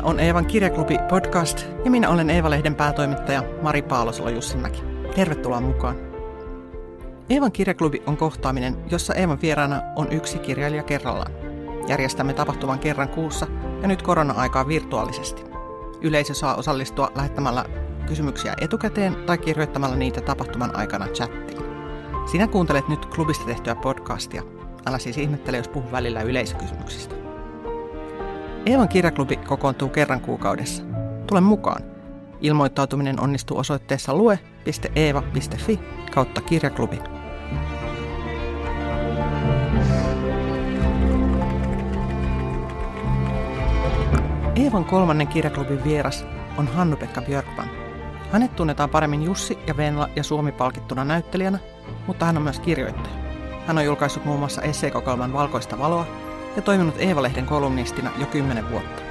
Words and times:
Tämä 0.00 0.10
on 0.10 0.20
Eevan 0.20 0.46
kirjaklubi 0.46 0.98
podcast 1.08 1.66
ja 1.84 1.90
minä 1.90 2.08
olen 2.08 2.30
Eeva-lehden 2.30 2.74
päätoimittaja 2.74 3.42
Mari 3.62 3.82
Paalosalo 3.82 4.28
Jussinmäki. 4.28 4.82
Tervetuloa 5.14 5.60
mukaan. 5.60 5.96
Eevan 7.30 7.52
kirjaklubi 7.52 8.02
on 8.06 8.16
kohtaaminen, 8.16 8.76
jossa 8.90 9.14
Eevan 9.14 9.38
vieraana 9.42 9.82
on 9.96 10.12
yksi 10.12 10.38
kirjailija 10.38 10.82
kerrallaan. 10.82 11.32
Järjestämme 11.88 12.32
tapahtuvan 12.32 12.78
kerran 12.78 13.08
kuussa 13.08 13.46
ja 13.82 13.88
nyt 13.88 14.02
korona-aikaa 14.02 14.68
virtuaalisesti. 14.68 15.42
Yleisö 16.00 16.34
saa 16.34 16.54
osallistua 16.54 17.12
lähettämällä 17.14 17.64
kysymyksiä 18.06 18.54
etukäteen 18.60 19.16
tai 19.26 19.38
kirjoittamalla 19.38 19.96
niitä 19.96 20.20
tapahtuman 20.20 20.76
aikana 20.76 21.06
chattiin. 21.06 21.62
Sinä 22.30 22.46
kuuntelet 22.46 22.88
nyt 22.88 23.06
klubista 23.06 23.44
tehtyä 23.44 23.74
podcastia. 23.74 24.42
Älä 24.86 24.98
siis 24.98 25.18
ihmettele, 25.18 25.56
jos 25.56 25.68
puhun 25.68 25.92
välillä 25.92 26.22
yleisökysymyksistä. 26.22 27.19
Eevan 28.66 28.88
kirjaklubi 28.88 29.36
kokoontuu 29.36 29.88
kerran 29.88 30.20
kuukaudessa. 30.20 30.82
Tule 31.26 31.40
mukaan. 31.40 31.82
Ilmoittautuminen 32.40 33.20
onnistuu 33.20 33.58
osoitteessa 33.58 34.14
lue.eeva.fi 34.14 35.80
kautta 36.14 36.40
kirjaklubi. 36.40 36.98
Eevan 44.56 44.84
kolmannen 44.84 45.28
kirjaklubin 45.28 45.84
vieras 45.84 46.26
on 46.56 46.68
Hannu-Pekka 46.68 47.22
Björkman. 47.22 47.68
Hänet 48.32 48.56
tunnetaan 48.56 48.90
paremmin 48.90 49.22
Jussi 49.22 49.58
ja 49.66 49.76
Venla 49.76 50.08
ja 50.16 50.22
Suomi 50.22 50.52
palkittuna 50.52 51.04
näyttelijänä, 51.04 51.58
mutta 52.06 52.26
hän 52.26 52.36
on 52.36 52.42
myös 52.42 52.60
kirjoittaja. 52.60 53.14
Hän 53.66 53.78
on 53.78 53.84
julkaissut 53.84 54.24
muun 54.24 54.38
muassa 54.38 54.62
esseekokoelman 54.62 55.32
Valkoista 55.32 55.78
valoa 55.78 56.29
ja 56.56 56.62
toiminut 56.62 56.94
Eeva-lehden 56.98 57.46
kolumnistina 57.46 58.10
jo 58.18 58.26
kymmenen 58.26 58.70
vuotta. 58.70 59.02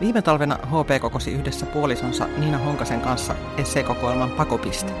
Viime 0.00 0.22
talvena 0.22 0.58
HP 0.66 1.00
kokosi 1.00 1.32
yhdessä 1.32 1.66
puolisonsa 1.66 2.26
Niina 2.36 2.58
Honkasen 2.58 3.00
kanssa 3.00 3.34
esseekokoelman 3.56 4.30
Pakopiste. 4.30 4.92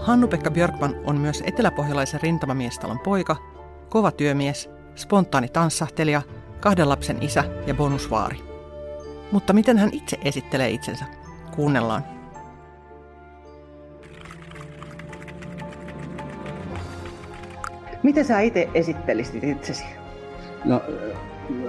Hannu-Pekka 0.00 0.50
Björkman 0.50 0.94
on 1.04 1.20
myös 1.20 1.42
eteläpohjalaisen 1.46 2.20
rintamamiestalon 2.20 2.98
poika, 2.98 3.36
kova 3.88 4.10
työmies, 4.10 4.70
spontaani 4.94 5.48
tanssahtelija, 5.48 6.22
kahden 6.60 6.88
lapsen 6.88 7.22
isä 7.22 7.44
ja 7.66 7.74
bonusvaari. 7.74 8.38
Mutta 9.32 9.52
miten 9.52 9.78
hän 9.78 9.90
itse 9.92 10.18
esittelee 10.24 10.70
itsensä? 10.70 11.04
Kuunnellaan. 11.56 12.15
Miten 18.06 18.24
sä 18.24 18.40
itse 18.40 18.68
esittelisit 18.74 19.44
itsesi? 19.44 19.84
No, 20.64 20.82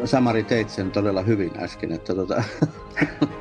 Samari 0.06 0.44
teit 0.44 0.70
sen 0.70 0.92
todella 0.92 1.22
hyvin 1.22 1.52
äsken, 1.60 1.92
että 1.92 2.16
tota, 2.16 2.44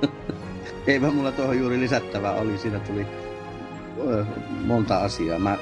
eipä 0.87 1.11
mulla 1.11 1.33
tuohon 1.33 1.59
juuri 1.59 1.81
lisättävää 1.81 2.33
oli, 2.33 2.59
siinä 2.59 2.79
tuli 2.79 3.07
monta 4.67 4.99
asiaa. 4.99 5.39
Mä 5.39 5.59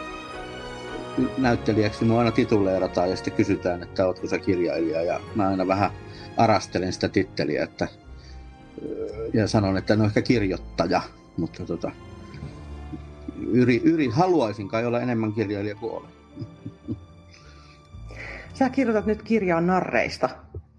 näyttelijäksi 1.38 2.04
mua 2.04 2.18
aina 2.18 2.30
tituleerataan 2.30 3.10
ja 3.10 3.16
sitten 3.16 3.32
kysytään, 3.32 3.82
että 3.82 4.06
ootko 4.06 4.26
sä 4.26 4.38
kirjailija 4.38 5.02
ja 5.02 5.20
mä 5.34 5.48
aina 5.48 5.66
vähän 5.66 5.90
arastelen 6.36 6.92
sitä 6.92 7.08
titteliä, 7.08 7.64
että 7.64 7.88
ja 9.32 9.48
sanon, 9.48 9.76
että 9.76 9.96
no 9.96 10.04
ehkä 10.04 10.22
kirjoittaja, 10.22 11.00
mutta 11.36 11.66
tota, 11.66 11.90
yri, 13.50 13.80
yri, 13.84 14.08
haluaisin 14.08 14.68
kai 14.68 14.86
olla 14.86 15.00
enemmän 15.00 15.32
kirjailija 15.32 15.74
kuin 15.74 15.92
olen. 15.92 16.10
Sä 18.54 18.70
kirjoitat 18.70 19.06
nyt 19.06 19.22
kirjaa 19.22 19.60
narreista, 19.60 20.28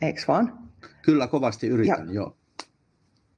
eikö 0.02 0.22
vaan? 0.28 0.59
Kyllä, 1.02 1.28
kovasti 1.28 1.68
yritän, 1.68 2.08
ja 2.08 2.13
joo. 2.13 2.38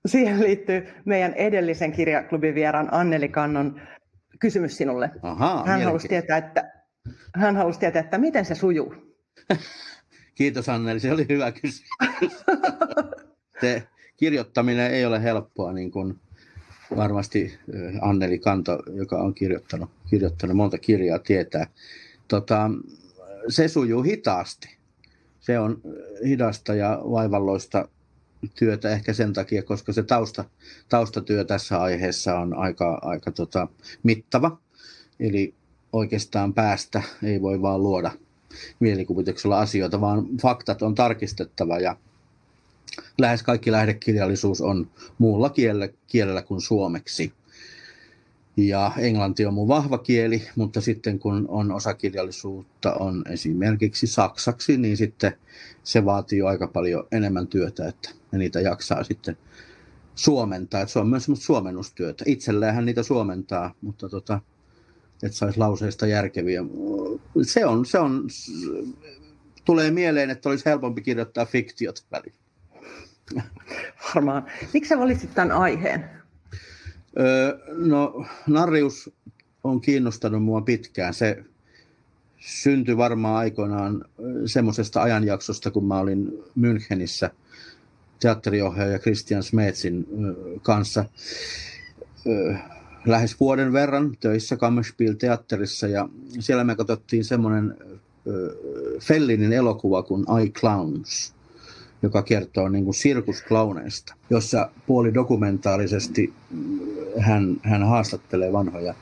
Siihen 0.05 0.39
liittyy 0.39 0.87
meidän 1.05 1.33
edellisen 1.33 1.91
kirjaklubin 1.91 2.55
vieraan 2.55 2.89
Anneli 2.91 3.29
Kannon 3.29 3.81
kysymys 4.39 4.77
sinulle. 4.77 5.11
Aha, 5.21 5.63
hän, 5.67 5.81
halusi 5.81 6.07
tietää, 6.07 6.37
että, 6.37 6.71
hän 7.35 7.55
halusi 7.55 7.79
tietää, 7.79 7.99
että 7.99 8.17
miten 8.17 8.45
se 8.45 8.55
sujuu. 8.55 8.95
Kiitos 10.35 10.69
Anneli, 10.69 10.99
se 10.99 11.11
oli 11.11 11.25
hyvä 11.29 11.51
kysymys. 11.51 11.89
se 13.61 13.87
kirjoittaminen 14.17 14.91
ei 14.91 15.05
ole 15.05 15.23
helppoa, 15.23 15.73
niin 15.73 15.91
kuin 15.91 16.19
varmasti 16.95 17.59
Anneli 18.01 18.39
Kanto, 18.39 18.79
joka 18.93 19.17
on 19.17 19.33
kirjoittanut, 19.33 19.89
kirjoittanut 20.09 20.55
monta 20.55 20.77
kirjaa, 20.77 21.19
tietää. 21.19 21.67
Tota, 22.27 22.69
se 23.49 23.67
sujuu 23.67 24.03
hitaasti. 24.03 24.77
Se 25.39 25.59
on 25.59 25.81
hidasta 26.25 26.75
ja 26.75 27.01
vaivalloista 27.11 27.87
työtä 28.55 28.89
ehkä 28.89 29.13
sen 29.13 29.33
takia, 29.33 29.63
koska 29.63 29.93
se 29.93 30.03
tausta, 30.03 30.45
taustatyö 30.89 31.43
tässä 31.43 31.81
aiheessa 31.81 32.39
on 32.39 32.53
aika, 32.57 32.99
aika 33.01 33.31
tota, 33.31 33.67
mittava. 34.03 34.57
Eli 35.19 35.53
oikeastaan 35.93 36.53
päästä 36.53 37.03
ei 37.23 37.41
voi 37.41 37.61
vaan 37.61 37.83
luoda 37.83 38.11
mielikuvituksella 38.79 39.59
asioita, 39.59 40.01
vaan 40.01 40.25
faktat 40.41 40.81
on 40.81 40.95
tarkistettava 40.95 41.79
ja 41.79 41.97
lähes 43.17 43.43
kaikki 43.43 43.71
lähdekirjallisuus 43.71 44.61
on 44.61 44.91
muulla 45.17 45.49
kielellä, 45.49 45.89
kielellä 46.07 46.41
kuin 46.41 46.61
suomeksi. 46.61 47.33
Ja 48.57 48.91
englanti 48.97 49.45
on 49.45 49.53
mun 49.53 49.67
vahva 49.67 49.97
kieli, 49.97 50.47
mutta 50.55 50.81
sitten 50.81 51.19
kun 51.19 51.45
on 51.47 51.71
osakirjallisuutta 51.71 52.93
on 52.93 53.23
esimerkiksi 53.29 54.07
saksaksi, 54.07 54.77
niin 54.77 54.97
sitten 54.97 55.37
se 55.83 56.05
vaatii 56.05 56.41
aika 56.41 56.67
paljon 56.67 57.07
enemmän 57.11 57.47
työtä, 57.47 57.87
että 57.87 58.09
niitä 58.31 58.61
jaksaa 58.61 59.03
sitten 59.03 59.37
suomentaa. 60.15 60.81
Että 60.81 60.93
se 60.93 60.99
on 60.99 61.07
myös 61.07 61.23
semmoista 61.23 61.45
suomennustyötä. 61.45 62.23
Itselläänhän 62.27 62.85
niitä 62.85 63.03
suomentaa, 63.03 63.73
mutta 63.81 64.09
tota, 64.09 64.41
että 65.23 65.37
saisi 65.37 65.59
lauseista 65.59 66.07
järkeviä. 66.07 66.61
Se 67.41 67.65
on, 67.65 67.85
se 67.85 67.99
on, 67.99 68.27
tulee 69.65 69.91
mieleen, 69.91 70.29
että 70.29 70.49
olisi 70.49 70.65
helpompi 70.65 71.01
kirjoittaa 71.01 71.45
fiktiot 71.45 72.05
välillä. 72.11 72.39
Varmaan. 74.15 74.45
Miksi 74.73 74.89
sä 74.89 74.99
valitsit 74.99 75.33
tämän 75.33 75.51
aiheen? 75.51 76.09
No, 77.77 78.25
Narrius 78.47 79.09
on 79.63 79.81
kiinnostanut 79.81 80.43
mua 80.43 80.61
pitkään. 80.61 81.13
Se 81.13 81.43
syntyi 82.37 82.97
varmaan 82.97 83.35
aikoinaan 83.35 84.05
semmoisesta 84.45 85.01
ajanjaksosta, 85.01 85.71
kun 85.71 85.85
mä 85.87 85.99
olin 85.99 86.43
Münchenissä 86.59 87.29
teatteriohjaaja 88.19 88.99
Christian 88.99 89.43
Smetsin 89.43 90.07
kanssa 90.61 91.05
lähes 93.05 93.39
vuoden 93.39 93.73
verran 93.73 94.17
töissä 94.19 94.55
Kammerspiel-teatterissa 94.55 95.87
ja 95.87 96.09
siellä 96.39 96.63
me 96.63 96.75
katsottiin 96.75 97.25
semmoinen 97.25 97.77
Fellinin 98.99 99.53
elokuva 99.53 100.03
kuin 100.03 100.25
I 100.43 100.49
Clowns 100.49 101.33
joka 102.01 102.21
kertoo 102.21 102.69
niin 102.69 102.83
kuin 102.83 102.93
sirkusklauneista, 102.93 104.15
jossa 104.29 104.69
puoli 104.87 105.13
dokumentaarisesti 105.13 106.33
hän, 107.19 107.57
hän 107.63 107.83
haastattelee 107.83 108.53
vanhoja 108.53 108.93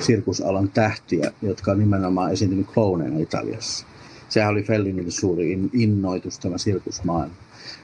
sirkusalan 0.00 0.68
tähtiä, 0.68 1.32
jotka 1.42 1.70
on 1.70 1.78
nimenomaan 1.78 2.32
esiintynyt 2.32 2.66
klouneina 2.74 3.18
Italiassa. 3.18 3.86
Sehän 4.28 4.50
oli 4.50 4.62
Fellinille 4.62 5.10
suuri 5.10 5.58
innoitus 5.72 6.38
tämä 6.38 6.58
sirkusmaailma. 6.58 7.34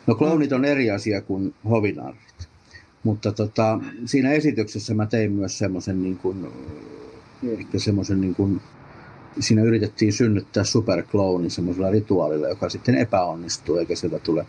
No 0.06 0.14
klounit 0.14 0.52
on 0.52 0.64
eri 0.64 0.90
asia 0.90 1.20
kuin 1.20 1.54
hovinarrit. 1.68 2.48
Mutta 3.04 3.32
tota, 3.32 3.80
siinä 4.04 4.32
esityksessä 4.32 4.94
mä 4.94 5.06
tein 5.06 5.32
myös 5.32 5.58
semmoisen 5.58 6.02
niin 6.02 6.16
kuin, 6.16 6.46
ehkä 7.42 7.78
semmoisen 7.78 8.20
niin 8.20 8.34
kuin 8.34 8.60
siinä 9.40 9.62
yritettiin 9.62 10.12
synnyttää 10.12 10.64
superkloonin 10.64 11.50
semmoisella 11.50 11.90
rituaalilla, 11.90 12.48
joka 12.48 12.68
sitten 12.68 12.94
epäonnistuu, 12.94 13.76
eikä 13.76 13.96
sieltä 13.96 14.18
tule 14.18 14.46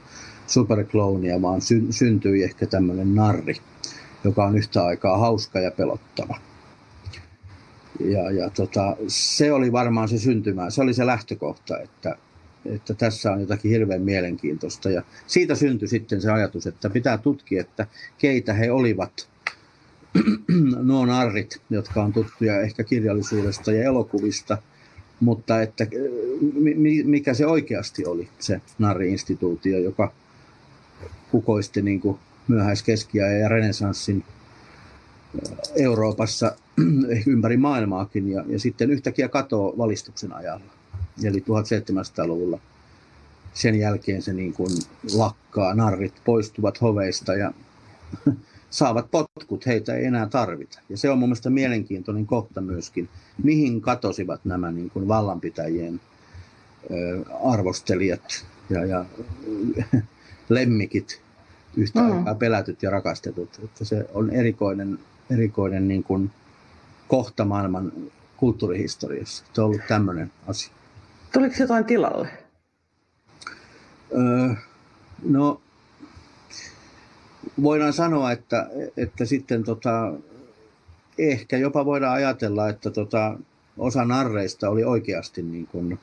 superkloonia, 0.48 1.42
vaan 1.42 1.62
sy- 1.62 1.88
syntyi 1.90 2.44
ehkä 2.44 2.66
tämmöinen 2.66 3.16
narri, 3.16 3.56
joka 4.24 4.46
on 4.46 4.58
yhtä 4.58 4.86
aikaa 4.86 5.18
hauska 5.18 5.60
ja 5.60 5.72
pelottava. 5.72 6.40
Ja, 8.00 8.32
ja 8.32 8.50
tota, 8.50 8.98
se 9.08 9.54
oli 9.54 9.72
varmaan 9.72 10.10
se 10.10 10.18
syntymä, 10.18 10.70
se 10.70 10.82
oli 10.82 10.94
se 10.94 11.06
lähtökohta, 11.06 11.80
että, 11.80 12.16
että 12.66 12.94
tässä 12.94 13.32
on 13.32 13.42
jotakin 13.42 13.72
hirveän 13.72 14.02
mielenkiintoista. 14.02 14.90
Ja 14.90 15.02
siitä 15.28 15.56
syntyi 15.56 15.88
sitten 15.88 16.22
se 16.22 16.32
ajatus, 16.32 16.68
että 16.68 16.90
pitää 16.90 17.18
tutkia, 17.18 17.62
että 17.62 17.88
keitä 18.18 18.54
he 18.54 18.72
olivat, 18.72 19.30
nuo 20.84 21.06
narrit, 21.06 21.62
jotka 21.70 22.04
on 22.04 22.14
tuttuja 22.14 22.62
ehkä 22.62 22.84
kirjallisuudesta 22.84 23.72
ja 23.72 23.84
elokuvista– 23.84 24.58
mutta 25.20 25.62
että 25.62 25.88
mikä 27.04 27.34
se 27.34 27.46
oikeasti 27.46 28.06
oli, 28.06 28.30
se 28.40 28.62
narri-instituutio, 28.80 29.80
joka 29.80 30.12
kukoisti 31.32 31.82
niin 31.82 32.00
kuin 32.00 32.20
myöhäiskeskiajan 32.48 33.40
ja 33.40 33.48
renesanssin 33.48 34.24
Euroopassa 35.76 36.56
ympäri 37.28 37.58
maailmaakin 37.58 38.32
ja, 38.32 38.44
ja 38.48 38.60
sitten 38.60 38.92
yhtäkkiä 38.92 39.30
katoaa 39.30 39.78
valistuksen 39.78 40.34
ajalla. 40.34 40.72
eli 41.24 41.40
1700-luvulla. 41.40 42.60
Sen 43.54 43.76
jälkeen 43.76 44.22
se 44.22 44.34
niin 44.34 44.54
kuin 44.54 44.72
lakkaa, 45.16 45.76
narrit 45.76 46.14
poistuvat 46.26 46.82
hoveista 46.82 47.34
ja 47.34 47.54
saavat 48.70 49.12
potkut, 49.12 49.66
heitä 49.66 49.96
ei 49.96 50.06
enää 50.06 50.26
tarvita. 50.26 50.80
Ja 50.90 50.98
se 50.98 51.10
on 51.10 51.18
mun 51.18 51.30
mielestä 51.30 51.50
mielenkiintoinen 51.50 52.26
kohta 52.26 52.62
myöskin, 52.62 53.10
mihin 53.44 53.82
katosivat 53.82 54.46
nämä 54.46 54.72
niin 54.72 54.90
kuin 54.90 55.08
vallanpitäjien 55.08 56.02
arvostelijat 57.44 58.46
ja, 58.70 58.86
ja 58.86 59.06
lemmikit 60.50 61.22
yhtä 61.78 62.00
mm. 62.00 62.18
aikaa 62.18 62.36
pelätyt 62.36 62.84
ja 62.84 62.90
rakastetut. 62.90 63.60
Että 63.64 63.86
se 63.86 64.06
on 64.14 64.30
erikoinen, 64.30 65.00
erikoinen 65.30 65.88
niin 65.88 66.04
kuin 66.04 66.32
kohta 67.08 67.46
maailman 67.46 67.92
kulttuurihistoriassa. 68.38 69.46
Se 69.54 69.62
on 69.62 69.68
ollut 69.68 69.82
tämmöinen 69.88 70.32
asia. 70.48 70.74
Tuliko 71.34 71.56
jotain 71.60 71.86
tilalle? 71.86 72.30
Öö, 74.18 74.54
no, 75.24 75.62
voidaan 77.64 77.94
sanoa, 77.94 78.32
että, 78.32 78.70
että 78.98 79.26
sitten 79.26 79.64
tota, 79.64 80.14
ehkä 81.18 81.58
jopa 81.58 81.86
voidaan 81.86 82.14
ajatella, 82.14 82.70
että 82.70 82.90
tota, 82.90 83.38
osa 83.78 84.06
narreista 84.06 84.70
oli 84.70 84.84
oikeasti 84.84 85.42
niin 85.42 85.68
kuin, 85.68 86.00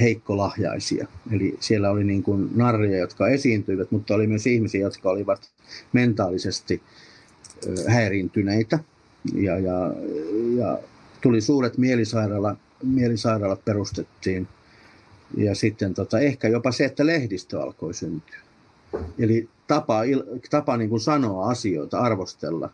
heikkolahjaisia. 0.00 1.06
Eli 1.32 1.56
siellä 1.60 1.90
oli 1.90 2.04
niin 2.04 2.22
kuin 2.22 2.50
narria, 2.54 2.98
jotka 2.98 3.28
esiintyivät, 3.28 3.90
mutta 3.90 4.14
oli 4.14 4.26
myös 4.26 4.46
ihmisiä, 4.46 4.80
jotka 4.80 5.10
olivat 5.10 5.50
mentaalisesti 5.92 6.82
häiriintyneitä. 7.88 8.78
Ja, 9.34 9.58
ja, 9.58 9.94
ja 10.56 10.78
tuli 11.20 11.40
suuret 11.40 11.78
mielisairaala, 11.78 12.56
mielisairaalat 12.82 13.64
perustettiin. 13.64 14.48
Ja 15.36 15.54
sitten 15.54 15.94
tota, 15.94 16.20
ehkä 16.20 16.48
jopa 16.48 16.72
se, 16.72 16.84
että 16.84 17.06
lehdistö 17.06 17.62
alkoi 17.62 17.94
syntyä. 17.94 18.38
Eli 19.18 19.48
tapa, 19.70 20.00
tapa 20.50 20.76
niin 20.76 20.90
kuin 20.90 21.00
sanoa 21.00 21.50
asioita, 21.50 21.98
arvostella, 21.98 22.70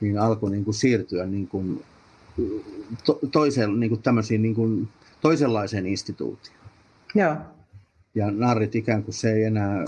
niin 0.00 0.18
alkoi 0.18 0.50
niin 0.50 0.64
kuin 0.64 0.74
siirtyä 0.74 1.26
niin 1.26 1.48
kuin 1.48 1.84
to, 3.04 3.18
toiseen, 3.32 3.80
niin 3.80 3.90
kuin 3.90 4.02
tämmöisiin 4.02 4.42
niin 4.42 4.54
kuin 4.54 4.88
toisenlaiseen 5.20 5.86
instituutioon. 5.86 6.60
Joo. 7.14 7.36
Ja 8.14 8.30
narrit 8.30 8.74
ikään 8.74 9.02
kuin 9.02 9.14
se 9.14 9.32
ei 9.32 9.44
enää, 9.44 9.84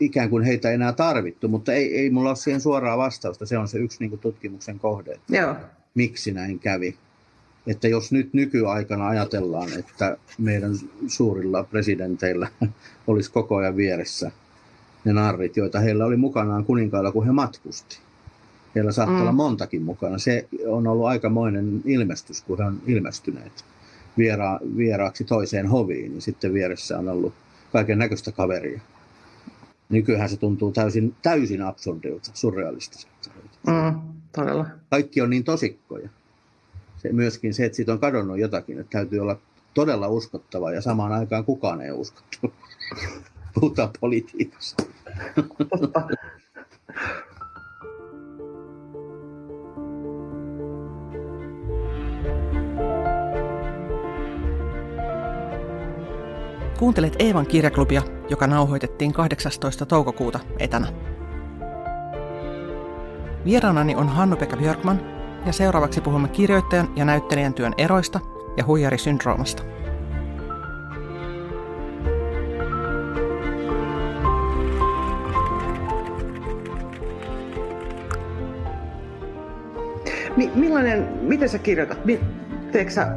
ikään 0.00 0.30
kuin 0.30 0.44
heitä 0.44 0.68
ei 0.68 0.74
enää 0.74 0.92
tarvittu, 0.92 1.48
mutta 1.48 1.72
ei, 1.72 1.98
ei 1.98 2.10
mulla 2.10 2.30
ole 2.30 2.36
siihen 2.36 2.60
suoraa 2.60 2.98
vastausta. 2.98 3.46
Se 3.46 3.58
on 3.58 3.68
se 3.68 3.78
yksi 3.78 3.96
niin 4.00 4.10
kuin 4.10 4.20
tutkimuksen 4.20 4.78
kohde. 4.78 5.20
Joo. 5.28 5.56
Miksi 5.94 6.32
näin 6.32 6.58
kävi? 6.58 6.96
Että 7.66 7.88
jos 7.88 8.12
nyt 8.12 8.34
nykyaikana 8.34 9.08
ajatellaan, 9.08 9.68
että 9.78 10.16
meidän 10.38 10.72
suurilla 11.06 11.64
presidenteillä 11.64 12.48
olisi 13.06 13.32
koko 13.32 13.56
ajan 13.56 13.76
vieressä 13.76 14.30
ne 15.04 15.12
narrit, 15.12 15.56
joita 15.56 15.80
heillä 15.80 16.04
oli 16.04 16.16
mukanaan 16.16 16.64
kuninkailla, 16.64 17.12
kun 17.12 17.26
he 17.26 17.32
matkusti. 17.32 17.98
Heillä 18.74 18.92
saattaa 18.92 19.16
mm. 19.16 19.20
olla 19.20 19.32
montakin 19.32 19.82
mukana. 19.82 20.18
Se 20.18 20.48
on 20.66 20.86
ollut 20.86 21.06
aikamoinen 21.06 21.82
ilmestys, 21.84 22.42
kun 22.42 22.58
he 22.58 22.64
on 22.64 22.80
ilmestyneet 22.86 23.64
viera, 24.18 24.58
vieraaksi 24.76 25.24
toiseen 25.24 25.66
hoviin. 25.66 26.14
Ja 26.14 26.20
sitten 26.20 26.54
vieressä 26.54 26.98
on 26.98 27.08
ollut 27.08 27.34
kaiken 27.72 27.98
näköistä 27.98 28.32
kaveria. 28.32 28.80
Nykyään 29.88 30.28
se 30.28 30.36
tuntuu 30.36 30.72
täysin, 30.72 31.14
täysin 31.22 31.62
absurdilta, 31.62 32.30
surrealistiselta. 32.34 33.30
Mm, 33.66 34.00
todella. 34.32 34.66
Kaikki 34.90 35.20
on 35.20 35.30
niin 35.30 35.44
tosikkoja. 35.44 36.08
Se, 36.96 37.12
myöskin 37.12 37.54
se, 37.54 37.64
että 37.64 37.76
siitä 37.76 37.92
on 37.92 37.98
kadonnut 37.98 38.38
jotakin, 38.38 38.80
että 38.80 38.98
täytyy 38.98 39.18
olla 39.18 39.36
todella 39.74 40.08
uskottava 40.08 40.72
ja 40.72 40.80
samaan 40.80 41.12
aikaan 41.12 41.44
kukaan 41.44 41.80
ei 41.80 41.90
uskottava. 41.90 42.52
Puhutaan 43.54 43.90
politiikasta. 44.00 44.82
Kuuntelet 56.78 57.16
Eevan 57.18 57.46
kirjaklubia, 57.46 58.02
joka 58.30 58.46
nauhoitettiin 58.46 59.12
18. 59.12 59.86
toukokuuta 59.86 60.40
etänä. 60.58 60.92
Vieraanani 63.44 63.96
on 63.96 64.08
Hannu-Pekka 64.08 64.56
Björkman 64.56 65.00
ja 65.46 65.52
seuraavaksi 65.52 66.00
puhumme 66.00 66.28
kirjoittajan 66.28 66.92
ja 66.96 67.04
näyttelijän 67.04 67.54
työn 67.54 67.74
eroista 67.78 68.20
ja 68.56 68.64
huijarisyndroomasta. 68.64 69.62
Millainen, 80.54 81.08
miten 81.22 81.48
sä 81.48 81.58
kirjoitat? 81.58 81.98
Teekö 82.72 82.90
sä 82.90 83.16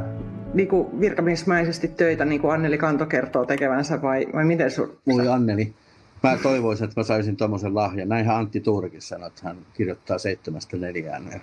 niin 0.54 0.68
kuin 0.68 1.00
virkamiesmäisesti 1.00 1.88
töitä, 1.88 2.24
niin 2.24 2.40
kuin 2.40 2.54
Anneli 2.54 2.78
Kanto 2.78 3.06
kertoo 3.06 3.44
tekevänsä, 3.44 4.02
vai, 4.02 4.26
vai 4.34 4.44
miten 4.44 4.70
sun... 4.70 4.96
Mulla 5.04 5.34
Anneli. 5.34 5.74
Mä 6.22 6.36
toivoisin, 6.42 6.84
että 6.84 7.00
mä 7.00 7.04
saisin 7.04 7.36
tuommoisen 7.36 7.74
lahjan. 7.74 8.08
Näinhän 8.08 8.36
Antti 8.36 8.60
Tuurikin 8.60 9.02
sanoi, 9.02 9.26
että 9.26 9.40
hän 9.44 9.56
kirjoittaa 9.74 10.18
seitsemästä 10.18 10.76
neljään. 10.76 11.24
Ja, 11.32 11.40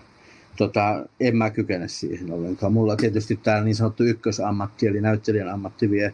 tota, 0.58 1.06
en 1.20 1.38
mä 1.38 1.50
kykene 1.50 1.88
siihen 1.88 2.32
ollenkaan. 2.32 2.74
Mulla 2.74 2.96
tietysti 2.96 3.40
tämä 3.44 3.62
niin 3.62 3.76
sanottu 3.76 4.04
ykkösammatti, 4.04 4.88
eli 4.88 5.02
näyttelijän 5.02 5.50
ammatti 5.50 5.90
vie, 5.90 6.14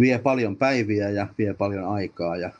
vie 0.00 0.18
paljon 0.18 0.56
päiviä 0.56 1.10
ja 1.10 1.26
vie 1.38 1.54
paljon 1.54 1.88
aikaa. 1.88 2.36
Ja, 2.36 2.50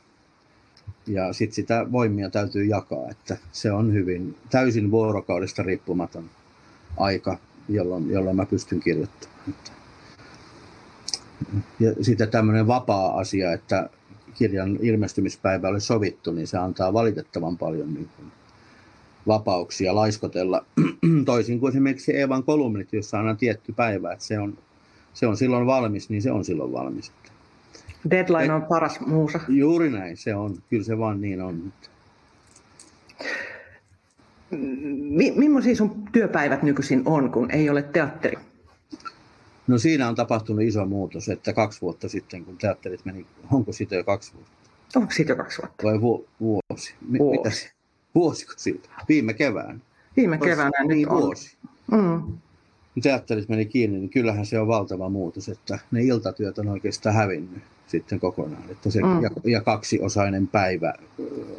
ja 1.07 1.33
sitten 1.33 1.55
sitä 1.55 1.91
voimia 1.91 2.29
täytyy 2.29 2.65
jakaa, 2.65 3.09
että 3.09 3.37
se 3.51 3.71
on 3.71 3.93
hyvin 3.93 4.35
täysin 4.49 4.91
vuorokaudesta 4.91 5.63
riippumaton 5.63 6.29
aika, 6.97 7.37
jolloin, 7.69 8.11
jolloin 8.11 8.35
mä 8.35 8.45
pystyn 8.45 8.79
kirjoittamaan. 8.79 9.55
Ja 11.79 12.03
sitten 12.03 12.29
tämmöinen 12.29 12.67
vapaa 12.67 13.19
asia, 13.19 13.53
että 13.53 13.89
kirjan 14.33 14.77
ilmestymispäivä 14.81 15.67
oli 15.67 15.81
sovittu, 15.81 16.31
niin 16.31 16.47
se 16.47 16.57
antaa 16.57 16.93
valitettavan 16.93 17.57
paljon 17.57 17.93
niin 17.93 18.09
kuin 18.15 18.31
vapauksia 19.27 19.95
laiskotella. 19.95 20.65
Toisin 21.25 21.59
kuin 21.59 21.71
esimerkiksi 21.71 22.15
Eevan 22.15 22.43
kolumnit, 22.43 22.93
jossa 22.93 23.19
on 23.19 23.37
tietty 23.37 23.73
päivä, 23.73 24.13
että 24.13 24.25
se 24.25 24.39
on, 24.39 24.57
se 25.13 25.27
on 25.27 25.37
silloin 25.37 25.65
valmis, 25.65 26.09
niin 26.09 26.21
se 26.21 26.31
on 26.31 26.45
silloin 26.45 26.71
valmis. 26.71 27.11
Deadline 28.09 28.53
on 28.53 28.65
paras 28.65 28.99
muusa. 28.99 29.39
Juuri 29.47 29.89
näin, 29.89 30.17
se 30.17 30.35
on. 30.35 30.57
Kyllä 30.69 30.83
se 30.83 30.97
vaan 30.97 31.21
niin 31.21 31.41
on. 31.41 31.73
Millaisia 35.35 35.75
sun 35.75 36.03
työpäivät 36.11 36.63
nykyisin 36.63 37.01
on, 37.05 37.31
kun 37.31 37.51
ei 37.51 37.69
ole 37.69 37.81
teatteri? 37.81 38.37
No 39.67 39.77
siinä 39.77 40.09
on 40.09 40.15
tapahtunut 40.15 40.61
iso 40.61 40.85
muutos, 40.85 41.29
että 41.29 41.53
kaksi 41.53 41.81
vuotta 41.81 42.09
sitten, 42.09 42.45
kun 42.45 42.57
teatterit 42.57 43.05
meni, 43.05 43.25
onko 43.51 43.71
siitä 43.71 43.95
jo 43.95 44.03
kaksi 44.03 44.33
vuotta? 44.33 44.51
Onko 44.95 45.11
siitä 45.11 45.31
jo 45.31 45.35
kaksi 45.35 45.61
vuotta? 45.61 45.83
Vai 45.83 46.01
vu- 46.01 46.27
vuosi? 46.39 46.95
vuosi. 47.17 47.37
Mitäs? 47.37 47.69
Vuosiko 48.15 48.53
siitä? 48.57 48.89
Viime 49.09 49.33
kevään. 49.33 49.81
Viime 50.17 50.37
keväänä 50.37 50.79
nyt 50.79 50.87
niin, 50.87 51.09
on. 51.09 51.21
vuosi. 51.21 51.57
Mm. 51.91 52.37
Teatterit 53.01 53.49
meni 53.49 53.65
kiinni, 53.65 53.99
niin 53.99 54.09
kyllähän 54.09 54.45
se 54.45 54.59
on 54.59 54.67
valtava 54.67 55.09
muutos, 55.09 55.49
että 55.49 55.79
ne 55.91 56.03
iltatyöt 56.03 56.57
on 56.59 56.67
oikeastaan 56.67 57.15
hävinnyt 57.15 57.63
sitten 57.87 58.19
kokonaan. 58.19 58.69
Että 58.69 58.91
se, 58.91 59.01
mm. 59.01 59.23
ja, 59.23 59.29
ja 59.43 59.61
kaksiosainen 59.61 60.47
päivä 60.47 60.93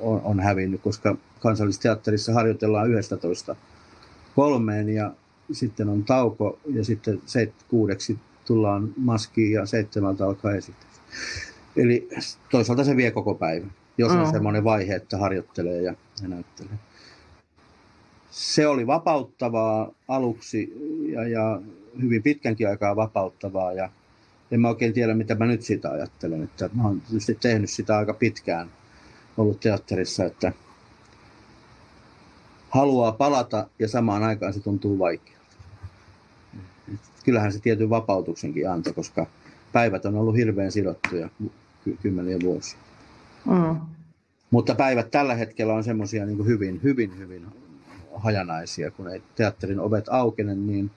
on, 0.00 0.20
on 0.24 0.40
hävinnyt, 0.40 0.80
koska 0.80 1.16
kansallisteatterissa 1.40 2.32
harjoitellaan 2.32 2.90
11 2.90 3.56
kolmeen 4.36 4.88
ja 4.88 5.12
sitten 5.52 5.88
on 5.88 6.04
tauko 6.04 6.58
ja 6.74 6.84
sitten 6.84 7.22
seit, 7.26 7.52
kuudeksi 7.68 8.18
tullaan 8.44 8.94
maskiin 8.96 9.52
ja 9.52 9.66
seitsemältä 9.66 10.24
alkaa 10.24 10.52
esitys. 10.52 11.00
Eli 11.76 12.08
toisaalta 12.50 12.84
se 12.84 12.96
vie 12.96 13.10
koko 13.10 13.34
päivän, 13.34 13.72
jos 13.98 14.12
on 14.12 14.26
mm. 14.26 14.30
semmoinen 14.30 14.64
vaihe, 14.64 14.94
että 14.94 15.18
harjoittelee 15.18 15.82
ja, 15.82 15.94
ja 16.22 16.28
näyttelee. 16.28 16.78
Se 18.30 18.66
oli 18.66 18.86
vapauttavaa 18.86 19.90
aluksi 20.08 20.72
ja, 21.12 21.28
ja 21.28 21.60
hyvin 22.02 22.22
pitkänkin 22.22 22.68
aikaa 22.68 22.96
vapauttavaa 22.96 23.72
ja 23.72 23.90
en 24.50 24.60
mä 24.60 24.68
oikein 24.68 24.92
tiedä, 24.92 25.14
mitä 25.14 25.34
mä 25.34 25.46
nyt 25.46 25.62
siitä 25.62 25.90
ajattelen. 25.90 26.42
Että 26.42 26.70
mä 26.72 26.82
oon 26.82 27.00
tietysti 27.00 27.34
tehnyt 27.34 27.70
sitä 27.70 27.98
aika 27.98 28.14
pitkään, 28.14 28.70
ollut 29.36 29.60
teatterissa, 29.60 30.24
että 30.24 30.52
haluaa 32.70 33.12
palata 33.12 33.66
ja 33.78 33.88
samaan 33.88 34.22
aikaan 34.22 34.52
se 34.52 34.60
tuntuu 34.60 34.98
vaikealta. 34.98 35.56
Kyllähän 37.24 37.52
se 37.52 37.60
tietyn 37.60 37.90
vapautuksenkin 37.90 38.70
antoi, 38.70 38.92
koska 38.92 39.26
päivät 39.72 40.04
on 40.04 40.16
ollut 40.16 40.36
hirveän 40.36 40.72
sidottuja 40.72 41.28
ky- 41.84 41.96
kymmeniä 42.02 42.36
vuosia. 42.42 42.78
Mm. 43.44 43.80
Mutta 44.50 44.74
päivät 44.74 45.10
tällä 45.10 45.34
hetkellä 45.34 45.74
on 45.74 45.84
semmoisia 45.84 46.26
niin 46.26 46.46
hyvin, 46.46 46.80
hyvin, 46.82 47.18
hyvin 47.18 47.46
hajanaisia, 48.14 48.90
kun 48.90 49.08
ei 49.08 49.22
teatterin 49.34 49.80
ovet 49.80 50.08
aukene, 50.08 50.54
niin 50.54 50.90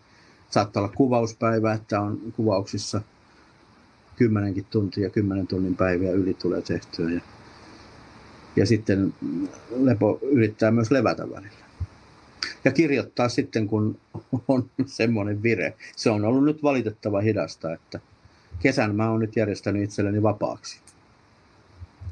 saattaa 0.49 0.83
olla 0.83 0.93
kuvauspäivä, 0.95 1.73
että 1.73 2.01
on 2.01 2.19
kuvauksissa 2.35 3.01
kymmenenkin 4.19 4.65
tuntia, 4.69 5.09
kymmenen 5.09 5.47
tunnin 5.47 5.75
päiviä 5.75 6.11
yli 6.11 6.33
tulee 6.33 6.61
tehtyä. 6.61 7.09
Ja, 7.09 7.21
ja 8.55 8.65
sitten 8.65 9.13
Lepo 9.77 10.19
yrittää 10.21 10.71
myös 10.71 10.91
levätä 10.91 11.29
välillä. 11.29 11.65
Ja 12.65 12.71
kirjoittaa 12.71 13.29
sitten, 13.29 13.67
kun 13.67 13.99
on 14.47 14.69
semmoinen 14.85 15.43
vire. 15.43 15.73
Se 15.95 16.09
on 16.09 16.25
ollut 16.25 16.43
nyt 16.43 16.63
valitettava 16.63 17.21
hidasta, 17.21 17.73
että 17.73 17.99
kesän 18.59 18.95
mä 18.95 19.09
oon 19.09 19.19
nyt 19.19 19.35
järjestänyt 19.35 19.83
itselleni 19.83 20.23
vapaaksi. 20.23 20.79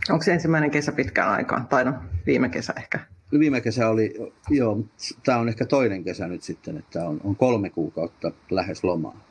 Onko 0.10 0.24
se 0.24 0.34
ensimmäinen 0.34 0.72
kesä 0.72 0.92
pitkään 0.92 1.30
aikaan? 1.30 1.68
Tai 1.68 1.86
no, 1.86 1.94
viime 2.26 2.50
kesä 2.50 2.74
ehkä? 2.78 3.00
Viime 3.40 3.62
kesä 3.62 3.90
oli, 3.90 4.34
joo, 4.50 4.84
tämä 5.26 5.38
on 5.38 5.50
ehkä 5.50 5.66
toinen 5.66 6.04
kesä 6.04 6.28
nyt 6.28 6.44
sitten, 6.44 6.78
että 6.78 7.08
on, 7.08 7.22
on 7.24 7.36
kolme 7.36 7.70
kuukautta 7.70 8.32
lähes 8.52 8.84
lomaa. 8.84 9.26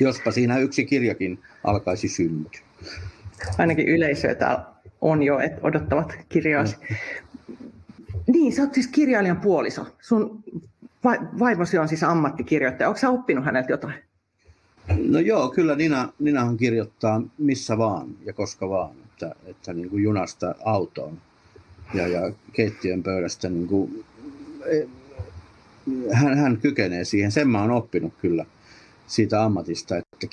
Jospa 0.00 0.30
siinä 0.30 0.58
yksi 0.58 0.84
kirjakin 0.84 1.38
alkaisi 1.64 2.08
syntyä. 2.08 2.60
Ainakin 3.58 3.88
yleisöä 3.88 4.34
täällä 4.34 4.64
on 5.00 5.22
jo, 5.22 5.38
että 5.38 5.60
odottavat 5.62 6.18
kirjaasi. 6.28 6.76
No. 6.76 6.96
Niin, 8.26 8.52
sä 8.52 8.62
oot 8.62 8.74
siis 8.74 8.86
kirjailijan 8.86 9.40
puoliso. 9.40 9.86
Sun 10.00 10.44
vaimosi 11.38 11.78
on 11.78 11.88
siis 11.88 12.02
ammattikirjoittaja. 12.02 12.88
Onko 12.88 13.00
sä 13.00 13.10
oppinut 13.10 13.44
häneltä 13.44 13.72
jotain? 13.72 13.94
No 15.08 15.18
joo, 15.18 15.48
kyllä 15.48 15.76
Nina, 15.76 16.12
Ninahan 16.18 16.56
kirjoittaa 16.56 17.22
missä 17.38 17.78
vaan 17.78 18.08
ja 18.24 18.32
koska 18.32 18.68
vaan. 18.68 18.96
Että, 19.04 19.34
että 19.46 19.72
niin 19.72 19.90
kuin 19.90 20.02
junasta 20.02 20.54
autoon 20.64 21.18
ja, 21.94 22.08
ja 22.08 22.32
keittiön 22.52 23.02
pöydästä. 23.02 23.48
Niin 23.48 23.66
kuin, 23.66 24.04
e, 24.66 24.86
hän, 26.12 26.38
hän 26.38 26.56
kykenee 26.56 27.04
siihen. 27.04 27.32
Sen 27.32 27.48
mä 27.48 27.60
oon 27.60 27.70
oppinut 27.70 28.12
kyllä 28.20 28.46
siitä 29.06 29.44
ammatista, 29.44 29.96
että 29.96 30.26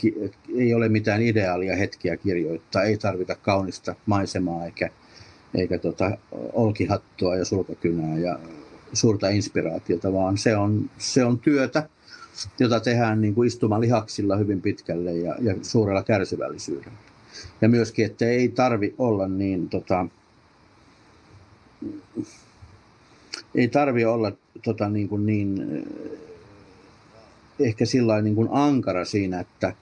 ei 0.57 0.73
ole 0.73 0.89
mitään 0.89 1.21
ideaalia 1.21 1.75
hetkiä 1.75 2.17
kirjoittaa. 2.17 2.83
Ei 2.83 2.97
tarvita 2.97 3.35
kaunista 3.35 3.95
maisemaa 4.05 4.65
eikä, 4.65 4.89
eikä 5.55 5.77
tota, 5.77 6.17
olkihattua 6.53 7.35
ja 7.35 7.45
sulkakynää 7.45 8.17
ja 8.17 8.39
suurta 8.93 9.29
inspiraatiota, 9.29 10.13
vaan 10.13 10.37
se 10.37 10.57
on, 10.57 10.89
se 10.97 11.25
on 11.25 11.39
työtä, 11.39 11.89
jota 12.59 12.79
tehdään 12.79 13.21
niin 13.21 13.35
kuin 13.35 13.47
istumalihaksilla 13.47 14.35
hyvin 14.35 14.61
pitkälle 14.61 15.13
ja, 15.13 15.35
ja 15.41 15.55
suurella 15.61 16.03
kärsivällisyydellä. 16.03 16.97
Ja 17.61 17.69
myöskin, 17.69 18.05
että 18.05 18.25
ei 18.25 18.49
tarvi 18.49 18.95
olla 18.97 19.27
niin, 19.27 19.69
tota, 19.69 20.07
ei 23.55 23.67
tarvi 23.67 24.05
olla 24.05 24.31
tota, 24.63 24.89
niin, 24.89 25.09
kuin 25.09 25.25
niin 25.25 25.83
ehkä 27.63 27.85
sillä 27.85 28.21
niin 28.21 28.35
kuin 28.35 28.49
ankara 28.51 29.05
siinä, 29.05 29.39
että 29.39 29.73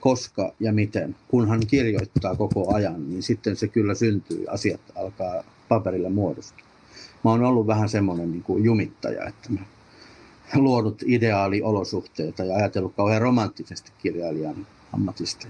koska 0.00 0.52
ja 0.60 0.72
miten, 0.72 1.16
kunhan 1.28 1.60
kirjoittaa 1.66 2.36
koko 2.36 2.74
ajan, 2.74 3.10
niin 3.10 3.22
sitten 3.22 3.56
se 3.56 3.68
kyllä 3.68 3.94
syntyy, 3.94 4.44
asiat 4.48 4.80
alkaa 4.94 5.44
paperille 5.68 6.08
muodostua. 6.10 6.66
Mä 7.24 7.30
oon 7.30 7.44
ollut 7.44 7.66
vähän 7.66 7.88
semmoinen 7.88 8.32
niin 8.32 8.42
kuin 8.42 8.64
jumittaja, 8.64 9.26
että 9.26 9.52
mä 9.52 9.60
luonut 10.54 11.02
ideaaliolosuhteita 11.06 12.44
ja 12.44 12.56
ajatellut 12.56 12.94
kauhean 12.96 13.22
romanttisesti 13.22 13.92
kirjailijan 13.98 14.66
ammatista. 14.92 15.46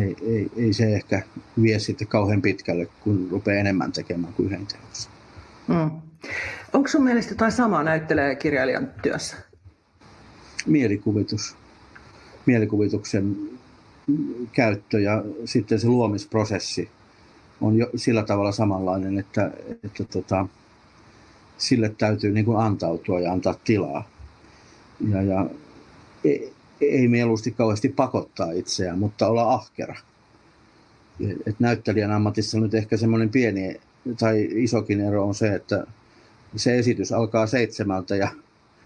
Ei, 0.00 0.16
ei, 0.22 0.50
ei 0.56 0.72
se 0.72 0.94
ehkä 0.94 1.22
vie 1.62 1.78
sitten 1.78 2.08
kauhean 2.08 2.42
pitkälle, 2.42 2.88
kun 3.00 3.28
rupeaa 3.30 3.60
enemmän 3.60 3.92
tekemään 3.92 4.32
kuin 4.32 4.46
yhden 4.46 4.66
teossa. 4.66 5.10
Mm. 5.68 5.90
Onko 6.72 6.88
sun 6.88 7.04
mielestä 7.04 7.32
jotain 7.32 7.52
samaa 7.52 7.82
näyttelee 7.82 8.34
kirjailijan 8.34 8.90
työssä? 9.02 9.36
Mielikuvitus. 10.66 11.56
Mielikuvituksen 12.46 13.36
käyttö 14.52 15.00
ja 15.00 15.24
sitten 15.44 15.80
se 15.80 15.86
luomisprosessi 15.86 16.90
on 17.60 17.76
jo 17.76 17.90
sillä 17.96 18.22
tavalla 18.22 18.52
samanlainen, 18.52 19.18
että, 19.18 19.50
että 19.84 20.04
tota, 20.04 20.46
sille 21.58 21.94
täytyy 21.98 22.32
niin 22.32 22.44
kuin 22.44 22.58
antautua 22.58 23.20
ja 23.20 23.32
antaa 23.32 23.54
tilaa. 23.64 24.08
Ja, 25.08 25.22
ja 25.22 25.46
ei, 26.24 26.52
ei 26.80 27.08
mieluusti 27.08 27.50
kauheasti 27.50 27.88
pakottaa 27.88 28.52
itseään, 28.52 28.98
mutta 28.98 29.28
olla 29.28 29.52
ahkera. 29.54 29.94
Et 31.46 31.60
näyttelijän 31.60 32.10
ammatissa 32.10 32.60
nyt 32.60 32.74
ehkä 32.74 32.96
semmoinen 32.96 33.30
pieni 33.30 33.80
tai 34.18 34.48
isokin 34.50 35.00
ero 35.00 35.26
on 35.26 35.34
se, 35.34 35.54
että 35.54 35.86
se 36.56 36.78
esitys 36.78 37.12
alkaa 37.12 37.46
seitsemältä 37.46 38.16
ja 38.16 38.28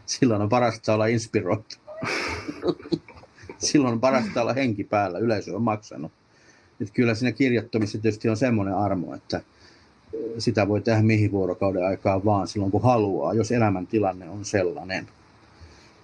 silloin 0.19 0.43
on 0.43 0.49
parasta 0.49 0.95
olla 0.95 1.07
inspiroitu. 1.07 1.77
silloin 3.59 3.93
on 3.93 4.01
parasta 4.01 4.43
olla 4.43 4.53
henki 4.53 4.85
päällä, 4.85 5.19
yleisö 5.19 5.57
on 5.57 5.63
maksanut. 5.63 6.13
Et 6.81 6.91
kyllä 6.91 7.15
siinä 7.15 7.33
kirjoittamisessa 7.33 7.99
tietysti 7.99 8.29
on 8.29 8.37
semmoinen 8.37 8.75
armo, 8.75 9.15
että 9.15 9.41
sitä 10.39 10.69
voi 10.69 10.81
tehdä 10.81 11.03
mihin 11.03 11.33
vuorokauden 11.33 11.87
aikaa 11.87 12.25
vaan 12.25 12.49
silloin 12.49 12.73
kun 12.73 12.83
haluaa, 12.83 13.35
jos 13.35 13.53
elämäntilanne 13.53 14.29
on 14.29 14.45
sellainen. 14.45 15.09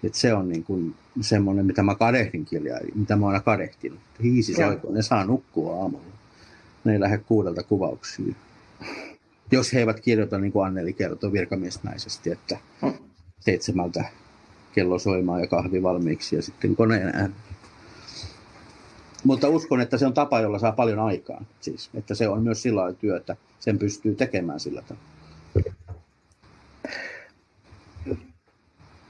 Et 0.04 0.14
se 0.14 0.34
on 0.34 0.48
niin 0.48 0.64
kuin 0.64 0.94
semmoinen, 1.20 1.66
mitä 1.66 1.82
mä 1.82 1.94
kadehdin 1.94 2.44
kirjailin, 2.44 2.98
mitä 2.98 3.16
mä 3.16 3.26
aina 3.26 3.40
kadehtinut. 3.40 3.98
Hiisi 4.22 4.54
soiko, 4.54 4.92
ne 4.92 5.02
saa 5.02 5.24
nukkua 5.24 5.82
aamulla. 5.82 6.12
Ne 6.84 6.92
ei 6.92 7.00
lähde 7.00 7.18
kuudelta 7.18 7.62
kuvauksiin. 7.62 8.36
Jos 9.50 9.72
he 9.72 9.78
eivät 9.78 10.00
kirjoita, 10.00 10.38
niin 10.38 10.52
kuin 10.52 10.66
Anneli 10.66 10.92
kertoi 10.92 11.32
virkamiesmäisesti, 11.32 12.30
että 12.30 12.58
mm. 12.82 12.92
Seitsemältä 13.44 14.04
kello 14.72 14.98
soimaan 14.98 15.40
ja 15.40 15.46
kahvi 15.46 15.82
valmiiksi 15.82 16.36
ja 16.36 16.42
sitten 16.42 16.76
koneen 16.76 17.10
ääni. 17.14 17.34
Mutta 19.24 19.48
uskon, 19.48 19.80
että 19.80 19.98
se 19.98 20.06
on 20.06 20.14
tapa, 20.14 20.40
jolla 20.40 20.58
saa 20.58 20.72
paljon 20.72 20.98
aikaa. 20.98 21.44
Siis, 21.60 21.90
että 21.94 22.14
se 22.14 22.28
on 22.28 22.42
myös 22.42 22.62
sillä 22.62 22.92
työ, 22.92 23.16
että 23.16 23.36
sen 23.60 23.78
pystyy 23.78 24.14
tekemään 24.14 24.60
sillä 24.60 24.82
tavalla. 24.82 25.06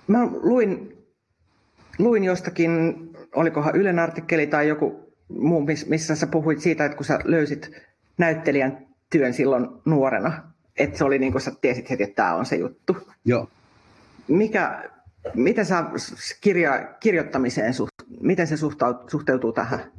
Mä 0.06 0.28
luin, 0.42 0.98
luin 1.98 2.24
jostakin, 2.24 2.70
olikohan 3.34 3.76
Ylen 3.76 3.98
artikkeli 3.98 4.46
tai 4.46 4.68
joku 4.68 5.12
muu, 5.28 5.66
missä 5.86 6.16
sä 6.16 6.26
puhuit 6.26 6.60
siitä, 6.60 6.84
että 6.84 6.96
kun 6.96 7.06
sä 7.06 7.18
löysit 7.24 7.70
näyttelijän 8.18 8.86
työn 9.10 9.34
silloin 9.34 9.68
nuorena, 9.84 10.42
että 10.76 10.98
se 10.98 11.04
oli 11.04 11.18
niin 11.18 11.32
kuin 11.32 11.42
sä 11.42 11.52
tiesit 11.60 11.90
heti, 11.90 12.02
että 12.02 12.16
tämä 12.16 12.34
on 12.34 12.46
se 12.46 12.56
juttu. 12.56 12.96
Joo. 13.24 13.48
Mikä, 14.28 14.90
miten 15.34 15.66
sä 15.66 15.84
kirja, 16.40 16.94
kirjoittamiseen, 17.00 17.74
miten 18.20 18.46
se 18.46 18.56
suhteutuu 19.08 19.52
tähän? 19.52 19.92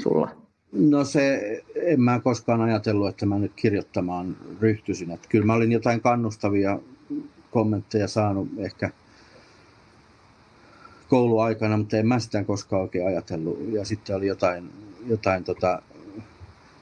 sulla? 0.00 0.30
No 0.72 1.04
se, 1.04 1.40
en 1.74 2.00
mä 2.00 2.20
koskaan 2.20 2.60
ajatellut, 2.60 3.08
että 3.08 3.26
mä 3.26 3.38
nyt 3.38 3.52
kirjoittamaan 3.56 4.36
ryhtyisin. 4.60 5.10
Että 5.10 5.28
kyllä 5.28 5.46
mä 5.46 5.54
olin 5.54 5.72
jotain 5.72 6.00
kannustavia 6.00 6.78
kommentteja 7.50 8.08
saanut 8.08 8.48
ehkä 8.58 8.90
kouluaikana, 11.08 11.76
mutta 11.76 11.96
en 11.96 12.06
mä 12.06 12.18
sitä 12.18 12.44
koskaan 12.44 12.82
oikein 12.82 13.06
ajatellut. 13.06 13.58
Ja 13.72 13.84
sitten 13.84 14.16
oli 14.16 14.26
jotain, 14.26 14.70
jotain 15.06 15.44
tota, 15.44 15.82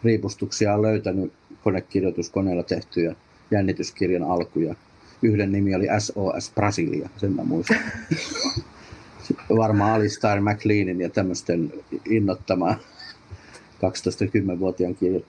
riipustuksia 0.05 0.83
löytänyt 0.83 1.33
konekirjoituskoneella 1.65 2.63
tehtyjä 2.63 3.15
jännityskirjan 3.51 4.31
alkuja. 4.31 4.75
Yhden 5.23 5.53
nimi 5.53 5.75
oli 5.75 5.87
SOS 5.99 6.53
Brasilia, 6.55 7.09
sen 7.17 7.33
mä 7.33 7.45
muistan. 7.45 7.79
Varmaan 9.57 9.93
Alistair 9.93 10.41
McLeanin 10.41 11.01
ja 11.01 11.11
tämmöisten 11.11 11.73
innottamaan 12.11 12.77
12-10-vuotiaan 13.79 14.95
kirjan. 14.95 15.23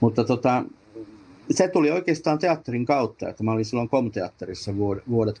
Mutta 0.00 0.24
tota, 0.24 0.64
se 1.50 1.68
tuli 1.68 1.90
oikeastaan 1.90 2.38
teatterin 2.38 2.86
kautta, 2.86 3.28
että 3.28 3.44
mä 3.44 3.52
olin 3.52 3.64
silloin 3.64 3.88
komteatterissa 3.88 4.76
vuodet 5.10 5.38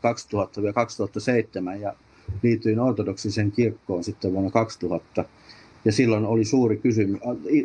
2000-2007 1.76 1.80
ja 1.80 1.94
liityin 2.42 2.80
ortodoksisen 2.80 3.52
kirkkoon 3.52 4.04
sitten 4.04 4.32
vuonna 4.32 4.50
2000. 4.50 5.24
Ja 5.84 5.92
silloin 5.92 6.24
oli 6.24 6.44
suuri 6.44 6.76
kysymys, 6.76 7.20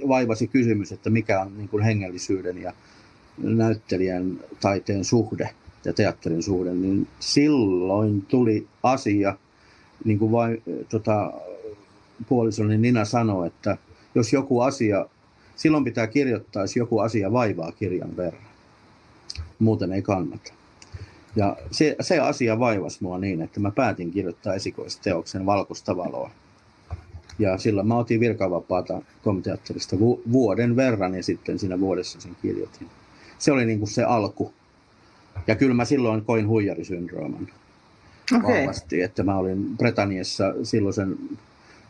vaivasi 0.08 0.48
kysymys, 0.48 0.91
että 0.91 1.10
mikä 1.10 1.41
on 1.41 1.58
niin 1.58 1.70
kuin 1.70 1.84
hengellisyyden 1.84 2.62
ja 2.62 2.74
näyttelijän 3.38 4.39
taiteen 4.62 5.03
suhde 5.03 5.50
ja 5.86 5.94
teatterin 5.94 6.44
suhde, 6.44 6.74
niin 6.74 7.08
silloin 7.20 8.22
tuli 8.22 8.68
asia, 8.84 9.38
niin 10.06 10.20
kuin 10.20 10.32
vain 10.32 10.64
tota, 10.90 11.34
puolisoni 12.30 12.78
Nina 12.78 13.06
sanoi, 13.06 13.48
että 13.48 13.78
jos 14.16 14.34
joku 14.34 14.62
asia, 14.62 15.06
silloin 15.56 15.84
pitää 15.84 16.08
kirjoittaa, 16.08 16.64
jos 16.64 16.76
joku 16.76 17.00
asia 17.00 17.34
vaivaa 17.34 17.72
kirjan 17.72 18.18
verran. 18.18 18.44
Muuten 19.60 19.94
ei 19.94 20.02
kannata. 20.02 20.54
Ja 21.36 21.58
se, 21.72 21.96
se 22.02 22.20
asia 22.20 22.60
vaivasi 22.60 22.98
mua 23.02 23.18
niin, 23.18 23.42
että 23.42 23.60
mä 23.60 23.72
päätin 23.72 24.12
kirjoittaa 24.12 24.54
esikoisteoksen 24.54 25.46
Valkoista 25.46 25.98
valoa. 25.98 26.32
Ja 27.40 27.58
silloin 27.58 27.88
mä 27.88 27.98
otin 27.98 28.20
virkavapaata 28.20 29.02
komiteatterista 29.24 30.00
vu- 30.00 30.22
vuoden 30.32 30.76
verran 30.76 31.16
ja 31.16 31.24
sitten 31.24 31.60
siinä 31.60 31.80
vuodessa 31.80 32.22
sen 32.22 32.38
kirjoitin. 32.42 32.88
Se 33.38 33.52
oli 33.52 33.66
niin 33.66 33.80
kuin 33.80 33.90
se 33.90 34.04
alku. 34.04 34.54
Ja 35.48 35.56
kyllä 35.56 35.74
mä 35.74 35.86
silloin 35.86 36.25
koin 36.25 36.48
huijarisyndrooman. 36.48 37.48
okay. 38.38 38.60
vahvasti, 38.60 39.01
että 39.01 39.24
mä 39.24 39.38
olin 39.38 39.77
Bretaniassa 39.77 40.53
silloisen 40.63 41.17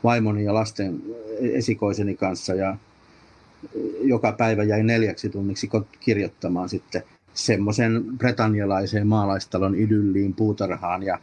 vaimoni 0.04 0.44
ja 0.44 0.54
lasten 0.54 1.02
esikoiseni 1.40 2.16
kanssa 2.16 2.54
ja 2.54 2.78
joka 4.02 4.32
päivä 4.32 4.64
jäi 4.64 4.84
neljäksi 4.84 5.30
tunniksi 5.30 5.70
kirjoittamaan 6.00 6.70
sitten 6.70 7.04
semmoisen 7.34 8.04
bretanialaiseen 8.18 9.08
maalaistalon 9.08 9.76
idylliin 9.76 10.34
puutarhaan 10.34 11.04
ja 11.04 11.20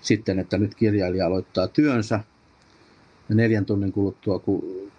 sitten, 0.00 0.38
että 0.38 0.58
nyt 0.58 0.74
kirjailija 0.74 1.26
aloittaa 1.26 1.68
työnsä. 1.68 2.20
Ja 3.28 3.34
neljän 3.34 3.64
tunnin 3.64 3.92
kuluttua, 3.92 4.38
kun 4.38 4.90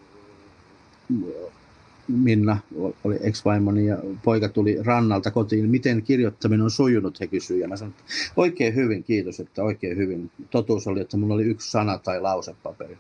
Minna 2.12 2.58
oli 3.04 3.20
ex-vaimoni 3.22 3.86
ja 3.86 3.98
poika 4.24 4.50
tuli 4.50 4.78
rannalta 4.84 5.32
kotiin, 5.32 5.70
miten 5.70 6.04
kirjoittaminen 6.04 6.64
on 6.64 6.72
sujunut, 6.72 7.20
he 7.20 7.28
kysyivät. 7.28 7.62
Ja 7.62 7.68
mä 7.68 7.76
sanoin, 7.78 7.96
että 8.00 8.14
oikein 8.36 8.76
hyvin, 8.76 9.04
kiitos, 9.04 9.40
että 9.40 9.64
oikein 9.64 9.98
hyvin. 9.98 10.32
Totuus 10.50 10.88
oli, 10.88 11.02
että 11.02 11.18
mulla 11.18 11.34
oli 11.34 11.44
yksi 11.44 11.72
sana 11.72 11.98
tai 11.98 12.22
lausepaperi. 12.22 12.98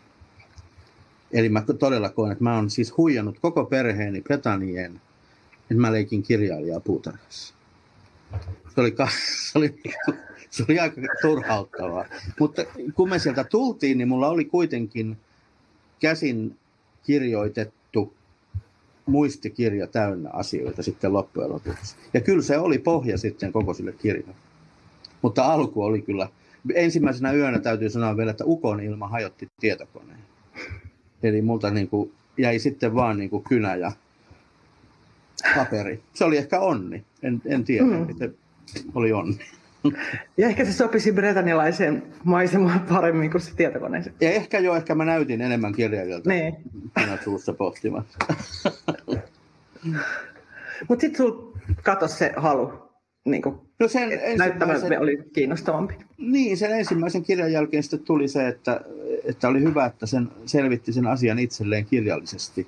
Eli 1.32 1.50
mä 1.50 1.64
todella 1.80 2.10
koen, 2.10 2.32
että 2.32 2.44
mä 2.44 2.56
oon 2.56 2.70
siis 2.70 2.98
huijannut 2.98 3.40
koko 3.40 3.66
perheeni 3.66 4.22
Bretannien, 4.22 5.02
että 5.62 5.82
mä 5.82 5.92
leikin 5.92 6.24
kirjailijaa 6.24 6.80
puutarhassa. 6.80 7.54
Se 8.76 8.82
oli, 8.82 8.96
se 9.52 9.58
oli, 9.58 9.82
se 10.50 10.66
oli 10.70 10.80
aika 10.80 11.02
turhauttavaa. 11.22 12.06
Mutta 12.40 12.66
kun 12.94 13.10
me 13.10 13.20
sieltä 13.20 13.44
tultiin, 13.44 13.98
niin 13.98 14.08
mulla 14.08 14.30
oli 14.30 14.46
kuitenkin 14.46 15.18
käsin 16.00 16.58
kirjoitettu 17.04 17.81
muistikirja 19.06 19.88
täynnä 19.88 20.30
asioita 20.34 20.84
sitten 20.84 21.14
loppujen 21.14 21.50
lopuksi. 21.50 21.96
Ja 22.14 22.22
kyllä 22.22 22.42
se 22.42 22.58
oli 22.58 22.78
pohja 22.78 23.18
sitten 23.18 23.52
koko 23.52 23.74
sille 23.74 23.92
kirjalle. 23.92 24.36
Mutta 25.22 25.46
alku 25.46 25.84
oli 25.84 26.02
kyllä, 26.02 26.28
ensimmäisenä 26.74 27.34
yönä 27.34 27.60
täytyy 27.60 27.90
sanoa 27.90 28.18
vielä, 28.18 28.32
että 28.32 28.46
ukon 28.46 28.80
ilma 28.80 29.08
hajotti 29.08 29.48
tietokoneen. 29.60 30.20
Eli 31.24 31.42
multa 31.42 31.72
niin 31.72 31.88
kuin 31.88 32.12
jäi 32.38 32.60
sitten 32.60 32.96
vaan 32.96 33.18
niin 33.18 33.30
kuin 33.30 33.44
kynä 33.44 33.76
ja 33.76 33.92
paperi. 35.56 36.04
Se 36.14 36.26
oli 36.26 36.38
ehkä 36.38 36.60
onni, 36.60 37.06
en, 37.24 37.42
en 37.46 37.64
tiedä, 37.64 37.86
mm. 37.86 38.10
että 38.10 38.30
oli 38.96 39.14
onni. 39.14 39.40
Ja 40.38 40.48
ehkä 40.48 40.66
se 40.66 40.74
sopisi 40.74 41.12
bretanilaiseen 41.12 42.04
maisemaan 42.24 42.80
paremmin 42.80 43.32
kuin 43.32 43.42
se 43.42 43.56
tietokone. 43.56 44.04
Ja 44.22 44.32
ehkä 44.32 44.60
jo, 44.60 44.76
ehkä 44.76 44.96
mä 44.96 45.06
näytin 45.06 45.42
enemmän 45.42 45.74
kirjailijalta. 45.74 46.30
Niin. 46.30 46.58
Minä 46.96 47.18
suussa 47.24 47.54
pohtimaan. 47.54 48.06
Mutta 50.88 51.02
sitten 51.02 51.18
sulla 51.18 51.58
katosi 51.84 52.18
se 52.18 52.34
halu. 52.36 52.74
Niin 53.26 53.42
kuin, 53.42 53.56
no 53.80 53.88
sen 53.88 54.12
ensimmäisen... 54.12 55.02
oli 55.02 55.18
kiinnostavampi. 55.34 55.94
Niin, 56.18 56.58
sen 56.58 56.72
ensimmäisen 56.72 57.24
kirjan 57.24 57.52
jälkeen 57.52 57.84
sitten 57.84 58.00
tuli 58.00 58.28
se, 58.28 58.48
että, 58.48 58.82
että 59.24 59.48
oli 59.48 59.62
hyvä, 59.62 59.86
että 59.86 60.06
sen 60.06 60.30
selvitti 60.46 60.94
sen 60.94 61.08
asian 61.08 61.40
itselleen 61.40 61.86
kirjallisesti. 61.86 62.68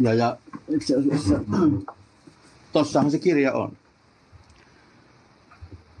Ja, 0.00 0.14
ja 0.14 0.36
itse 0.68 0.96
asiassa, 0.96 1.40
tossahan 2.72 3.10
se 3.10 3.18
kirja 3.18 3.52
on. 3.52 3.76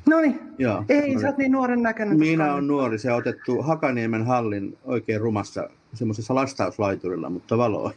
No 0.08 0.20
niin. 0.20 0.40
Joo. 0.58 0.84
Ei, 0.88 1.20
sä 1.20 1.26
oot 1.26 1.38
niin 1.38 1.52
nuoren 1.52 1.82
näköinen. 1.82 2.18
Minä 2.18 2.54
olen 2.54 2.66
nuori. 2.66 2.98
Se 2.98 3.12
on 3.12 3.18
otettu 3.18 3.62
Hakaniemen 3.62 4.26
hallin 4.26 4.78
oikein 4.84 5.20
rumassa 5.20 5.70
semmoisessa 5.94 6.34
lastauslaiturilla, 6.34 7.30
mutta 7.30 7.58
valo 7.58 7.92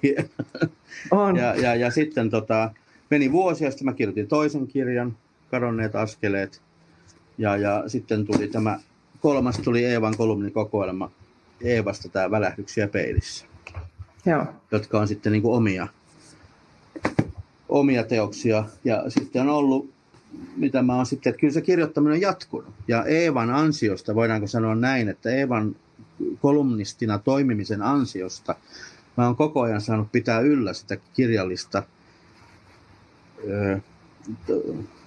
on. 1.12 1.38
Ja, 1.38 1.56
ja, 1.56 1.76
ja 1.76 1.92
sitten 1.92 2.30
tota, 2.30 2.72
meni 3.10 3.32
vuosi 3.32 3.64
ja 3.64 3.72
sitten 3.72 3.86
mä 3.86 3.94
kirjoitin 3.94 4.28
toisen 4.28 4.68
kirjan, 4.68 5.18
Kadonneet 5.52 5.96
askeleet. 5.96 6.62
Ja, 7.38 7.58
ja 7.58 7.84
sitten 7.88 8.26
tuli 8.26 8.48
tämä 8.48 8.80
kolmas 9.22 9.60
tuli 9.60 9.86
Eevan 9.86 10.18
kolumnikokoelma 10.18 11.12
Eevasta 11.62 12.10
tämä 12.10 12.32
Välähdyksiä 12.32 12.88
peilissä. 12.88 13.46
Joo. 14.26 14.46
Jotka 14.72 15.00
on 15.00 15.08
sitten 15.08 15.32
niin 15.32 15.42
kuin 15.42 15.56
omia, 15.56 15.88
omia 17.70 18.04
teoksia. 18.04 18.64
Ja 18.84 19.10
sitten 19.10 19.42
on 19.42 19.50
ollut 19.50 19.97
mitä 20.56 20.82
mä 20.82 20.96
oon 20.96 21.06
sitten, 21.06 21.30
että 21.30 21.40
kyllä 21.40 21.54
se 21.54 21.62
kirjoittaminen 21.62 22.16
on 22.16 22.22
jatkunut. 22.22 22.74
Ja 22.88 23.06
Eevan 23.06 23.50
ansiosta, 23.50 24.16
voidaanko 24.16 24.48
sanoa 24.48 24.76
näin, 24.76 25.10
että 25.10 25.30
Eevan 25.30 25.76
kolumnistina 26.42 27.20
toimimisen 27.20 27.82
ansiosta 27.82 28.56
mä 29.18 29.26
oon 29.26 29.36
koko 29.36 29.62
ajan 29.62 29.82
saanut 29.82 30.12
pitää 30.12 30.40
yllä 30.40 30.74
sitä 30.74 30.98
kirjallista 31.14 31.84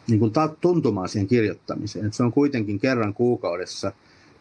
niin 0.09 0.20
kuin 0.20 0.33
tuntumaan 0.61 1.09
siihen 1.09 1.28
kirjoittamiseen. 1.28 2.04
Että 2.06 2.16
se 2.16 2.22
on 2.22 2.33
kuitenkin 2.33 2.80
kerran 2.80 3.14
kuukaudessa 3.14 3.92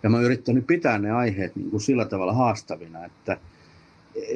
ja 0.04 0.10
mä 0.10 0.18
oon 0.18 0.26
yrittänyt 0.26 0.68
pitää 0.68 0.98
ne 0.98 1.12
aiheet 1.12 1.56
niin 1.56 1.70
kuin 1.70 1.82
sillä 1.82 2.06
tavalla 2.06 2.34
haastavina, 2.34 3.06
että, 3.06 3.38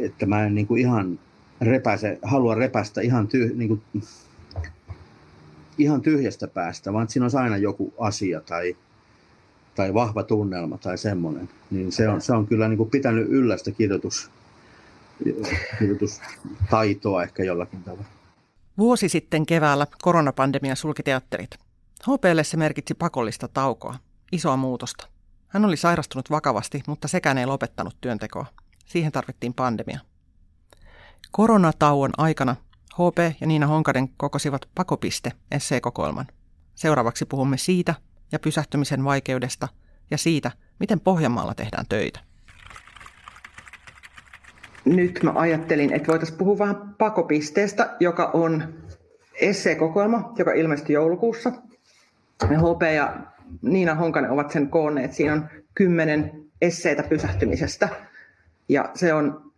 että 0.01 0.25
mä 0.25 0.45
en 0.45 0.55
niin 0.55 0.67
kuin 0.67 0.81
ihan 0.81 1.19
repäse, 1.61 2.19
halua 2.21 2.55
repästä 2.55 3.01
ihan 3.01 3.27
tyh, 3.27 3.55
niin 3.55 3.67
kuin 3.67 3.81
ihan 5.77 6.01
tyhjästä 6.01 6.47
päästä, 6.47 6.93
vaan 6.93 7.09
siinä 7.09 7.25
on 7.25 7.41
aina 7.41 7.57
joku 7.57 7.93
asia 7.97 8.41
tai, 8.41 8.75
tai 9.75 9.93
vahva 9.93 10.23
tunnelma 10.23 10.77
tai 10.77 10.97
semmoinen. 10.97 11.49
Niin 11.71 11.91
se 11.91 12.09
on, 12.09 12.21
se 12.21 12.33
on 12.33 12.47
kyllä 12.47 12.67
niin 12.67 12.77
kuin 12.77 12.89
pitänyt 12.89 13.27
yllä 13.29 13.57
sitä 13.57 13.71
kirjoitus, 13.71 14.31
kirjoitustaitoa 15.79 17.23
ehkä 17.23 17.43
jollakin 17.43 17.83
tavalla. 17.83 18.05
Vuosi 18.77 19.09
sitten 19.09 19.45
keväällä 19.45 19.87
koronapandemia 20.01 20.75
sulki 20.75 21.03
teatterit. 21.03 21.49
HPlle 22.09 22.43
se 22.43 22.57
merkitsi 22.57 22.93
pakollista 22.93 23.47
taukoa, 23.47 23.95
isoa 24.31 24.57
muutosta. 24.57 25.07
Hän 25.47 25.65
oli 25.65 25.77
sairastunut 25.77 26.29
vakavasti, 26.31 26.83
mutta 26.87 27.07
sekään 27.07 27.37
ei 27.37 27.45
lopettanut 27.45 27.97
työntekoa. 28.01 28.45
Siihen 28.85 29.11
tarvittiin 29.11 29.53
pandemia. 29.53 29.99
Koronatauon 31.31 32.11
aikana 32.17 32.55
HP 32.93 33.17
ja 33.41 33.47
Niina 33.47 33.67
Honkaden 33.67 34.09
kokosivat 34.17 34.69
Pakopiste 34.75 35.31
esseekokoelman. 35.51 36.27
Seuraavaksi 36.75 37.25
puhumme 37.25 37.57
siitä 37.57 37.95
ja 38.31 38.39
pysähtymisen 38.39 39.03
vaikeudesta 39.03 39.67
ja 40.11 40.17
siitä, 40.17 40.51
miten 40.79 40.99
Pohjanmaalla 40.99 41.53
tehdään 41.53 41.85
töitä. 41.89 42.19
Nyt 44.85 45.19
mä 45.23 45.31
ajattelin, 45.35 45.93
että 45.93 46.07
voitaisiin 46.07 46.37
puhua 46.37 46.59
vähän 46.59 46.95
pakopisteestä, 46.97 47.95
joka 47.99 48.31
on 48.33 48.73
esseekokoelma, 49.33 50.33
joka 50.37 50.53
ilmestyi 50.53 50.93
joulukuussa. 50.93 51.51
HP 52.43 52.81
ja 52.95 53.17
Niina 53.61 53.95
Honkanen 53.95 54.31
ovat 54.31 54.51
sen 54.51 54.69
koonneet. 54.69 55.13
Siinä 55.13 55.33
on 55.33 55.49
kymmenen 55.75 56.31
esseitä 56.61 57.03
pysähtymisestä. 57.03 57.89
Ja 58.69 58.89
se 58.95 59.13
on 59.13 59.52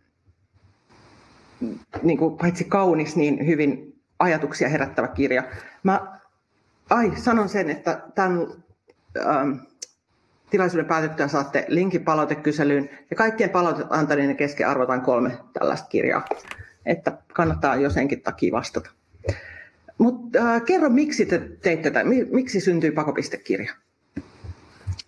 niin 2.03 2.17
kuin, 2.17 2.37
paitsi 2.37 2.63
kaunis, 2.63 3.15
niin 3.15 3.47
hyvin 3.47 3.95
ajatuksia 4.19 4.69
herättävä 4.69 5.07
kirja. 5.07 5.43
Mä 5.83 6.19
ai, 6.89 7.11
sanon 7.15 7.49
sen, 7.49 7.69
että 7.69 8.01
tämän 8.15 8.47
ähm, 9.17 9.51
tilaisuuden 10.49 10.85
päätettyä 10.85 11.27
saatte 11.27 11.65
linkin 11.67 12.03
palautekyselyyn 12.03 12.89
ja 13.09 13.15
kaikkien 13.15 13.49
palautet 13.49 13.87
antaneiden 13.89 14.37
kesken 14.37 14.67
arvotaan 14.67 15.01
kolme 15.01 15.37
tällaista 15.53 15.87
kirjaa, 15.87 16.25
että 16.85 17.17
kannattaa 17.33 17.75
jo 17.75 17.89
senkin 17.89 18.21
takia 18.21 18.51
vastata. 18.51 18.89
Mutta 19.97 20.55
äh, 20.55 20.61
kerro, 20.65 20.89
miksi 20.89 21.25
te 21.25 21.41
teitte 21.61 21.91
tätä, 21.91 22.05
miksi 22.31 22.59
syntyi 22.59 22.91
pakopistekirja? 22.91 23.73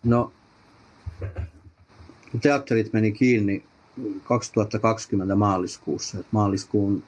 No, 0.03 0.31
teatterit 2.41 2.93
meni 2.93 3.11
kiinni 3.11 3.63
2020 4.23 5.35
maaliskuussa. 5.35 6.19
Et 6.19 6.25
maaliskuun 6.31 7.03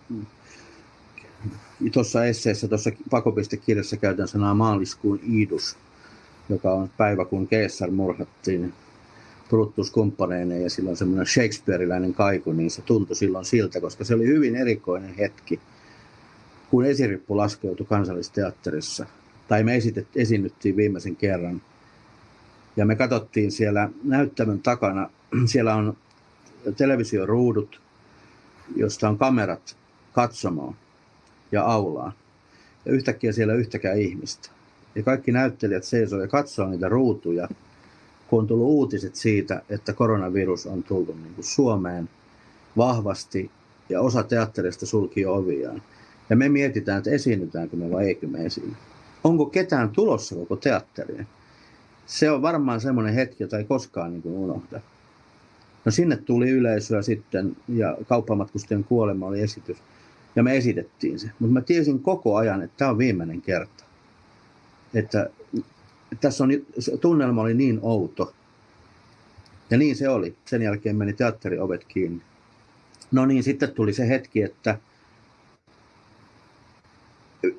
tuossa 1.91 2.25
esseessä, 2.25 2.67
tuossa 2.67 2.91
pakopistekirjassa 3.09 3.97
käytän 3.97 4.27
sanaa 4.27 4.53
maaliskuun 4.53 5.19
iidus, 5.33 5.77
joka 6.49 6.73
on 6.73 6.89
päivä 6.97 7.25
kun 7.25 7.47
Keessar 7.47 7.91
murhattiin 7.91 8.73
Brutus-kumppaneineen 9.49 10.63
ja 10.63 10.69
silloin 10.69 10.97
semmoinen 10.97 11.27
Shakespeareiläinen 11.27 12.13
kaiku, 12.13 12.51
niin 12.51 12.71
se 12.71 12.81
tuntui 12.81 13.15
silloin 13.15 13.45
siltä, 13.45 13.81
koska 13.81 14.03
se 14.03 14.15
oli 14.15 14.27
hyvin 14.27 14.55
erikoinen 14.55 15.15
hetki, 15.15 15.59
kun 16.69 16.85
esirippu 16.85 17.37
laskeutui 17.37 17.85
kansallisteatterissa. 17.85 19.05
Tai 19.47 19.63
me 19.63 19.75
esitet, 19.75 20.07
viimeisen 20.75 21.15
kerran. 21.15 21.61
Ja 22.77 22.85
me 22.85 22.95
katsottiin 22.95 23.51
siellä 23.51 23.89
näyttämön 24.03 24.59
takana, 24.59 25.09
siellä 25.45 25.75
on 25.75 25.97
televisioruudut, 26.77 27.81
josta 28.75 29.09
on 29.09 29.17
kamerat 29.17 29.77
katsomaan 30.13 30.75
ja 31.51 31.63
aulaa. 31.63 32.11
Ja 32.85 32.91
yhtäkkiä 32.91 33.31
siellä 33.31 33.53
yhtäkään 33.53 33.99
ihmistä. 33.99 34.49
Ja 34.95 35.03
kaikki 35.03 35.31
näyttelijät 35.31 35.83
seisoo 35.83 36.21
ja 36.21 36.27
katsoo 36.27 36.67
niitä 36.67 36.89
ruutuja, 36.89 37.47
kun 38.27 38.39
on 38.39 38.47
tullut 38.47 38.67
uutiset 38.67 39.15
siitä, 39.15 39.61
että 39.69 39.93
koronavirus 39.93 40.65
on 40.65 40.83
tullut 40.83 41.21
niin 41.23 41.33
kuin 41.35 41.45
Suomeen 41.45 42.09
vahvasti 42.77 43.51
ja 43.89 44.01
osa 44.01 44.23
teatterista 44.23 44.85
sulki 44.85 45.25
oviaan. 45.25 45.81
Ja 46.29 46.35
me 46.35 46.49
mietitään, 46.49 46.97
että 46.97 47.11
esiinnytäänkö 47.11 47.77
me 47.77 47.91
vai 47.91 48.07
eikö 48.07 48.27
me 48.27 48.45
esiinny. 48.45 48.75
Onko 49.23 49.45
ketään 49.45 49.89
tulossa 49.89 50.35
koko 50.35 50.55
teatteriin? 50.55 51.27
se 52.09 52.31
on 52.31 52.41
varmaan 52.41 52.81
semmoinen 52.81 53.13
hetki, 53.13 53.43
jota 53.43 53.57
ei 53.57 53.63
koskaan 53.63 54.11
niin 54.11 54.21
kuin 54.21 54.35
unohda. 54.35 54.81
No 55.85 55.91
sinne 55.91 56.17
tuli 56.17 56.49
yleisöä 56.49 57.01
sitten 57.01 57.57
ja 57.67 57.97
kauppamatkustajien 58.07 58.83
kuolema 58.83 59.27
oli 59.27 59.41
esitys. 59.41 59.77
Ja 60.35 60.43
me 60.43 60.57
esitettiin 60.57 61.19
se. 61.19 61.31
Mutta 61.39 61.53
mä 61.53 61.61
tiesin 61.61 61.99
koko 61.99 62.35
ajan, 62.35 62.61
että 62.61 62.77
tämä 62.77 62.91
on 62.91 62.97
viimeinen 62.97 63.41
kerta. 63.41 63.83
Että 64.93 65.29
tässä 66.21 66.43
on, 66.43 66.49
tunnelma 67.01 67.41
oli 67.41 67.53
niin 67.53 67.79
outo. 67.81 68.33
Ja 69.69 69.77
niin 69.77 69.95
se 69.95 70.09
oli. 70.09 70.35
Sen 70.45 70.61
jälkeen 70.61 70.95
meni 70.95 71.13
teatteriovet 71.13 71.85
kiinni. 71.85 72.21
No 73.11 73.25
niin, 73.25 73.43
sitten 73.43 73.71
tuli 73.71 73.93
se 73.93 74.09
hetki, 74.09 74.41
että 74.41 74.79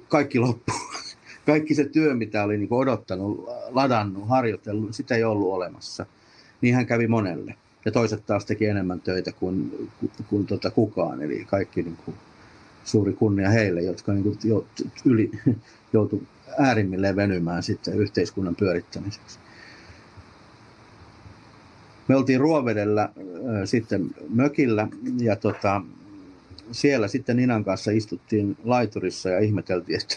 kaikki 0.08 0.38
loppui. 0.38 0.74
Kaikki 1.46 1.74
se 1.74 1.84
työ, 1.84 2.14
mitä 2.14 2.44
oli 2.44 2.58
niin 2.58 2.72
odottanut, 2.72 3.48
ladannut, 3.68 4.28
harjoitellut, 4.28 4.94
sitä 4.94 5.14
ei 5.14 5.24
ollut 5.24 5.52
olemassa. 5.52 6.06
Niin 6.60 6.74
hän 6.74 6.86
kävi 6.86 7.06
monelle. 7.06 7.54
Ja 7.84 7.92
toiset 7.92 8.26
taas 8.26 8.44
teki 8.44 8.66
enemmän 8.66 9.00
töitä 9.00 9.32
kuin, 9.32 9.88
kuin, 10.00 10.10
kuin 10.28 10.46
tota 10.46 10.70
kukaan. 10.70 11.22
Eli 11.22 11.44
kaikki 11.44 11.82
niin 11.82 11.98
kuin, 12.04 12.16
suuri 12.84 13.12
kunnia 13.12 13.50
heille, 13.50 13.82
jotka 13.82 14.12
niin 14.12 14.22
kuin, 14.22 14.38
yli, 15.04 15.30
joutu 15.92 16.22
äärimmilleen 16.58 17.16
venymään 17.16 17.62
sitten 17.62 17.94
yhteiskunnan 17.94 18.56
pyörittämiseksi. 18.56 19.38
Me 22.08 22.16
oltiin 22.16 22.40
Ruovedellä 22.40 23.02
äh, 23.02 23.10
sitten 23.64 24.10
mökillä 24.28 24.88
ja 25.18 25.36
tota, 25.36 25.82
siellä 26.72 27.08
sitten 27.08 27.36
Ninan 27.36 27.64
kanssa 27.64 27.90
istuttiin 27.90 28.56
laiturissa 28.64 29.28
ja 29.28 29.38
ihmeteltiin, 29.38 30.00
että 30.00 30.16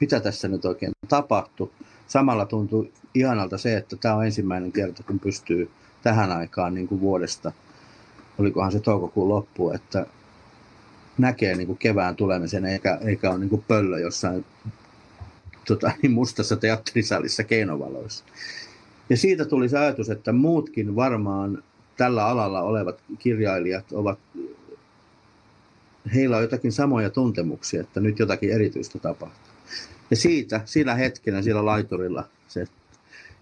mitä 0.00 0.20
tässä 0.20 0.48
nyt 0.48 0.64
oikein 0.64 0.92
tapahtui. 1.08 1.70
Samalla 2.06 2.46
tuntui 2.46 2.92
ihanalta 3.14 3.58
se, 3.58 3.76
että 3.76 3.96
tämä 3.96 4.14
on 4.14 4.24
ensimmäinen 4.26 4.72
kerta, 4.72 5.02
kun 5.02 5.20
pystyy 5.20 5.70
tähän 6.06 6.32
aikaan 6.32 6.74
niin 6.74 6.88
kuin 6.88 7.00
vuodesta, 7.00 7.52
olikohan 8.38 8.72
se 8.72 8.80
toukokuun 8.80 9.28
loppu, 9.28 9.70
että 9.70 10.06
näkee 11.18 11.54
niin 11.56 11.66
kuin 11.66 11.78
kevään 11.78 12.16
tulemisen 12.16 12.64
eikä, 12.64 12.98
eikä 13.04 13.30
ole 13.30 13.38
niin 13.38 13.50
kuin 13.50 13.64
pöllö 13.68 13.98
jossain 13.98 14.44
tota, 15.68 15.92
niin 16.02 16.12
mustassa 16.12 16.56
teatterisalissa 16.56 17.44
keinovaloissa. 17.44 18.24
Ja 19.10 19.16
siitä 19.16 19.44
tuli 19.44 19.68
se 19.68 19.78
ajatus, 19.78 20.10
että 20.10 20.32
muutkin 20.32 20.96
varmaan 20.96 21.62
tällä 21.96 22.26
alalla 22.26 22.62
olevat 22.62 22.98
kirjailijat 23.18 23.92
ovat, 23.92 24.18
heillä 26.14 26.36
on 26.36 26.42
jotakin 26.42 26.72
samoja 26.72 27.10
tuntemuksia, 27.10 27.80
että 27.80 28.00
nyt 28.00 28.18
jotakin 28.18 28.52
erityistä 28.52 28.98
tapahtuu. 28.98 29.52
Ja 30.10 30.16
siitä, 30.16 30.60
sillä 30.64 30.94
hetkenä, 30.94 31.42
sillä 31.42 31.66
laiturilla 31.66 32.24
se 32.48 32.66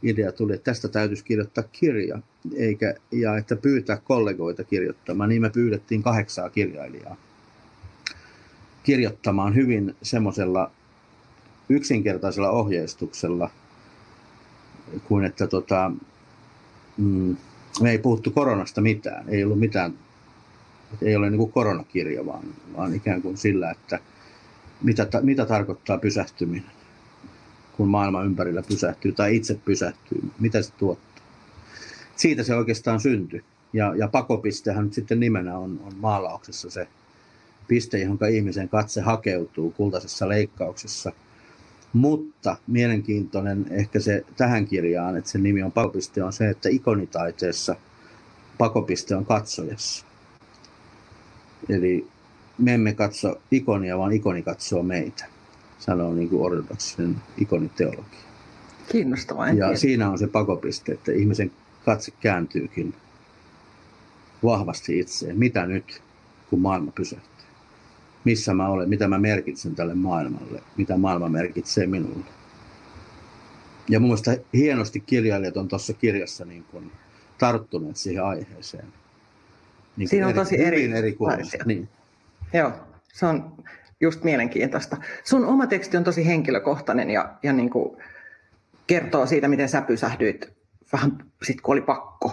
idea 0.04 0.32
tuli, 0.32 0.54
että 0.54 0.70
tästä 0.70 0.88
täytyisi 0.88 1.24
kirjoittaa 1.24 1.64
kirja, 1.72 2.18
eikä, 2.56 2.94
ja 3.12 3.36
että 3.36 3.56
pyytää 3.56 3.96
kollegoita 3.96 4.64
kirjoittamaan. 4.64 5.28
Niin 5.28 5.42
me 5.42 5.50
pyydettiin 5.50 6.02
kahdeksaa 6.02 6.50
kirjailijaa 6.50 7.16
kirjoittamaan 8.84 9.54
hyvin 9.54 9.96
semmoisella 10.02 10.70
yksinkertaisella 11.68 12.50
ohjeistuksella, 12.50 13.50
kuin 15.04 15.24
että 15.24 15.46
tota, 15.46 15.90
mm, 16.96 17.36
me 17.80 17.90
ei 17.90 17.98
puhuttu 17.98 18.30
koronasta 18.30 18.80
mitään. 18.80 19.28
Ei 19.28 19.44
ollut 19.44 19.58
mitään, 19.58 19.94
ei 21.02 21.16
ole 21.16 21.30
niin 21.30 21.38
kuin 21.38 21.52
koronakirja, 21.52 22.26
vaan, 22.26 22.44
vaan 22.76 22.94
ikään 22.94 23.22
kuin 23.22 23.36
sillä, 23.36 23.70
että 23.70 23.98
mitä, 24.82 25.08
mitä 25.22 25.46
tarkoittaa 25.46 25.98
pysähtyminen, 25.98 26.70
kun 27.76 27.88
maailma 27.88 28.22
ympärillä 28.22 28.62
pysähtyy 28.62 29.12
tai 29.12 29.36
itse 29.36 29.58
pysähtyy, 29.64 30.22
mitä 30.40 30.62
se 30.62 30.72
tuottaa. 30.72 31.24
Siitä 32.16 32.42
se 32.42 32.54
oikeastaan 32.54 33.00
syntyi. 33.00 33.44
Ja, 33.72 33.94
ja 33.96 34.08
pakopistehän 34.08 34.84
nyt 34.84 34.94
sitten 34.94 35.20
nimenä 35.20 35.58
on, 35.58 35.80
on 35.84 35.92
maalauksessa 35.96 36.70
se 36.70 36.88
piste, 37.68 37.98
johon 37.98 38.18
ihmisen 38.32 38.68
katse 38.68 39.00
hakeutuu 39.00 39.70
kultaisessa 39.70 40.28
leikkauksessa– 40.28 41.12
mutta 41.94 42.56
mielenkiintoinen 42.66 43.66
ehkä 43.70 44.00
se 44.00 44.24
tähän 44.36 44.66
kirjaan, 44.66 45.16
että 45.16 45.30
sen 45.30 45.42
nimi 45.42 45.62
on 45.62 45.72
pakopiste, 45.72 46.24
on 46.24 46.32
se, 46.32 46.50
että 46.50 46.68
ikonitaiteessa 46.68 47.76
pakopiste 48.58 49.16
on 49.16 49.26
katsojassa. 49.26 50.06
Eli 51.68 52.06
me 52.58 52.74
emme 52.74 52.94
katso 52.94 53.40
ikonia, 53.50 53.98
vaan 53.98 54.12
ikoni 54.12 54.42
katsoo 54.42 54.82
meitä, 54.82 55.24
sanoo 55.86 56.14
niin 56.14 56.28
kuin 56.28 56.42
ortodoksinen 56.42 57.16
ikoniteologia. 57.38 58.18
Kiinnostavaa. 58.92 59.48
Ja 59.48 59.54
tiedä. 59.54 59.76
siinä 59.76 60.10
on 60.10 60.18
se 60.18 60.26
pakopiste, 60.26 60.92
että 60.92 61.12
ihmisen 61.12 61.52
katse 61.84 62.12
kääntyykin 62.20 62.94
vahvasti 64.44 64.98
itseen. 64.98 65.38
Mitä 65.38 65.66
nyt, 65.66 66.02
kun 66.50 66.60
maailma 66.60 66.90
pysähtyy? 66.90 67.34
missä 68.24 68.54
mä 68.54 68.68
olen, 68.68 68.88
mitä 68.88 69.08
mä 69.08 69.18
merkitsen 69.18 69.74
tälle 69.74 69.94
maailmalle, 69.94 70.62
mitä 70.76 70.96
maailma 70.96 71.28
merkitsee 71.28 71.86
minulle. 71.86 72.24
Ja 73.88 74.00
mun 74.00 74.08
mielestä 74.08 74.36
hienosti 74.52 75.00
kirjailijat 75.00 75.56
on 75.56 75.68
tuossa 75.68 75.92
kirjassa 75.92 76.44
niin 76.44 76.64
kuin 76.70 76.92
tarttuneet 77.38 77.96
siihen 77.96 78.24
aiheeseen. 78.24 78.86
Niin 79.96 80.08
Siinä 80.08 80.26
on 80.26 80.30
eri, 80.30 80.40
tosi 80.40 80.62
eri, 80.62 80.84
eri 80.84 81.16
niin. 81.64 81.88
Joo, 82.52 82.72
se 83.12 83.26
on 83.26 83.52
just 84.04 84.24
mielenkiintoista. 84.24 84.96
Sun 85.24 85.44
oma 85.44 85.66
teksti 85.66 85.96
on 85.96 86.04
tosi 86.04 86.26
henkilökohtainen 86.26 87.10
ja, 87.10 87.34
ja 87.42 87.52
niin 87.52 87.70
kuin 87.70 87.96
kertoo 88.86 89.26
siitä, 89.26 89.48
miten 89.48 89.68
sä 89.68 89.82
pysähdyit 89.82 90.52
vähän 90.92 91.18
sit 91.42 91.60
kun 91.60 91.72
oli 91.72 91.80
pakko. 91.80 92.32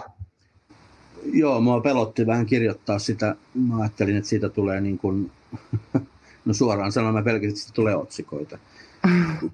Joo, 1.32 1.60
mua 1.60 1.80
pelotti 1.80 2.26
vähän 2.26 2.46
kirjoittaa 2.46 2.98
sitä. 2.98 3.36
Mä 3.54 3.76
ajattelin, 3.80 4.16
että 4.16 4.28
siitä 4.28 4.48
tulee 4.48 4.80
niin 4.80 4.98
kuin 4.98 5.30
No 6.44 6.54
suoraan 6.54 6.92
sanoen 6.92 7.14
mä 7.14 7.22
pelkäsin, 7.22 7.50
että 7.50 7.72
tulee 7.74 7.96
otsikoita. 7.96 8.58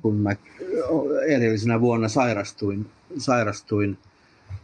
Kun 0.03 0.17
mä 0.17 0.37
edellisenä 1.29 1.81
vuonna 1.81 2.09
sairastuin, 2.09 2.87
sairastuin 3.19 3.99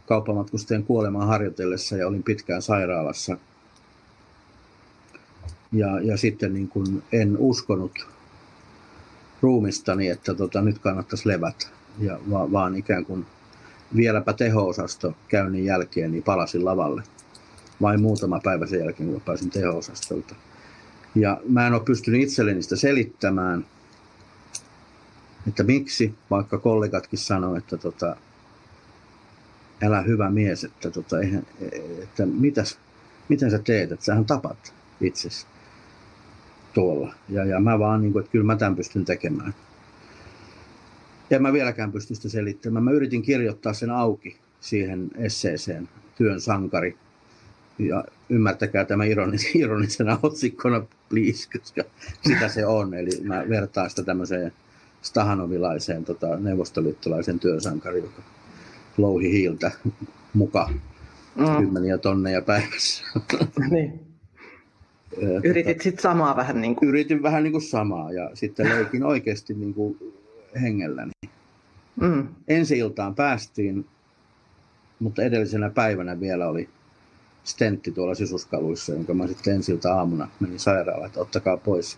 kauppamatkustajien 0.05 0.83
kuolemaan 0.83 1.27
harjoitellessa 1.27 1.97
ja 1.97 2.07
olin 2.07 2.23
pitkään 2.23 2.61
sairaalassa. 2.61 3.37
Ja, 5.75 5.99
ja 5.99 6.17
sitten 6.17 6.53
niin 6.53 6.67
kun 6.67 7.03
en 7.11 7.37
uskonut 7.37 8.07
ruumistani, 9.41 10.07
että 10.07 10.33
tota, 10.33 10.61
nyt 10.61 10.79
kannattaisi 10.79 11.27
levätä, 11.27 11.67
ja, 11.99 12.19
va, 12.31 12.51
vaan 12.51 12.75
ikään 12.75 13.05
kuin 13.05 13.25
vieläpä 13.95 14.33
teho-osasto 14.33 15.13
käynnin 15.27 15.65
jälkeen 15.65 16.11
niin 16.11 16.23
palasin 16.23 16.65
lavalle. 16.65 17.03
Vain 17.81 18.01
muutama 18.01 18.39
päivä 18.43 18.67
sen 18.67 18.79
jälkeen, 18.79 19.11
kun 19.11 19.21
pääsin 19.21 19.49
teho-osastolta. 19.49 20.35
Ja 21.15 21.41
mä 21.49 21.67
en 21.67 21.73
ole 21.73 21.81
pystynyt 21.85 22.21
itselleni 22.21 22.61
sitä 22.61 22.75
selittämään, 22.75 23.65
että 25.47 25.63
miksi, 25.63 26.15
vaikka 26.29 26.57
kollegatkin 26.57 27.19
sanoivat, 27.19 27.57
että 27.57 27.77
tota, 27.77 28.15
älä 29.83 30.01
hyvä 30.01 30.29
mies, 30.29 30.63
että, 30.63 30.91
tota, 30.91 31.19
eihän, 31.19 31.47
että 32.03 32.25
mitäs, 32.25 32.77
mitä 33.29 33.49
sä 33.49 33.59
teet, 33.59 33.91
että 33.91 34.05
sähän 34.05 34.25
tapat 34.25 34.73
itsesi 35.01 35.45
tuolla. 36.75 37.13
Ja, 37.29 37.45
ja 37.45 37.59
mä 37.59 37.79
vaan, 37.79 38.01
niin 38.01 38.13
kuin, 38.13 38.19
että 38.19 38.31
kyllä 38.31 38.45
mä 38.45 38.55
tämän 38.55 38.75
pystyn 38.75 39.05
tekemään. 39.05 39.53
Ja 41.29 41.39
mä 41.39 41.53
vieläkään 41.53 41.91
pysty 41.91 42.15
sitä 42.15 42.29
selittämään. 42.29 42.83
Mä 42.83 42.91
yritin 42.91 43.21
kirjoittaa 43.21 43.73
sen 43.73 43.89
auki 43.89 44.37
siihen 44.61 45.09
esseeseen, 45.17 45.89
työn 46.17 46.41
sankari 46.41 46.97
ja 47.79 48.03
ymmärtäkää 48.29 48.85
tämä 48.85 49.05
ironis, 49.05 49.55
ironisena 49.55 50.19
otsikkona, 50.23 50.85
please, 51.09 51.59
koska 51.59 51.83
sitä 52.27 52.47
se 52.47 52.65
on. 52.65 52.93
Eli 52.93 53.09
mä 53.23 53.43
vertaan 53.49 53.89
sitä 53.89 54.03
tämmöiseen 54.03 54.53
stahanovilaiseen 55.01 56.05
tota, 56.05 56.37
neuvostoliittolaisen 56.37 57.39
työsankari, 57.39 57.99
joka 57.99 58.21
louhi 58.97 59.31
hiiltä 59.31 59.71
muka 60.33 60.69
mm. 61.35 61.57
kymmeniä 61.57 61.97
tonneja 61.97 62.41
päivässä. 62.41 63.03
niin. 63.69 64.04
Yritit 65.43 65.65
tota, 65.65 65.83
sitten 65.83 66.01
samaa 66.01 66.35
vähän 66.35 66.61
niin 66.61 66.75
kuin... 66.75 66.89
Yritin 66.89 67.23
vähän 67.23 67.43
niin 67.43 67.51
kuin 67.51 67.61
samaa 67.61 68.11
ja 68.11 68.31
sitten 68.33 68.69
leikin 68.69 69.03
oikeasti 69.03 69.53
niin 69.53 69.73
kuin 69.73 70.13
hengelläni. 70.61 71.11
Mm. 72.01 72.27
Ensi 72.47 72.77
iltaan 72.77 73.15
päästiin, 73.15 73.85
mutta 74.99 75.23
edellisenä 75.23 75.69
päivänä 75.69 76.19
vielä 76.19 76.47
oli 76.47 76.69
stentti 77.43 77.91
tuolla 77.91 78.15
sisuskaluissa, 78.15 78.93
jonka 78.93 79.13
mä 79.13 79.27
sitten 79.27 79.55
ensiltä 79.55 79.93
aamuna 79.93 80.27
menin 80.39 80.59
sairaalaan, 80.59 81.07
että 81.07 81.19
ottakaa 81.19 81.57
pois, 81.57 81.97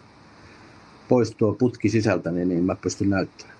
pois 1.09 1.31
tuo 1.31 1.53
putki 1.53 1.89
sisältä, 1.89 2.31
niin, 2.31 2.49
niin 2.49 2.63
mä 2.63 2.75
pystyn 2.75 3.09
näyttämään. 3.09 3.57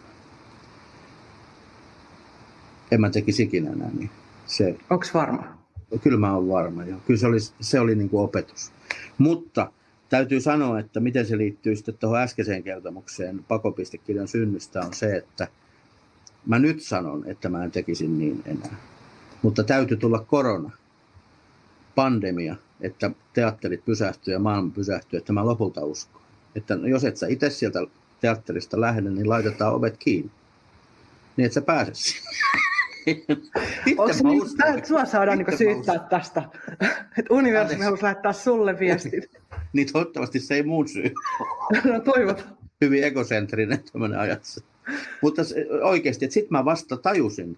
En 2.91 3.01
mä 3.01 3.09
tekisi 3.09 3.43
ikinä 3.43 3.71
enää 3.71 3.89
niin. 3.97 4.09
Se, 4.45 4.75
Onks 4.89 5.13
varma? 5.13 5.57
Kyllä 6.03 6.19
mä 6.19 6.35
oon 6.35 6.49
varma, 6.49 6.85
joo. 6.85 6.99
Kyllä 7.07 7.19
se 7.19 7.27
oli, 7.27 7.39
se 7.61 7.79
oli 7.79 7.95
niin 7.95 8.09
kuin 8.09 8.23
opetus. 8.23 8.71
Mutta 9.17 9.71
täytyy 10.09 10.41
sanoa, 10.41 10.79
että 10.79 10.99
miten 10.99 11.25
se 11.25 11.37
liittyy 11.37 11.75
sitten 11.75 11.97
tuohon 11.97 12.19
äskeiseen 12.19 12.63
kertomukseen 12.63 13.45
pakopistekirjan 13.47 14.27
synnystä 14.27 14.81
on 14.81 14.93
se, 14.93 15.15
että 15.15 15.47
Mä 16.47 16.59
nyt 16.59 16.81
sanon, 16.81 17.23
että 17.27 17.49
mä 17.49 17.63
en 17.63 17.71
tekisi 17.71 18.07
niin 18.07 18.43
enää. 18.45 18.75
Mutta 19.41 19.63
täytyy 19.63 19.97
tulla 19.97 20.19
korona, 20.19 20.71
pandemia, 21.95 22.55
että 22.81 23.11
teatterit 23.33 23.85
pysähtyy 23.85 24.33
ja 24.33 24.39
maailma 24.39 24.71
pysähtyy, 24.75 25.17
että 25.17 25.33
mä 25.33 25.45
lopulta 25.45 25.85
uskon. 25.85 26.21
Että 26.55 26.73
jos 26.73 27.03
et 27.03 27.17
sä 27.17 27.27
itse 27.27 27.49
sieltä 27.49 27.79
teatterista 28.21 28.81
lähde, 28.81 29.09
niin 29.09 29.29
laitetaan 29.29 29.73
ovet 29.73 29.97
kiinni. 29.97 30.31
Niin 31.37 31.45
et 31.45 31.53
sä 31.53 31.61
pääse 31.61 31.91
sinne. 31.93 32.29
Onko 33.97 34.13
se 34.13 34.23
niin, 34.23 34.43
että 34.75 34.87
sua 34.87 35.05
saadaan 35.05 35.37
niin 35.37 35.57
syyttää 35.57 35.99
tästä? 35.99 36.43
Että 37.17 37.33
universumi 37.33 37.83
haluaisi 37.83 38.03
lähettää 38.03 38.33
sulle 38.33 38.79
viestin. 38.79 39.23
niin 39.73 39.93
toivottavasti 39.93 40.39
se 40.39 40.55
ei 40.55 40.63
muun 40.63 40.87
syy. 40.87 41.13
no 41.91 41.99
toivot. 41.99 42.45
Hyvin 42.81 43.03
egocentrinen 43.03 43.83
tämmöinen 43.91 44.19
ajatus. 44.19 44.63
Mutta 45.21 45.41
oikeasti, 45.83 46.25
että 46.25 46.33
sitten 46.33 46.57
mä 46.57 46.65
vasta 46.65 46.97
tajusin, 46.97 47.57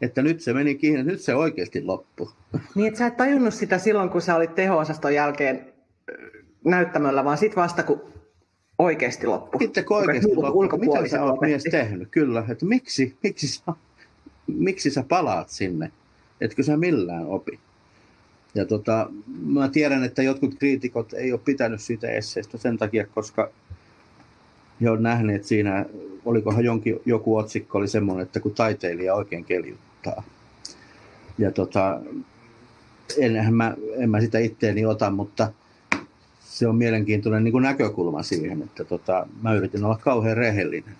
että 0.00 0.22
nyt 0.22 0.40
se 0.40 0.52
meni 0.52 0.74
kiinni, 0.74 1.02
nyt 1.02 1.20
se 1.20 1.34
oikeasti 1.34 1.84
loppu. 1.84 2.30
Niin, 2.74 2.86
että 2.86 2.98
sä 2.98 3.06
et 3.06 3.16
tajunnut 3.16 3.54
sitä 3.54 3.78
silloin, 3.78 4.10
kun 4.10 4.22
sä 4.22 4.36
olit 4.36 4.54
teho-osaston 4.54 5.14
jälkeen 5.14 5.72
näyttämöllä, 6.64 7.24
vaan 7.24 7.38
sitten 7.38 7.62
vasta, 7.62 7.82
kun 7.82 8.02
oikeasti 8.78 9.26
loppu. 9.26 9.58
Sitten 9.58 9.84
kun 9.84 9.96
oikeasti 9.96 10.36
loppu. 10.36 10.78
Mitä 10.78 11.08
sä 11.08 11.24
oot 11.24 11.40
mies 11.40 11.64
tehnyt? 11.70 12.08
Kyllä, 12.10 12.44
että 12.48 12.66
miksi, 12.66 13.16
miksi, 13.22 13.48
sä, 13.48 13.62
miksi 14.46 14.90
sä 14.90 15.04
palaat 15.08 15.48
sinne? 15.48 15.90
Etkö 16.40 16.62
sä 16.62 16.76
millään 16.76 17.26
opi? 17.26 17.60
Ja 18.54 18.66
tota, 18.66 19.10
mä 19.46 19.68
tiedän, 19.68 20.04
että 20.04 20.22
jotkut 20.22 20.54
kriitikot 20.58 21.12
ei 21.12 21.32
ole 21.32 21.40
pitänyt 21.44 21.80
siitä 21.80 22.08
esseestä 22.08 22.58
sen 22.58 22.78
takia, 22.78 23.06
koska 23.06 23.50
he 24.80 24.90
on 24.90 25.02
nähneet 25.02 25.44
siinä, 25.44 25.86
olikohan 26.24 26.64
jonkin, 26.64 27.00
joku 27.04 27.36
otsikko 27.36 27.78
oli 27.78 27.88
semmoinen, 27.88 28.22
että 28.22 28.40
kun 28.40 28.54
taiteilija 28.54 29.14
oikein 29.14 29.44
keljuttaa. 29.44 30.22
Ja 31.38 31.52
tota, 31.52 32.00
enhän 33.18 33.54
mä, 33.54 33.76
en 33.96 34.10
mä 34.10 34.20
sitä 34.20 34.38
itteeni 34.38 34.86
ota, 34.86 35.10
mutta 35.10 35.52
se 36.40 36.68
on 36.68 36.76
mielenkiintoinen 36.76 37.44
niin 37.44 37.52
kuin 37.52 37.62
näkökulma 37.62 38.22
siihen, 38.22 38.62
että 38.62 38.84
tota, 38.84 39.26
mä 39.42 39.54
yritin 39.54 39.84
olla 39.84 39.98
kauhean 39.98 40.36
rehellinen 40.36 40.96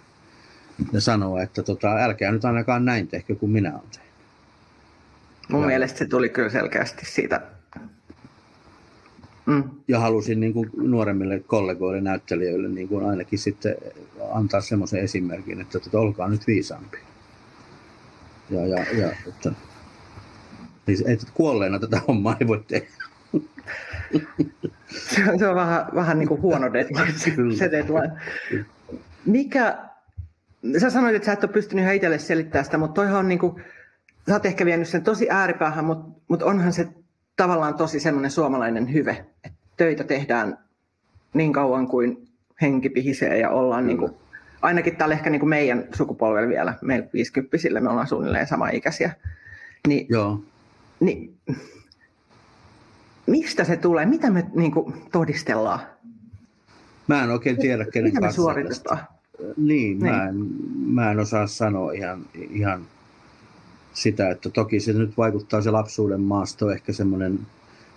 ja 0.93 1.01
sanoa, 1.01 1.43
että 1.43 1.63
tota, 1.63 1.97
älkää 1.97 2.33
nyt 2.33 2.45
ainakaan 2.45 2.85
näin 2.85 3.09
tehkö 3.09 3.35
kuin 3.35 3.53
minä 3.53 3.73
olen 3.73 3.91
tehnyt. 3.93 4.07
Mun 5.49 5.61
ja, 5.61 5.67
mielestä 5.67 5.99
se 5.99 6.07
tuli 6.07 6.29
kyllä 6.29 6.49
selkeästi 6.49 7.07
siitä. 7.07 7.41
Mm. 9.47 9.65
Ja 9.89 10.01
halusin 10.01 10.41
niin 10.41 10.53
kuin 10.53 10.71
nuoremmille 10.77 11.41
kollegoille, 11.41 12.01
näyttelijöille 12.01 12.69
niin 12.69 12.89
kuin 12.89 13.07
ainakin 13.07 13.39
sitten 13.39 13.77
antaa 14.33 14.61
semmoisen 14.61 15.01
esimerkin, 15.01 15.61
että 15.61 15.81
tota, 15.81 15.99
olkaa 15.99 16.29
nyt 16.29 16.47
viisaampia. 16.47 17.01
Ja, 18.51 18.67
ja, 18.67 18.85
ja 18.93 19.13
että, 19.29 19.53
niin, 20.87 21.11
että 21.11 21.27
kuolleena 21.35 21.79
tätä 21.79 22.01
hommaa 22.09 22.37
ei 22.41 22.47
voi 22.47 22.65
tehdä. 22.69 22.87
se, 25.15 25.31
on, 25.31 25.39
se 25.39 25.49
on 25.49 25.55
vähän, 25.55 25.87
vähän 25.95 26.19
niin 26.19 26.29
kuin 26.29 26.43
huono 26.43 26.73
deadline, 26.73 27.57
se 27.57 27.71
deadline. 27.71 28.13
Mikä, 29.27 29.79
sä 30.79 30.91
sanoit, 30.91 31.17
että 31.17 31.27
sä 31.27 31.33
et 31.33 31.45
ole 31.45 31.53
pystynyt 31.53 31.83
ihan 31.83 31.95
itselle 31.95 32.19
selittämään 32.19 32.65
sitä, 32.65 32.79
mutta 32.79 32.95
toihan 32.95 33.19
on 33.19 33.29
niin 33.29 33.39
kuin, 33.39 33.63
sä 34.29 34.35
oot 34.35 34.47
ehkä 34.47 34.65
vienyt 34.65 34.89
sen 34.89 35.05
tosi 35.05 35.31
ääripäähän, 35.31 35.85
mutta, 35.85 36.21
mutta 36.29 36.47
onhan 36.47 36.73
se 36.73 36.89
tavallaan 37.37 37.75
tosi 37.75 38.01
semmoinen 38.01 38.31
suomalainen 38.31 38.93
hyve, 38.93 39.27
että 39.45 39.59
töitä 39.77 40.05
tehdään 40.05 40.59
niin 41.35 41.53
kauan 41.53 41.89
kuin 41.89 42.29
henki 42.63 42.89
pihisee 42.89 43.39
ja 43.39 43.51
ollaan 43.51 43.87
niin 43.87 43.99
kuin, 43.99 44.13
ainakin 44.63 44.97
täällä 44.97 45.15
ehkä 45.15 45.31
niin 45.31 45.41
kuin 45.41 45.51
meidän 45.51 45.85
sukupolvella 45.95 46.49
vielä, 46.49 46.75
meillä 46.83 47.09
50 47.13 47.81
me 47.81 47.91
ollaan 47.91 48.07
suunnilleen 48.07 48.47
sama 48.47 48.69
ikäisiä. 48.69 49.13
Niin, 49.89 50.07
Joo. 50.11 50.41
Niin, 51.01 51.37
mistä 53.27 53.65
se 53.65 53.77
tulee? 53.77 54.07
Mitä 54.07 54.31
me 54.31 54.47
niin 54.55 54.73
kuin, 54.73 54.95
todistellaan? 55.13 55.81
Mä 57.07 57.25
en 57.25 57.31
oikein 57.31 57.57
tiedä, 57.57 57.85
kenen 57.93 58.11
Mitä 58.11 58.21
me 58.21 58.33
suoritetaan? 58.33 58.99
Niin, 59.57 59.99
niin. 59.99 59.99
Mä, 59.99 60.29
en, 60.29 60.37
mä 60.87 61.11
en 61.11 61.19
osaa 61.19 61.47
sanoa 61.47 61.93
ihan, 61.93 62.27
ihan 62.51 62.87
sitä, 63.93 64.31
että 64.31 64.51
toki 64.51 64.81
se 64.81 64.93
nyt 64.93 65.17
vaikuttaa 65.17 65.63
se 65.63 65.71
lapsuuden 65.71 66.21
maasto, 66.21 66.71
ehkä 66.71 66.93
semmoinen 66.93 67.39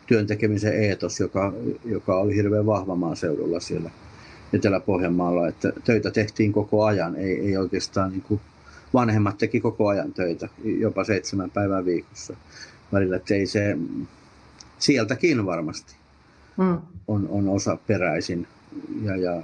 työntekemisen 0.07 0.83
eetos, 0.83 1.19
joka, 1.19 1.53
joka 1.85 2.15
oli 2.15 2.35
hirveän 2.35 2.65
vahva 2.65 2.95
maaseudulla 2.95 3.59
siellä 3.59 3.89
Etelä-Pohjanmaalla, 4.53 5.47
että 5.47 5.73
töitä 5.83 6.11
tehtiin 6.11 6.53
koko 6.53 6.85
ajan, 6.85 7.15
ei, 7.15 7.39
ei 7.39 7.57
oikeastaan 7.57 8.11
niin 8.11 8.21
kuin, 8.21 8.41
vanhemmat 8.93 9.37
teki 9.37 9.59
koko 9.59 9.87
ajan 9.87 10.13
töitä, 10.13 10.49
jopa 10.63 11.03
seitsemän 11.03 11.49
päivää 11.49 11.85
viikossa 11.85 12.35
välillä, 12.93 13.15
että 13.15 13.33
ei 13.33 13.45
se, 13.45 13.77
sieltäkin 14.79 15.45
varmasti 15.45 15.95
mm. 16.57 16.77
on, 17.07 17.27
on 17.29 17.49
osa 17.49 17.77
peräisin. 17.87 18.47
Ja, 19.03 19.15
ja 19.15 19.41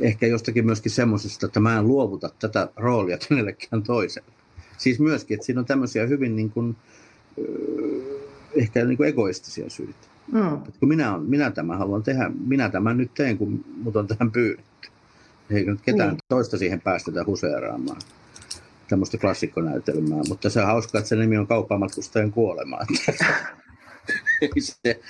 ehkä 0.00 0.26
jostakin 0.26 0.66
myöskin 0.66 0.92
semmoisesta, 0.92 1.46
että 1.46 1.60
mä 1.60 1.78
en 1.78 1.88
luovuta 1.88 2.30
tätä 2.38 2.68
roolia 2.76 3.18
kenellekään 3.28 3.82
toiselle. 3.82 4.32
Siis 4.78 5.00
myöskin, 5.00 5.34
että 5.34 5.46
siinä 5.46 5.60
on 5.60 5.66
tämmöisiä 5.66 6.06
hyvin 6.06 6.36
niin 6.36 6.50
kuin, 6.50 6.76
ehkä 8.54 8.84
niin 8.84 8.96
kuin 8.96 9.08
egoistisia 9.08 9.70
syitä. 9.70 10.06
Mm. 10.32 10.54
Että 10.54 10.80
kun 10.80 10.88
minä, 10.88 11.14
on, 11.14 11.24
minä 11.26 11.50
tämän 11.50 11.78
haluan 11.78 12.02
tehdä, 12.02 12.30
minä 12.46 12.68
tämän 12.68 12.96
nyt 12.96 13.14
teen, 13.14 13.38
kun 13.38 13.64
mut 13.82 13.96
on 13.96 14.06
tähän 14.06 14.30
pyydetty. 14.30 14.88
Eikä 15.50 15.70
nyt 15.70 15.80
ketään 15.80 16.10
niin. 16.10 16.18
toista 16.28 16.58
siihen 16.58 16.80
päästetä 16.80 17.24
huseeraamaan 17.26 18.00
tämmöistä 18.88 19.18
klassikkonäytelmää, 19.18 20.20
mutta 20.28 20.50
se 20.50 20.60
on 20.60 20.66
hauskaa, 20.66 20.98
että 20.98 21.08
se 21.08 21.16
nimi 21.16 21.38
on 21.38 21.46
kauppamatkustajan 21.46 22.32
kuolema. 22.32 22.78
se, 24.58 25.00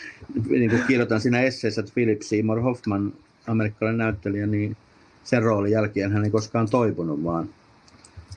niin 0.48 0.70
kuin 0.70 0.82
kirjoitan 0.86 1.20
siinä 1.20 1.42
esseessä, 1.42 1.80
että 1.80 1.92
Philip 1.94 2.22
Seymour 2.22 2.60
Hoffman, 2.60 3.12
amerikkalainen 3.46 3.98
näyttelijä, 3.98 4.46
niin 4.46 4.76
sen 5.24 5.42
roolin 5.42 5.72
jälkeen 5.72 6.12
hän 6.12 6.24
ei 6.24 6.30
koskaan 6.30 6.70
toipunut, 6.70 7.24
vaan 7.24 7.48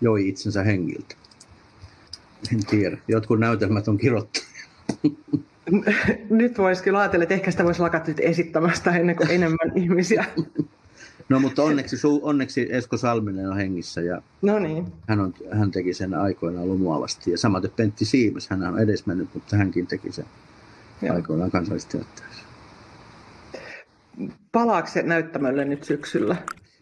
joi 0.02 0.28
itsensä 0.28 0.64
hengiltä. 0.64 1.16
En 2.54 2.66
tiedä. 2.66 2.98
Jotkut 3.08 3.40
näytelmät 3.40 3.88
on 3.88 3.98
kirottu. 3.98 4.40
Nyt 6.30 6.58
voisi 6.58 6.84
kyllä 6.84 7.00
ajatella, 7.00 7.24
että 7.24 7.36
ehkä 7.36 7.52
sitä 7.52 7.64
voisi 7.64 7.82
lakata 7.82 8.08
nyt 8.08 8.20
esittämästä 8.20 8.92
ennen 8.92 9.16
kuin 9.16 9.32
enemmän 9.32 9.72
ihmisiä 9.84 10.26
No 11.30 11.40
mutta 11.40 11.64
onneksi, 11.64 11.96
onneksi 12.22 12.68
Esko 12.72 12.98
Salminen 12.98 13.50
on 13.50 13.58
hengissä 13.58 14.02
ja 14.02 14.22
no 14.42 14.60
niin. 14.60 14.94
hän, 15.08 15.20
on, 15.20 15.34
hän 15.52 15.72
teki 15.72 15.94
sen 15.94 16.14
aikoinaan 16.14 16.68
lumuavasti. 16.68 17.32
Ja 17.32 17.38
samaten 17.38 17.72
Pentti 17.76 18.06
Siimes, 18.06 18.50
hän 18.50 18.64
on 18.64 18.80
edesmennyt, 18.80 19.30
mutta 19.34 19.58
hänkin 19.58 19.88
teki 19.88 20.12
sen 20.12 20.26
Joo. 21.02 21.16
aikoinaan 21.16 21.52
kansallisteatterissa. 21.52 22.35
Palaako 24.52 24.88
se 24.88 25.04
näyttämölle 25.04 25.66
nyt 25.66 25.84
syksyllä? 25.84 26.36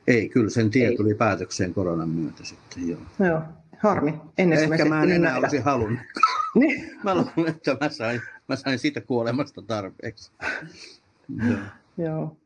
Ei, 0.07 0.29
kyllä 0.29 0.49
sen 0.49 0.69
tie 0.69 0.87
Ei. 0.87 0.97
tuli 0.97 1.15
päätökseen 1.15 1.73
koronan 1.73 2.09
myötä 2.09 2.43
sitten, 2.43 2.87
joo. 2.89 2.99
Joo, 3.19 3.41
harmi. 3.79 4.13
Ennen 4.37 4.59
Ehkä 4.73 4.85
mä 4.85 5.03
en 5.03 5.11
enää 5.11 5.19
nähdä. 5.19 5.39
olisi 5.39 5.57
halunnut. 5.57 5.99
niin. 6.59 6.99
Mä 7.03 7.15
luulen, 7.15 7.47
että 7.47 7.77
mä 7.81 7.89
sain, 7.89 8.21
mä 8.49 8.55
sain 8.55 8.79
siitä 8.79 9.01
kuolemasta 9.01 9.61
tarpeeksi. 9.61 10.31
joo. 11.47 11.57
joo. 11.97 12.37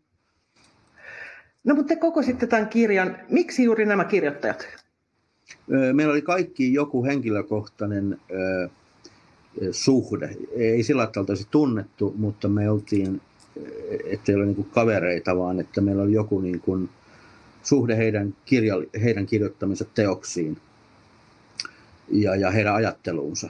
No 1.63 1.75
mutta 1.75 1.87
te 1.95 1.99
kokositte 1.99 2.47
tämän 2.47 2.69
kirjan. 2.69 3.17
Miksi 3.29 3.63
juuri 3.63 3.85
nämä 3.85 4.05
kirjoittajat? 4.05 4.67
Meillä 5.93 6.11
oli 6.11 6.21
kaikki 6.21 6.73
joku 6.73 7.05
henkilökohtainen 7.05 8.19
ö, 8.31 8.69
suhde. 9.71 10.37
Ei 10.55 10.83
sillä 10.83 11.07
tavalla 11.07 11.45
tunnettu, 11.51 12.13
mutta 12.17 12.47
me 12.47 12.69
oltiin, 12.69 13.21
ettei 14.05 14.35
ole 14.35 14.45
niin 14.45 14.67
kavereita, 14.71 15.37
vaan 15.37 15.59
että 15.59 15.81
meillä 15.81 16.03
oli 16.03 16.13
joku 16.13 16.39
niin 16.39 16.59
kuin 16.59 16.89
suhde 17.63 17.97
heidän, 17.97 18.35
kirja, 18.45 18.75
heidän 19.03 19.25
kirjoittamisensa 19.25 19.91
teoksiin 19.95 20.57
ja, 22.09 22.35
ja 22.35 22.51
heidän 22.51 22.75
ajatteluunsa. 22.75 23.49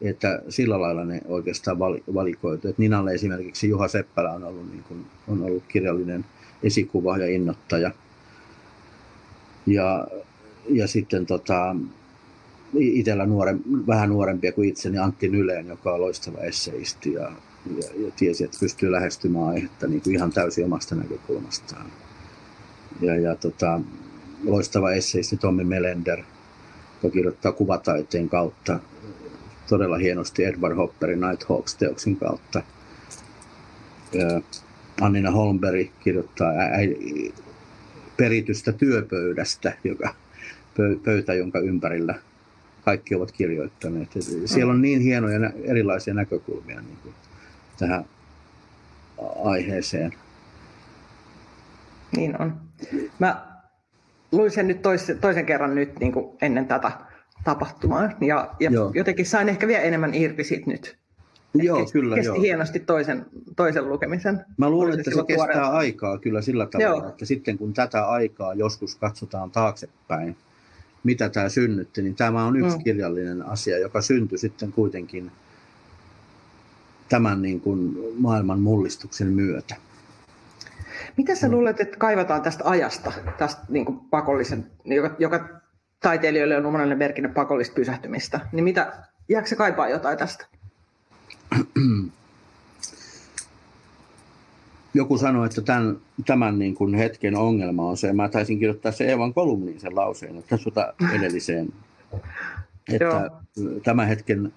Että 0.00 0.42
sillä 0.48 0.80
lailla 0.80 1.04
ne 1.04 1.20
oikeastaan 1.24 1.78
valikoitu. 2.14 2.68
Että 2.68 2.82
Ninalle 2.82 3.12
esimerkiksi 3.12 3.68
Juha 3.68 3.88
Seppälä 3.88 4.32
on 4.32 4.44
ollut, 4.44 4.70
niin 4.70 4.82
kuin, 4.82 5.06
on 5.28 5.42
ollut 5.42 5.62
kirjallinen 5.68 6.24
esikuva 6.62 7.18
ja 7.18 7.26
innoittaja. 7.26 7.90
Ja, 9.66 10.06
ja 10.68 10.86
sitten 10.86 11.26
tota, 11.26 11.76
itsellä 12.74 13.26
nuore, 13.26 13.56
vähän 13.86 14.08
nuorempia 14.08 14.52
kuin 14.52 14.68
itseni 14.68 14.98
Antti 14.98 15.28
Nyleen, 15.28 15.66
joka 15.66 15.92
on 15.92 16.00
loistava 16.00 16.38
esseisti 16.38 17.12
ja, 17.12 17.32
ja, 17.66 18.04
ja 18.06 18.10
tiesi, 18.16 18.44
että 18.44 18.56
pystyy 18.60 18.92
lähestymään 18.92 19.46
aihetta 19.46 19.86
niin 19.86 20.00
kuin 20.00 20.16
ihan 20.16 20.32
täysin 20.32 20.64
omasta 20.64 20.94
näkökulmastaan. 20.94 21.86
Ja, 23.00 23.16
ja 23.16 23.34
tota, 23.34 23.80
loistava 24.44 24.92
esseisti 24.92 25.36
Tommi 25.36 25.64
Melender, 25.64 26.18
joka 27.02 27.14
kirjoittaa 27.14 27.52
kuvataiteen 27.52 28.28
kautta 28.28 28.80
todella 29.68 29.96
hienosti 29.96 30.44
Edward 30.44 30.76
Hopperin 30.76 31.20
Nighthawks-teoksin 31.20 32.16
kautta. 32.16 32.62
Ja, 34.12 34.40
Annina 35.00 35.30
Holmberg 35.30 35.88
kirjoittaa 36.00 36.52
peritystä 38.16 38.72
työpöydästä, 38.72 39.76
joka, 39.84 40.14
pöytä, 41.04 41.34
jonka 41.34 41.58
ympärillä 41.58 42.14
kaikki 42.84 43.14
ovat 43.14 43.32
kirjoittaneet. 43.32 44.08
Siellä 44.44 44.72
on 44.72 44.82
niin 44.82 45.00
hienoja 45.00 45.50
erilaisia 45.64 46.14
näkökulmia 46.14 46.80
niin 46.80 46.98
kuin 47.02 47.14
tähän 47.78 48.04
aiheeseen. 49.44 50.12
Niin 52.16 52.42
on. 52.42 52.60
Mä 53.18 53.46
luin 54.32 54.50
sen 54.50 54.68
nyt 54.68 54.82
toisen, 54.82 55.18
toisen 55.18 55.46
kerran 55.46 55.74
nyt 55.74 55.98
niin 55.98 56.12
kuin 56.12 56.36
ennen 56.42 56.66
tätä 56.66 56.92
tapahtumaa 57.44 58.10
ja, 58.20 58.54
ja 58.60 58.70
jotenkin 58.94 59.26
sain 59.26 59.48
ehkä 59.48 59.66
vielä 59.66 59.82
enemmän 59.82 60.14
irti 60.14 60.44
siitä 60.44 60.70
nyt. 60.70 60.96
Joo, 61.54 61.78
kesti, 61.78 61.92
kyllä. 61.92 62.14
Kesti 62.14 62.28
joo. 62.28 62.40
hienosti 62.40 62.80
toisen, 62.80 63.26
toisen 63.56 63.88
lukemisen. 63.88 64.44
Mä 64.56 64.70
luulen, 64.70 64.98
että 64.98 65.10
se 65.10 65.16
kestää 65.26 65.36
tuoreelta. 65.36 65.68
aikaa 65.68 66.18
kyllä 66.18 66.42
sillä 66.42 66.66
tavalla, 66.66 67.02
joo. 67.02 67.08
että 67.08 67.24
sitten 67.24 67.58
kun 67.58 67.72
tätä 67.72 68.06
aikaa 68.06 68.54
joskus 68.54 68.96
katsotaan 68.96 69.50
taaksepäin, 69.50 70.36
mitä 71.04 71.28
tämä 71.28 71.48
synnytti, 71.48 72.02
niin 72.02 72.14
tämä 72.14 72.44
on 72.44 72.56
yksi 72.56 72.76
mm. 72.76 72.84
kirjallinen 72.84 73.42
asia, 73.42 73.78
joka 73.78 74.00
syntyi 74.00 74.38
sitten 74.38 74.72
kuitenkin 74.72 75.30
tämän 77.08 77.42
niin 77.42 77.60
kuin 77.60 77.96
maailman 78.18 78.60
mullistuksen 78.60 79.28
myötä. 79.28 79.76
Mitä 81.16 81.34
sä 81.34 81.50
luulet, 81.50 81.80
että 81.80 81.96
kaivataan 81.96 82.42
tästä 82.42 82.64
ajasta, 82.64 83.12
tästä 83.38 83.62
niin 83.68 83.84
kuin 83.84 83.98
pakollisen, 83.98 84.66
joka, 84.84 85.16
joka 85.18 85.48
taiteilijoille 86.00 86.56
on 86.56 86.72
monelle 86.72 86.94
merkinnyt 86.94 87.34
pakollista 87.34 87.74
pysähtymistä, 87.74 88.40
niin 88.52 88.64
mitä, 88.64 88.92
jääkö 89.28 89.48
se 89.48 89.56
kaipaa 89.56 89.88
jotain 89.88 90.18
tästä? 90.18 90.46
Joku 94.94 95.18
sanoi, 95.18 95.46
että 95.46 95.62
tämän, 95.62 95.98
tämän 96.26 96.58
niin 96.58 96.74
kuin 96.74 96.94
hetken 96.94 97.36
ongelma 97.36 97.88
on 97.88 97.96
se, 97.96 98.12
mä 98.12 98.28
taisin 98.28 98.58
kirjoittaa 98.58 98.92
se 98.92 99.12
Evan 99.12 99.34
kolumniin 99.34 99.80
sen 99.80 99.96
lauseen, 99.96 100.38
että 100.38 100.58
tota 100.58 100.94
edelliseen, 101.14 101.68
että 102.92 103.30
tämän 103.84 104.08
hetken 104.08 104.52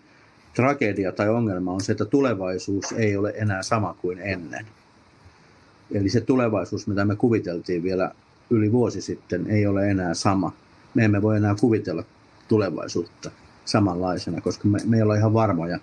tragedia 0.57 1.11
tai 1.11 1.29
ongelma 1.29 1.71
on 1.71 1.81
se, 1.81 1.91
että 1.91 2.05
tulevaisuus 2.05 2.91
ei 2.91 3.17
ole 3.17 3.33
enää 3.35 3.63
sama 3.63 3.93
kuin 4.01 4.19
ennen. 4.19 4.65
Eli 5.91 6.09
se 6.09 6.21
tulevaisuus, 6.21 6.87
mitä 6.87 7.05
me 7.05 7.15
kuviteltiin 7.15 7.83
vielä 7.83 8.11
yli 8.49 8.71
vuosi 8.71 9.01
sitten, 9.01 9.47
ei 9.47 9.67
ole 9.67 9.89
enää 9.89 10.13
sama. 10.13 10.53
Me 10.93 11.05
emme 11.05 11.21
voi 11.21 11.37
enää 11.37 11.55
kuvitella 11.59 12.03
tulevaisuutta 12.47 13.31
samanlaisena, 13.65 14.41
koska 14.41 14.67
me, 14.67 14.79
me 14.85 14.97
ei 14.97 15.03
ole 15.03 15.17
ihan 15.17 15.33
varmoja, 15.33 15.79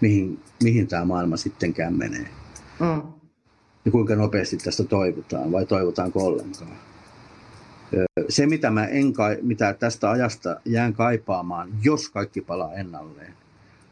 mihin, 0.00 0.40
mihin 0.62 0.86
tämä 0.86 1.04
maailma 1.04 1.36
sittenkään 1.36 1.94
menee. 1.94 2.28
Mm. 2.80 3.02
Ja 3.84 3.90
kuinka 3.90 4.16
nopeasti 4.16 4.56
tästä 4.56 4.84
toivotaan 4.84 5.52
vai 5.52 5.66
toivotaanko 5.66 6.24
ollenkaan. 6.24 6.76
Se, 8.28 8.46
mitä, 8.46 8.70
mä 8.70 8.86
en, 8.86 9.12
mitä 9.42 9.72
tästä 9.72 10.10
ajasta 10.10 10.60
jään 10.64 10.94
kaipaamaan, 10.94 11.68
jos 11.82 12.08
kaikki 12.08 12.40
palaa 12.40 12.74
ennalleen, 12.74 13.34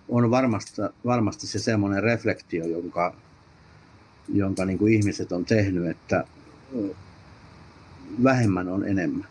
on 0.08 0.30
varmasti, 0.30 0.82
varmasti 1.04 1.46
se 1.46 1.58
semmoinen 1.58 2.02
reflektio, 2.02 2.66
jonka, 2.66 3.14
jonka 4.28 4.64
niin 4.64 4.78
kuin 4.78 4.92
ihmiset 4.92 5.32
on 5.32 5.44
tehnyt, 5.44 5.86
että 5.90 6.24
vähemmän 8.22 8.68
on 8.68 8.88
enemmän. 8.88 9.28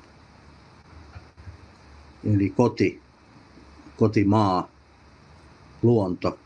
Eli 2.23 2.49
koti, 2.49 3.01
kotimaa, 3.97 4.69
luonto, 5.83 6.39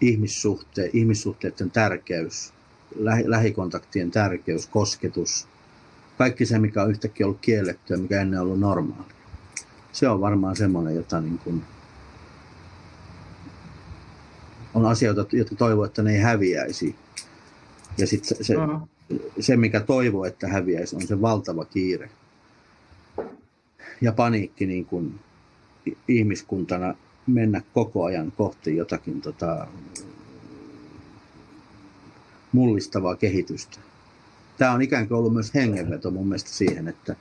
ihmissuhte, 0.00 0.90
ihmissuhteiden 0.92 1.70
tärkeys, 1.70 2.52
lähi, 2.96 3.30
lähikontaktien 3.30 4.10
tärkeys, 4.10 4.66
kosketus, 4.66 5.48
kaikki 6.18 6.46
se, 6.46 6.58
mikä 6.58 6.82
on 6.82 6.90
yhtäkkiä 6.90 7.26
ollut 7.26 7.40
kiellettyä, 7.40 7.96
mikä 7.96 8.20
ennen 8.20 8.40
ollut 8.40 8.60
normaali. 8.60 9.12
Se 9.92 10.08
on 10.08 10.20
varmaan 10.20 10.56
semmoinen, 10.56 10.94
jota 10.94 11.20
niin 11.20 11.38
kuin, 11.38 11.62
on 14.74 14.86
asioita, 14.86 15.36
jotka 15.36 15.54
toivoo, 15.54 15.84
että 15.84 16.02
ne 16.02 16.12
ei 16.12 16.20
häviäisi. 16.20 16.96
Ja 17.98 18.06
sitten 18.06 18.36
se, 18.36 18.44
se, 18.44 18.56
uh-huh. 18.56 18.88
se, 19.40 19.56
mikä 19.56 19.80
toivoo, 19.80 20.24
että 20.24 20.48
häviäisi, 20.48 20.96
on 20.96 21.06
se 21.06 21.20
valtava 21.20 21.64
kiire. 21.64 22.10
Ja 24.00 24.12
paniikki 24.12 24.66
niin 24.66 24.84
kuin 24.84 25.20
ihmiskuntana 26.08 26.94
mennä 27.26 27.62
koko 27.74 28.04
ajan 28.04 28.32
kohti 28.32 28.76
jotakin 28.76 29.20
tota, 29.20 29.66
mullistavaa 32.52 33.16
kehitystä. 33.16 33.78
Tämä 34.58 34.72
on 34.72 34.82
ikään 34.82 35.08
kuin 35.08 35.18
ollut 35.18 35.32
myös 35.32 35.54
hengenveto 35.54 36.10
mun 36.10 36.28
mielestä 36.28 36.50
siihen, 36.50 36.88
että 36.88 37.16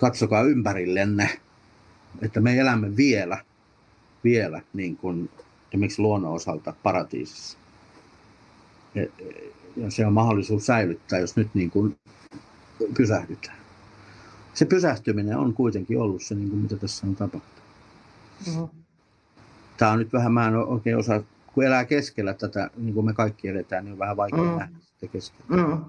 katsokaa 0.00 0.42
ympärillenne, 0.42 1.40
että 2.22 2.40
me 2.40 2.58
elämme 2.58 2.96
vielä, 2.96 3.44
vielä 4.24 4.62
niin 4.72 4.96
kuin 4.96 5.30
esimerkiksi 5.70 6.02
luonnon 6.02 6.32
osalta 6.32 6.74
paratiisissa. 6.82 7.58
Ja 9.76 9.90
se 9.90 10.06
on 10.06 10.12
mahdollisuus 10.12 10.66
säilyttää, 10.66 11.18
jos 11.18 11.36
nyt 11.36 11.48
niin 11.54 11.70
kuin 11.70 11.98
pysähdytään. 12.96 13.56
Se 14.54 14.64
pysähtyminen 14.64 15.36
on 15.36 15.54
kuitenkin 15.54 16.00
ollut 16.00 16.22
se, 16.22 16.34
niin 16.34 16.50
kuin 16.50 16.62
mitä 16.62 16.76
tässä 16.76 17.06
on 17.06 17.16
tapahtunut. 17.16 17.62
Mm-hmm. 18.46 18.68
Tämä 19.76 19.90
on 19.90 19.98
nyt 19.98 20.12
vähän, 20.12 20.32
mä 20.32 20.48
en 20.48 20.56
oikein 20.56 20.96
osaa, 20.96 21.22
kun 21.54 21.64
elää 21.64 21.84
keskellä 21.84 22.34
tätä, 22.34 22.70
niin 22.76 22.94
kuin 22.94 23.06
me 23.06 23.12
kaikki 23.12 23.48
eletään, 23.48 23.84
niin 23.84 23.92
on 23.92 23.98
vähän 23.98 24.16
vaikea 24.16 24.38
mm. 24.38 24.58
nähdä 24.58 24.76
sitä 24.94 25.06
keskellä. 25.12 25.44
Mm. 25.56 25.84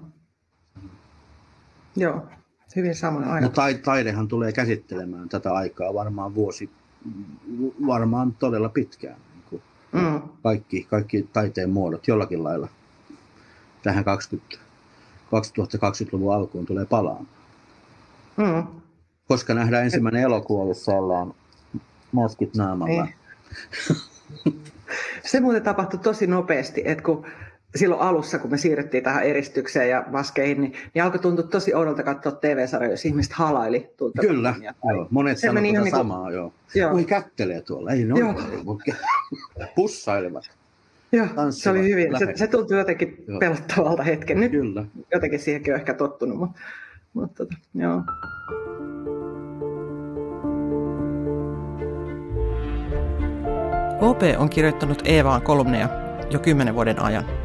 Joo, 1.96 2.26
hyvin 2.76 2.94
samoin 2.94 3.24
aika. 3.24 3.46
Mutta 3.46 3.62
taidehan 3.84 4.28
tulee 4.28 4.52
käsittelemään 4.52 5.28
tätä 5.28 5.52
aikaa 5.52 5.94
varmaan 5.94 6.34
vuosi, 6.34 6.70
varmaan 7.86 8.34
todella 8.38 8.68
pitkään. 8.68 9.16
Mm. 9.92 10.22
kaikki, 10.42 10.86
kaikki 10.90 11.28
taiteen 11.32 11.70
muodot 11.70 12.08
jollakin 12.08 12.44
lailla 12.44 12.68
tähän 13.82 14.04
20, 14.04 14.56
2020-luvun 15.26 16.34
alkuun 16.34 16.66
tulee 16.66 16.86
palaamaan. 16.86 17.28
Mm. 18.36 18.66
Koska 19.28 19.54
nähdään 19.54 19.84
ensimmäinen 19.84 20.22
elokuva, 20.22 20.68
jossa 20.68 20.92
ollaan 20.92 21.34
maskit 22.12 22.56
naamalla. 22.56 23.04
Niin. 23.04 23.14
Se 25.30 25.40
muuten 25.40 25.62
tapahtui 25.62 26.00
tosi 26.00 26.26
nopeasti, 26.26 26.82
että 26.84 27.04
kun 27.04 27.26
silloin 27.76 28.00
alussa, 28.00 28.38
kun 28.38 28.50
me 28.50 28.58
siirryttiin 28.58 29.04
tähän 29.04 29.24
eristykseen 29.24 29.90
ja 29.90 30.04
maskeihin, 30.10 30.60
niin, 30.60 30.72
niin 30.94 31.02
alkoi 31.02 31.18
tuntua 31.18 31.44
tosi 31.44 31.74
oudolta 31.74 32.02
katsoa 32.02 32.32
TV-sarjoja, 32.32 32.92
jos 32.92 33.04
ihmiset 33.04 33.32
halaili. 33.32 33.90
Kyllä, 34.20 34.54
joo. 34.62 35.06
monet 35.10 35.38
sanoivat 35.38 35.70
tätä 35.72 35.82
niin 35.82 35.90
samaa. 35.90 36.28
Niin 36.28 36.36
joo. 36.36 36.52
joo. 36.74 36.94
Ui 36.94 37.04
kättelee 37.04 37.60
tuolla, 37.60 37.90
ei 37.90 38.04
ne 38.04 38.20
joo. 38.20 38.34
pussailevat. 39.74 40.50
Joo, 41.12 41.26
se 41.50 41.70
oli 41.70 41.82
hyvin. 41.82 42.18
Se, 42.18 42.32
se 42.34 42.46
tuntui 42.46 42.78
jotenkin 42.78 43.24
joo. 43.28 43.38
pelottavalta 43.38 44.02
hetken. 44.02 44.40
Nyt 44.40 44.50
Kyllä. 44.50 44.84
jotenkin 45.12 45.40
siihenkin 45.40 45.74
on 45.74 45.80
ehkä 45.80 45.94
tottunut, 45.94 46.38
mutta, 46.38 46.60
mutta 47.12 47.34
tota, 47.34 47.54
joo. 47.74 48.02
OP 54.00 54.22
on 54.38 54.50
kirjoittanut 54.50 55.02
Eevaan 55.04 55.42
kolumneja 55.42 55.88
jo 56.30 56.38
kymmenen 56.38 56.74
vuoden 56.74 57.02
ajan. 57.02 57.41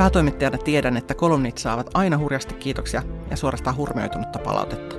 Päätoimittajana 0.00 0.58
tiedän, 0.58 0.96
että 0.96 1.14
kolumnit 1.14 1.58
saavat 1.58 1.90
aina 1.94 2.18
hurjasti 2.18 2.54
kiitoksia 2.54 3.02
ja 3.30 3.36
suorastaan 3.36 3.76
hurmioitunutta 3.76 4.38
palautetta. 4.38 4.96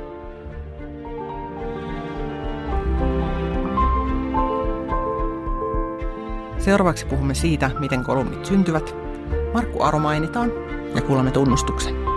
Seuraavaksi 6.58 7.06
puhumme 7.06 7.34
siitä, 7.34 7.72
miten 7.80 8.04
kolumnit 8.04 8.46
syntyvät. 8.46 8.96
Markku 9.54 9.84
Aro 9.84 10.00
mainitaan 10.00 10.52
ja 10.96 11.02
kuulemme 11.02 11.32
tunnustuksen. 11.32 12.11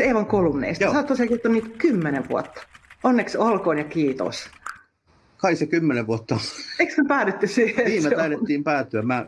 Puhutaanko 0.00 0.18
Eevan 0.18 0.26
kolumneista? 0.26 0.84
Joo. 0.84 0.92
Sä 0.92 0.98
oot 0.98 1.06
tosiaan 1.06 1.28
kirjoittanut 1.28 1.62
niitä 1.62 1.78
kymmenen 1.78 2.28
vuotta. 2.28 2.62
Onneksi 3.04 3.38
olkoon 3.38 3.78
ja 3.78 3.84
kiitos. 3.84 4.50
Kai 5.36 5.56
se 5.56 5.66
kymmenen 5.66 6.06
vuotta. 6.06 6.38
Eikö 6.80 6.94
me 7.02 7.08
päädytty 7.08 7.46
siihen? 7.46 7.84
Niin, 7.84 8.02
me 8.02 8.10
taidettiin 8.10 8.64
päätyä. 8.64 9.02
Mä, 9.02 9.26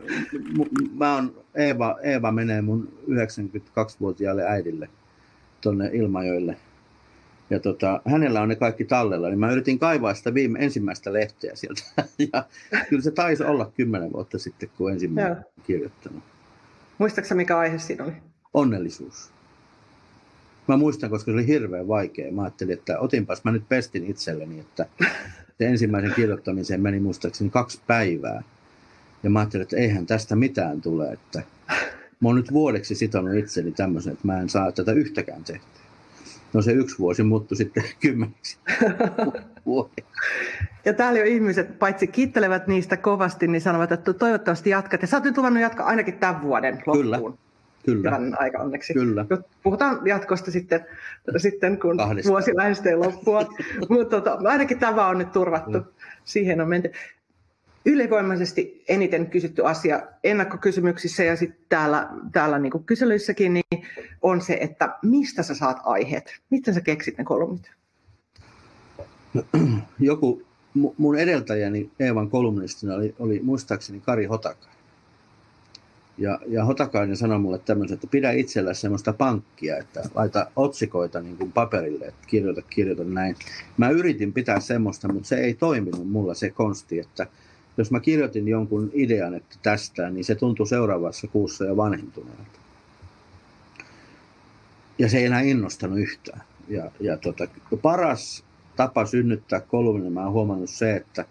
mä 0.97 1.15
on, 1.15 1.43
Eeva, 1.55 1.97
Eeva 2.03 2.31
menee 2.31 2.61
mun 2.61 2.93
92-vuotiaalle 3.09 4.43
äidille 4.43 4.89
tuonne 5.61 5.89
Ilmajoille. 5.93 6.57
Ja 7.49 7.59
tota, 7.59 8.01
hänellä 8.05 8.41
on 8.41 8.49
ne 8.49 8.55
kaikki 8.55 8.85
tallella, 8.85 9.29
niin 9.29 9.39
mä 9.39 9.51
yritin 9.51 9.79
kaivaa 9.79 10.13
sitä 10.13 10.33
viime, 10.33 10.59
ensimmäistä 10.59 11.13
lehteä 11.13 11.55
sieltä. 11.55 11.83
Ja 12.33 12.45
kyllä 12.89 13.01
se 13.01 13.11
taisi 13.11 13.43
olla 13.43 13.71
kymmenen 13.75 14.13
vuotta 14.13 14.39
sitten, 14.39 14.69
kun 14.77 14.91
ensimmäinen 14.91 15.37
Joo. 15.37 15.63
kirjoittanut. 15.63 16.23
Muistaaksä, 16.97 17.35
mikä 17.35 17.57
aihe 17.57 17.79
siinä 17.79 18.03
oli? 18.03 18.13
Onnellisuus. 18.53 19.32
Mä 20.67 20.77
muistan, 20.77 21.09
koska 21.09 21.31
se 21.31 21.35
oli 21.35 21.47
hirveän 21.47 21.87
vaikea. 21.87 22.31
Mä 22.31 22.41
ajattelin, 22.41 22.73
että 22.73 22.99
otinpas 22.99 23.43
mä 23.43 23.51
nyt 23.51 23.69
pestin 23.69 24.05
itselleni, 24.05 24.59
että 24.59 24.85
se 25.57 25.67
ensimmäisen 25.67 26.13
kirjoittamiseen 26.13 26.81
meni 26.81 26.99
muistaakseni 26.99 27.49
kaksi 27.49 27.81
päivää. 27.87 28.43
Ja 29.23 29.29
mä 29.29 29.39
ajattelin, 29.39 29.61
että 29.61 29.77
eihän 29.77 30.05
tästä 30.05 30.35
mitään 30.35 30.81
tule, 30.81 31.11
että 31.11 31.43
mä 32.19 32.29
oon 32.29 32.35
nyt 32.35 32.53
vuodeksi 32.53 32.95
sitonut 32.95 33.35
itseni 33.35 33.71
tämmöisen, 33.71 34.13
että 34.13 34.27
mä 34.27 34.39
en 34.39 34.49
saa 34.49 34.71
tätä 34.71 34.91
yhtäkään 34.91 35.43
tehtyä. 35.43 35.83
No 36.53 36.61
se 36.61 36.71
yksi 36.71 36.99
vuosi 36.99 37.23
muuttui 37.23 37.57
sitten 37.57 37.83
kymmeneksi 38.01 38.57
vuodeksi. 39.65 40.03
Ja 40.85 40.93
täällä 40.93 41.19
jo 41.19 41.25
ihmiset 41.25 41.79
paitsi 41.79 42.07
kiittelevät 42.07 42.67
niistä 42.67 42.97
kovasti, 42.97 43.47
niin 43.47 43.61
sanovat, 43.61 43.91
että 43.91 44.13
toivottavasti 44.13 44.69
jatkat. 44.69 45.01
Ja 45.01 45.07
sä 45.07 45.17
oot 45.17 45.23
nyt 45.23 45.37
luvannut 45.37 45.61
jatkaa 45.61 45.85
ainakin 45.85 46.13
tämän 46.13 46.41
vuoden 46.41 46.73
loppuun. 46.73 46.97
Kyllä. 46.97 47.19
Kyllä. 47.85 48.09
Hyvän 48.09 48.35
aika 48.39 48.57
onneksi. 48.57 48.93
Kyllä. 48.93 49.25
Puhutaan 49.63 50.07
jatkosta 50.07 50.51
sitten, 50.51 50.85
sitten 51.37 51.79
kun 51.79 51.97
Kahdesta. 51.97 52.29
vuosi 52.29 52.55
lähestyy 52.55 52.95
loppua. 52.95 53.45
Mutta 53.89 54.21
tota, 54.21 54.49
ainakin 54.49 54.79
tämä 54.79 55.07
on 55.07 55.17
nyt 55.17 55.31
turvattu. 55.31 55.79
Mm. 55.79 55.85
Siihen 56.23 56.61
on 56.61 56.69
menty. 56.69 56.91
Ylivoimaisesti 57.85 58.83
eniten 58.87 59.29
kysytty 59.29 59.65
asia 59.65 60.01
ennakkokysymyksissä 60.23 61.23
ja 61.23 61.35
sitten 61.35 61.65
täällä, 61.69 62.09
täällä 62.31 62.59
niin 62.59 62.71
kuin 62.71 62.83
kyselyissäkin 62.83 63.53
niin 63.53 63.85
on 64.21 64.41
se, 64.41 64.57
että 64.61 64.95
mistä 65.01 65.43
sä 65.43 65.55
saat 65.55 65.77
aiheet? 65.83 66.39
Mistä 66.49 66.73
sä 66.73 66.81
keksit 66.81 67.17
ne 67.17 67.23
kolumnit? 67.23 67.71
Joku 69.99 70.41
mun 70.97 71.19
edeltäjäni 71.19 71.89
Eevan 71.99 72.29
kolumnistina 72.29 72.95
oli, 72.95 73.15
oli 73.19 73.39
muistaakseni 73.43 73.99
Kari 73.99 74.25
Hotaka. 74.25 74.67
Ja, 76.17 76.39
ja 76.47 76.65
Hotakainen 76.65 77.17
sanoi 77.17 77.39
mulle 77.39 77.59
tämmöisen, 77.59 77.95
että 77.95 78.07
pidä 78.07 78.31
itsellä 78.31 78.73
semmoista 78.73 79.13
pankkia, 79.13 79.77
että 79.77 80.01
laita 80.15 80.47
otsikoita 80.55 81.21
niin 81.21 81.37
kuin 81.37 81.51
paperille, 81.51 82.05
että 82.05 82.27
kirjoita, 82.27 82.61
kirjoita 82.61 83.03
näin. 83.03 83.35
Mä 83.77 83.89
yritin 83.89 84.33
pitää 84.33 84.59
semmoista, 84.59 85.13
mutta 85.13 85.27
se 85.27 85.35
ei 85.35 85.53
toiminut 85.53 86.09
mulla 86.09 86.33
se 86.33 86.49
konsti, 86.49 86.99
että 86.99 87.27
jos 87.77 87.91
mä 87.91 87.99
kirjoitin 87.99 88.47
jonkun 88.47 88.91
idean, 88.93 89.33
että 89.33 89.55
tästä, 89.63 90.09
niin 90.09 90.25
se 90.25 90.35
tuntui 90.35 90.67
seuraavassa 90.67 91.27
kuussa 91.27 91.65
jo 91.65 91.77
vanhentuneelta. 91.77 92.59
Ja 94.99 95.09
se 95.09 95.17
ei 95.17 95.25
enää 95.25 95.41
innostanut 95.41 95.99
yhtään. 95.99 96.41
Ja, 96.67 96.91
ja 96.99 97.17
tota, 97.17 97.47
paras 97.81 98.43
tapa 98.75 99.05
synnyttää 99.05 99.59
kolumni, 99.59 100.09
mä 100.09 100.23
oon 100.23 100.33
huomannut 100.33 100.69
se, 100.69 100.95
että 100.95 101.25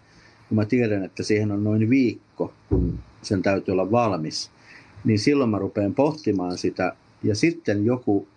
kun 0.49 0.55
mä 0.55 0.65
tiedän, 0.65 1.03
että 1.03 1.23
siihen 1.23 1.51
on 1.51 1.63
noin 1.63 1.89
viikko, 1.89 2.53
kun 2.69 2.99
sen 3.21 3.41
täytyy 3.41 3.71
olla 3.71 3.91
valmis, 3.91 4.51
niin 5.03 5.19
silloin 5.19 5.49
mä 5.49 5.57
rupean 5.57 5.93
pohtimaan 5.93 6.57
sitä 6.57 6.95
ja 7.23 7.35
sitten 7.35 7.85
joku 7.85 8.27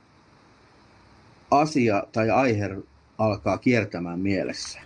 asia 1.51 2.07
tai 2.13 2.31
aihe 2.31 2.77
alkaa 3.19 3.59
kiertämään 3.59 4.21
mielessä. 4.21 4.81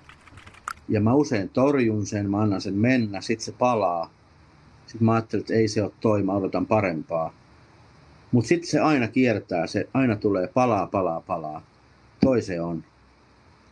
Ja 0.88 1.00
mä 1.00 1.14
usein 1.14 1.48
torjun 1.48 2.06
sen, 2.06 2.30
mä 2.30 2.40
annan 2.40 2.60
sen 2.60 2.74
mennä, 2.74 3.20
sitten 3.20 3.44
se 3.44 3.52
palaa. 3.52 4.10
Sitten 4.86 5.04
mä 5.04 5.12
ajattelen, 5.12 5.40
että 5.40 5.54
ei 5.54 5.68
se 5.68 5.82
ole 5.82 5.92
toi, 6.00 6.22
mä 6.22 6.32
odotan 6.32 6.66
parempaa. 6.66 7.34
Mutta 8.32 8.48
sitten 8.48 8.70
se 8.70 8.80
aina 8.80 9.08
kiertää, 9.08 9.66
se 9.66 9.88
aina 9.94 10.16
tulee 10.16 10.46
palaa, 10.46 10.86
palaa, 10.86 11.20
palaa. 11.20 11.62
Toi 12.20 12.42
se 12.42 12.60
on. 12.60 12.84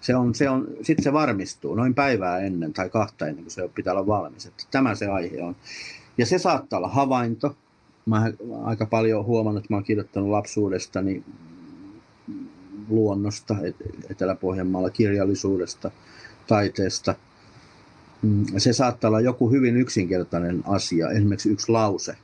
Se 0.01 0.17
on, 0.17 0.35
se 0.35 0.51
on 0.51 0.67
sitten 0.83 1.03
se 1.03 1.13
varmistuu 1.13 1.75
noin 1.75 1.95
päivää 1.95 2.39
ennen 2.39 2.73
tai 2.73 2.91
kahta 2.91 3.27
ennen 3.27 3.45
kuin 3.45 3.53
se 3.53 3.71
pitää 3.75 3.93
olla 3.93 4.07
valmis. 4.07 4.47
Että 4.47 4.65
tämä 4.71 4.95
se 4.95 5.07
aihe 5.07 5.43
on. 5.43 5.57
Ja 6.19 6.27
se 6.27 6.39
saattaa 6.39 6.77
olla 6.77 6.89
havainto, 6.89 7.57
mä 8.09 8.33
aika 8.65 8.87
paljon 8.87 9.25
huomannut, 9.25 9.65
että 9.65 9.75
mä 9.75 9.77
oon 9.77 9.85
kirjoittanut 9.85 10.31
lapsuudestani 10.31 11.25
luonnosta, 12.89 13.57
Etelä-Pohjanmaalla 14.11 14.91
kirjallisuudesta, 14.91 15.91
taiteesta. 16.47 17.15
Mm, 18.23 18.45
se 18.59 18.73
saattaa 18.73 19.09
olla 19.09 19.21
joku 19.21 19.51
hyvin 19.51 19.77
yksinkertainen 19.77 20.63
asia, 20.67 21.11
esimerkiksi 21.11 21.51
yksi 21.51 21.73
lause 21.73 22.17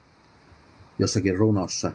jossakin 0.98 1.36
runossa, 1.36 1.92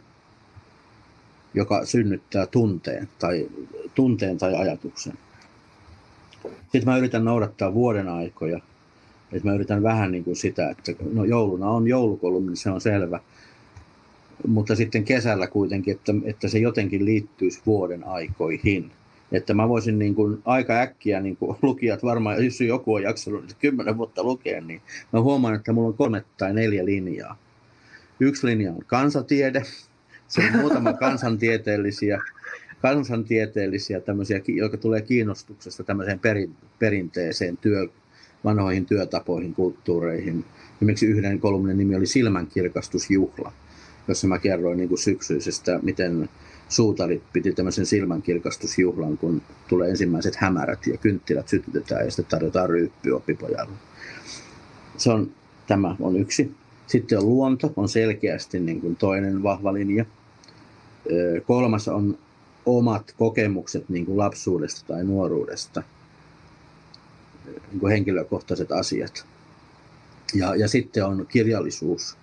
joka 1.54 1.84
synnyttää 1.84 2.46
tunteen 2.46 3.08
tai, 3.18 3.48
tunteen 3.94 4.38
tai 4.38 4.54
ajatuksen. 4.54 5.14
Sitten 6.62 6.84
mä 6.84 6.96
yritän 6.96 7.24
noudattaa 7.24 7.74
vuoden 7.74 8.08
aikoja. 8.08 8.60
Että 9.32 9.48
mä 9.48 9.54
yritän 9.54 9.82
vähän 9.82 10.12
niin 10.12 10.24
kuin 10.24 10.36
sitä, 10.36 10.70
että 10.70 10.92
no 11.12 11.24
jouluna 11.24 11.70
on 11.70 11.88
joulukolumni, 11.88 12.56
se 12.56 12.70
on 12.70 12.80
selvä 12.80 13.20
mutta 14.46 14.76
sitten 14.76 15.04
kesällä 15.04 15.46
kuitenkin, 15.46 15.94
että, 15.96 16.12
että 16.24 16.48
se 16.48 16.58
jotenkin 16.58 17.04
liittyisi 17.04 17.60
vuoden 17.66 18.06
aikoihin. 18.06 18.90
Että 19.32 19.54
mä 19.54 19.68
voisin 19.68 19.98
niin 19.98 20.14
kuin 20.14 20.42
aika 20.44 20.80
äkkiä, 20.80 21.20
niin 21.20 21.36
kuin 21.36 21.56
lukijat 21.62 22.02
varmaan, 22.02 22.44
jos 22.44 22.60
joku 22.60 22.94
on 22.94 23.02
jaksanut 23.02 23.56
kymmenen 23.60 23.98
vuotta 23.98 24.22
lukea, 24.22 24.60
niin 24.60 24.80
mä 25.12 25.20
huomaan, 25.20 25.54
että 25.54 25.72
mulla 25.72 25.88
on 25.88 25.94
kolme 25.94 26.24
tai 26.38 26.54
neljä 26.54 26.84
linjaa. 26.84 27.38
Yksi 28.20 28.46
linja 28.46 28.72
on 28.72 28.82
kansatiede, 28.86 29.62
se 30.28 30.40
on 30.40 30.60
muutama 30.60 30.92
kansantieteellisiä, 31.06 32.22
kansantieteellisiä 32.82 34.00
tämmöisiä, 34.00 34.40
jotka 34.48 34.76
tulee 34.76 35.02
kiinnostuksesta 35.02 35.84
tämmöiseen 35.84 36.18
perin, 36.18 36.56
perinteeseen 36.78 37.56
työ, 37.56 37.88
vanhoihin 38.44 38.86
työtapoihin, 38.86 39.54
kulttuureihin. 39.54 40.44
Esimerkiksi 40.76 41.06
yhden 41.06 41.40
kolumnin 41.40 41.78
nimi 41.78 41.96
oli 41.96 42.06
Silmänkirkastusjuhla 42.06 43.52
jossa 44.08 44.26
mä 44.26 44.38
kerroin 44.38 44.78
niin 44.78 44.88
kuin 44.88 44.98
syksyisestä, 44.98 45.78
miten 45.82 46.28
suutarit 46.68 47.22
piti 47.32 47.52
tämmöisen 47.52 47.86
silmänkirkastusjuhlan, 47.86 49.18
kun 49.18 49.42
tulee 49.68 49.90
ensimmäiset 49.90 50.36
hämärät 50.36 50.86
ja 50.86 50.96
kynttilät 50.96 51.48
sytytetään 51.48 52.04
ja 52.04 52.10
sitten 52.10 52.30
tarjotaan 52.30 52.70
ryyppy 52.70 53.10
oppipojalle. 53.10 53.76
Se 54.96 55.10
on, 55.10 55.30
tämä 55.66 55.96
on 56.00 56.16
yksi. 56.16 56.54
Sitten 56.86 57.18
on 57.18 57.26
luonto, 57.26 57.72
on 57.76 57.88
selkeästi 57.88 58.60
niin 58.60 58.80
kuin 58.80 58.96
toinen 58.96 59.42
vahva 59.42 59.72
linja. 59.72 60.04
Kolmas 61.46 61.88
on 61.88 62.18
omat 62.66 63.14
kokemukset 63.18 63.88
niin 63.88 64.06
kuin 64.06 64.18
lapsuudesta 64.18 64.86
tai 64.86 65.04
nuoruudesta, 65.04 65.82
niin 67.70 67.80
kuin 67.80 67.90
henkilökohtaiset 67.90 68.72
asiat. 68.72 69.26
Ja, 70.34 70.56
ja 70.56 70.68
sitten 70.68 71.04
on 71.04 71.26
kirjallisuus, 71.28 72.16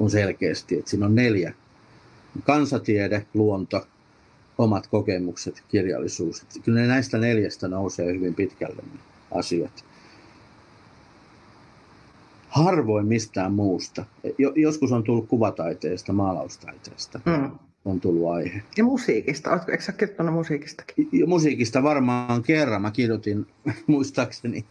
on 0.00 0.10
selkeästi, 0.10 0.78
että 0.78 0.90
siinä 0.90 1.06
on 1.06 1.14
neljä. 1.14 1.54
Kansatiede, 2.44 3.26
luonto, 3.34 3.86
omat 4.58 4.86
kokemukset, 4.86 5.62
kirjallisuus. 5.68 6.42
Että 6.42 6.60
kyllä 6.64 6.80
ne 6.80 6.86
näistä 6.86 7.18
neljästä 7.18 7.68
nousee 7.68 8.14
hyvin 8.14 8.34
pitkälle 8.34 8.82
asiat. 9.30 9.84
Harvoin 12.48 13.06
mistään 13.06 13.52
muusta. 13.52 14.04
Joskus 14.56 14.92
on 14.92 15.04
tullut 15.04 15.28
kuvataiteesta, 15.28 16.12
maalaustaiteesta. 16.12 17.20
Mm. 17.26 17.50
On 17.84 18.00
tullut 18.00 18.30
aihe. 18.30 18.62
Ja 18.76 18.84
musiikista. 18.84 19.50
Oletko, 19.50 19.72
eikö 19.72 19.84
sä 19.84 19.92
kirjoittanut 19.92 20.34
musiikistakin? 20.34 21.08
Musiikista 21.26 21.82
varmaan 21.82 22.42
kerran. 22.42 22.82
Mä 22.82 22.90
kirjoitin 22.90 23.46
muistaakseni 23.86 24.64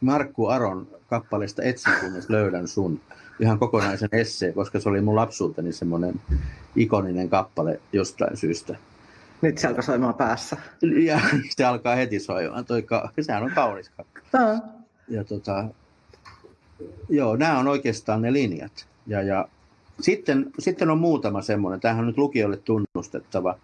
Markku 0.00 0.46
Aron 0.46 0.88
kappaleesta 1.10 1.62
Etsin 1.62 1.92
kunnes 2.00 2.30
löydän 2.30 2.68
sun 2.68 3.00
ihan 3.40 3.58
kokonaisen 3.58 4.08
esseen, 4.12 4.54
koska 4.54 4.80
se 4.80 4.88
oli 4.88 5.00
mun 5.00 5.16
lapsuuteni 5.16 5.72
semmoinen 5.72 6.20
ikoninen 6.76 7.28
kappale 7.28 7.80
jostain 7.92 8.36
syystä. 8.36 8.76
Nyt 9.42 9.58
se 9.58 9.66
alkaa 9.66 9.82
soimaan 9.82 10.14
päässä. 10.14 10.56
Ja 11.04 11.20
se 11.56 11.64
alkaa 11.64 11.94
heti 11.94 12.20
soimaan. 12.20 12.64
Toi 12.64 12.82
ka- 12.82 13.10
sehän 13.20 13.42
on 13.42 13.52
kaunis 13.54 13.90
kappale. 13.90 14.60
Ja 15.08 15.24
tota, 15.24 15.64
joo, 17.08 17.36
nämä 17.36 17.58
on 17.58 17.68
oikeastaan 17.68 18.22
ne 18.22 18.32
linjat. 18.32 18.86
Ja, 19.06 19.22
ja 19.22 19.48
sitten, 20.00 20.50
sitten 20.58 20.90
on 20.90 20.98
muutama 20.98 21.42
semmoinen, 21.42 21.80
tämähän 21.80 22.00
on 22.00 22.06
nyt 22.06 22.18
lukijoille 22.18 22.56
tunnustettava, 22.56 23.58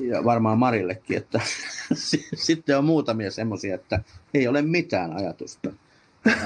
ja 0.00 0.24
varmaan 0.24 0.58
Marillekin, 0.58 1.16
että 1.16 1.40
sitten 2.34 2.78
on 2.78 2.84
muutamia 2.84 3.30
semmoisia, 3.30 3.74
että 3.74 4.00
ei 4.34 4.48
ole 4.48 4.62
mitään 4.62 5.16
ajatusta 5.16 5.70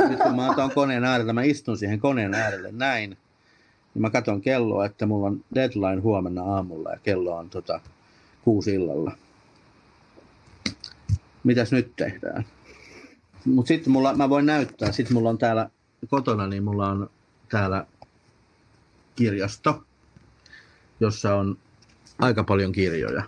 nyt 0.09 0.19
kun 0.23 0.37
mä 0.37 0.51
otan 0.51 0.71
koneen 0.71 1.05
äärellä, 1.05 1.33
mä 1.33 1.43
istun 1.43 1.79
siihen 1.79 2.01
koneen 2.01 2.35
äärelle 2.35 2.73
näin, 2.73 3.11
niin 3.95 4.03
mä 4.03 4.11
katson 4.11 4.41
kelloa, 4.41 4.87
että 4.87 5.07
mulla 5.07 5.27
on 5.27 5.45
deadline 5.55 6.01
huomenna 6.01 6.43
aamulla 6.43 6.91
ja 6.91 6.99
kello 7.03 7.37
on 7.37 7.51
tota, 7.51 7.81
kuusi 8.43 8.75
illalla. 8.75 9.13
Mitäs 11.45 11.73
nyt 11.73 11.93
tehdään? 11.97 12.45
Mutta 13.45 13.69
sitten 13.69 13.93
mulla, 13.93 14.15
mä 14.15 14.29
voin 14.29 14.47
näyttää, 14.47 14.93
sitten 14.93 15.15
mulla 15.15 15.31
on 15.31 15.39
täällä 15.39 15.71
kotona, 16.09 16.47
niin 16.47 16.65
mulla 16.65 16.89
on 16.89 17.11
täällä 17.49 17.87
kirjasto, 19.17 19.83
jossa 21.01 21.35
on 21.35 21.59
aika 22.19 22.45
paljon 22.45 22.73
kirjoja. 22.73 23.23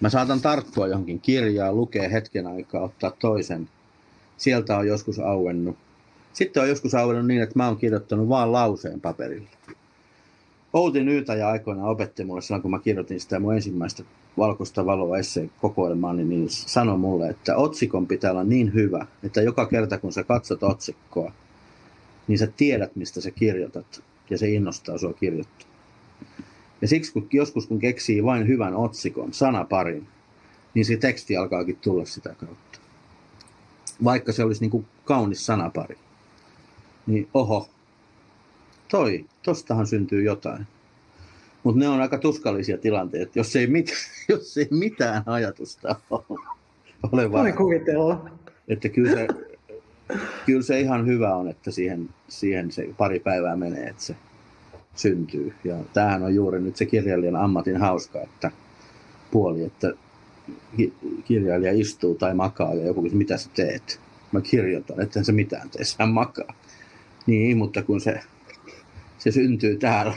Mä 0.00 0.10
saatan 0.10 0.40
tarttua 0.40 0.86
johonkin 0.86 1.20
kirjaan, 1.20 1.76
lukea 1.76 2.08
hetken 2.08 2.46
aikaa, 2.46 2.82
ottaa 2.82 3.10
toisen 3.10 3.68
sieltä 4.38 4.78
on 4.78 4.86
joskus 4.86 5.18
auennut. 5.18 5.76
Sitten 6.32 6.62
on 6.62 6.68
joskus 6.68 6.94
auennut 6.94 7.26
niin, 7.26 7.42
että 7.42 7.58
mä 7.58 7.66
oon 7.66 7.76
kirjoittanut 7.76 8.28
vaan 8.28 8.52
lauseen 8.52 9.00
paperille. 9.00 9.48
Outi 10.72 11.04
Nyytäjä 11.04 11.48
aikoinaan 11.48 11.88
opetti 11.88 12.24
mulle 12.24 12.42
silloin, 12.42 12.62
kun 12.62 12.70
mä 12.70 12.78
kirjoitin 12.78 13.20
sitä 13.20 13.40
mun 13.40 13.54
ensimmäistä 13.54 14.02
valkoista 14.38 14.86
valoa 14.86 15.18
esseen 15.18 15.50
kokoelmaa, 15.60 16.12
niin, 16.12 16.28
niin 16.28 16.48
sanoi 16.48 16.98
mulle, 16.98 17.28
että 17.28 17.56
otsikon 17.56 18.06
pitää 18.06 18.30
olla 18.30 18.44
niin 18.44 18.74
hyvä, 18.74 19.06
että 19.22 19.42
joka 19.42 19.66
kerta 19.66 19.98
kun 19.98 20.12
sä 20.12 20.24
katsot 20.24 20.62
otsikkoa, 20.62 21.32
niin 22.28 22.38
sä 22.38 22.46
tiedät, 22.56 22.96
mistä 22.96 23.20
sä 23.20 23.30
kirjoitat, 23.30 24.02
ja 24.30 24.38
se 24.38 24.48
innostaa 24.48 24.98
sua 24.98 25.12
kirjoittaa. 25.12 25.68
Ja 26.82 26.88
siksi 26.88 27.12
kun 27.12 27.28
joskus 27.32 27.66
kun 27.66 27.78
keksii 27.78 28.24
vain 28.24 28.48
hyvän 28.48 28.74
otsikon, 28.74 29.32
sanaparin, 29.32 30.06
niin 30.74 30.84
se 30.84 30.96
teksti 30.96 31.36
alkaakin 31.36 31.76
tulla 31.76 32.04
sitä 32.04 32.34
kautta. 32.34 32.77
Vaikka 34.04 34.32
se 34.32 34.44
olisi 34.44 34.60
niin 34.60 34.70
kuin 34.70 34.86
kaunis 35.04 35.46
sanapari. 35.46 35.98
Niin 37.06 37.28
oho, 37.34 37.68
toi, 38.88 39.26
tostahan 39.42 39.86
syntyy 39.86 40.22
jotain. 40.22 40.66
Mutta 41.62 41.78
ne 41.78 41.88
on 41.88 42.00
aika 42.00 42.18
tuskallisia 42.18 42.78
tilanteita, 42.78 43.32
jos 43.34 43.56
ei, 43.56 43.66
mit, 43.66 43.92
jos 44.28 44.56
ei 44.56 44.68
mitään 44.70 45.22
ajatusta 45.26 45.96
ole 47.12 47.30
Voi 47.30 47.52
kuvitella. 47.52 48.30
Että 48.68 48.88
kyllä 48.88 49.10
se, 49.10 49.26
kyllä 50.46 50.62
se 50.62 50.80
ihan 50.80 51.06
hyvä 51.06 51.34
on, 51.34 51.48
että 51.48 51.70
siihen, 51.70 52.08
siihen 52.28 52.72
se 52.72 52.88
pari 52.96 53.20
päivää 53.20 53.56
menee, 53.56 53.88
että 53.88 54.02
se 54.02 54.16
syntyy. 54.94 55.54
Ja 55.64 55.76
tämähän 55.92 56.22
on 56.22 56.34
juuri 56.34 56.60
nyt 56.60 56.76
se 56.76 56.86
kirjailijan 56.86 57.36
ammatin 57.36 57.76
hauska, 57.76 58.20
että 58.20 58.50
puoli, 59.30 59.64
että 59.64 59.94
kirjailija 61.24 61.72
istuu 61.72 62.14
tai 62.14 62.34
makaa 62.34 62.74
ja 62.74 62.86
joku 62.86 63.02
kysyy, 63.02 63.18
mitä 63.18 63.36
sä 63.36 63.50
teet? 63.54 64.00
Mä 64.32 64.40
kirjoitan, 64.40 65.00
että 65.00 65.22
se 65.22 65.32
mitään 65.32 65.70
tee, 65.70 65.82
hän 65.98 66.08
makaa. 66.08 66.54
Niin, 67.26 67.56
mutta 67.56 67.82
kun 67.82 68.00
se, 68.00 68.20
se 69.18 69.30
syntyy 69.30 69.76
täällä 69.76 70.14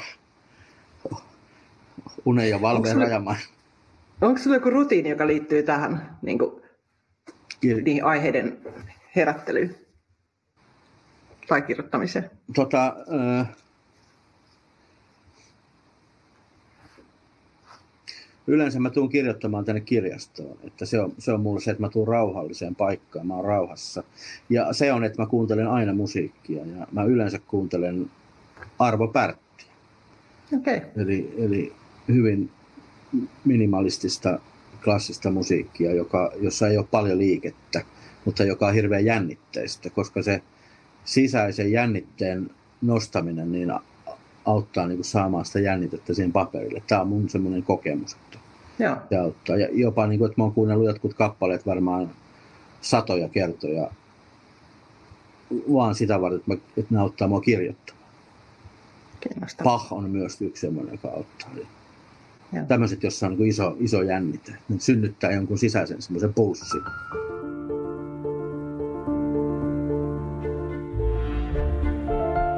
unen 2.26 2.50
ja 2.50 2.62
valveen 2.62 2.98
rajamaan. 2.98 3.38
Onko 4.22 4.38
sinulla 4.38 4.58
joku 4.58 4.70
rutiini, 4.70 5.10
joka 5.10 5.28
liittyy 5.28 5.64
tähän 5.64 6.18
niin 6.22 6.40
kuin, 6.40 6.62
Kir- 7.66 7.84
niihin 7.84 8.04
aiheiden 8.04 8.58
herättelyyn 9.16 9.76
tai 11.48 11.62
kirjoittamiseen? 11.62 12.30
Tota, 12.56 12.96
äh, 13.40 13.48
yleensä 18.52 18.80
mä 18.80 18.90
tuun 18.90 19.10
kirjoittamaan 19.10 19.66
tänne 19.66 19.82
kirjastoon. 19.82 20.58
Että 20.64 20.86
se, 20.86 21.00
on, 21.00 21.14
se 21.18 21.32
on 21.32 21.42
mulle 21.42 21.62
se, 21.62 21.72
että 21.72 21.84
mä 21.84 21.90
tuun 21.90 22.08
rauhalliseen 22.08 22.76
paikkaan, 22.76 23.28
mä 23.28 23.36
oon 23.36 23.46
rauhassa. 23.46 24.04
Ja 24.50 24.74
se 24.74 24.94
on, 24.94 25.04
että 25.04 25.22
mä 25.22 25.26
kuuntelen 25.26 25.68
aina 25.68 25.94
musiikkia 25.94 26.66
ja 26.66 26.88
mä 26.92 27.04
yleensä 27.04 27.40
kuuntelen 27.48 28.12
Arvo 28.80 29.08
Pärttiä. 29.08 29.68
Okay. 30.58 30.82
Eli, 30.98 31.34
eli 31.38 31.74
hyvin 32.08 32.50
minimalistista 33.46 34.40
klassista 34.84 35.32
musiikkia, 35.32 35.94
joka, 35.94 36.32
jossa 36.42 36.68
ei 36.68 36.78
ole 36.78 36.88
paljon 36.92 37.18
liikettä, 37.18 37.86
mutta 38.26 38.44
joka 38.44 38.68
on 38.68 38.74
hirveän 38.74 39.06
jännitteistä, 39.06 39.90
koska 39.90 40.24
se 40.24 40.42
sisäisen 41.06 41.72
jännitteen 41.72 42.50
nostaminen 42.82 43.52
niin 43.52 43.72
auttaa 44.46 44.88
niin 44.88 44.98
kuin 44.98 45.06
saamaan 45.06 45.46
sitä 45.46 45.60
jännitettä 45.60 46.14
siihen 46.14 46.32
paperille. 46.32 46.84
Tämä 46.88 47.02
on 47.02 47.08
mun 47.08 47.30
semmoinen 47.30 47.64
kokemus, 47.64 48.18
Joo. 48.82 48.96
se 49.10 49.18
auttaa. 49.18 49.58
Ja 49.58 49.68
jopa 49.72 50.08
niin 50.08 50.20
kuin, 50.20 50.30
että 50.30 50.42
mä 50.42 50.44
oon 50.44 50.54
kuunnellut 50.54 50.88
jotkut 50.88 51.14
kappaleet 51.14 51.66
varmaan 51.66 52.10
satoja 52.82 53.30
kertoja 53.30 53.90
vaan 55.74 55.96
sitä 55.96 56.22
varten, 56.22 56.40
että, 56.40 56.52
mä, 56.52 56.58
että 56.78 56.96
ne 56.96 57.00
auttaa 57.00 57.28
mua 57.28 57.42
kirjoittamaan. 57.42 58.06
Pah 59.64 59.94
on 59.94 60.10
myös 60.10 60.42
yksi 60.42 60.62
semmoinen, 60.62 60.94
joka 60.94 61.08
auttaa. 61.08 61.50
Joo. 62.54 62.66
Tämmöiset, 62.68 63.04
jossa 63.04 63.28
on 63.28 63.38
niin 63.38 63.48
iso, 63.48 63.76
iso 63.80 64.02
jännite. 64.02 64.52
Ne 64.70 64.80
synnyttää 64.80 65.32
jonkun 65.32 65.58
sisäisen 65.58 66.02
semmoisen 66.02 66.34
pulssin. 66.34 66.82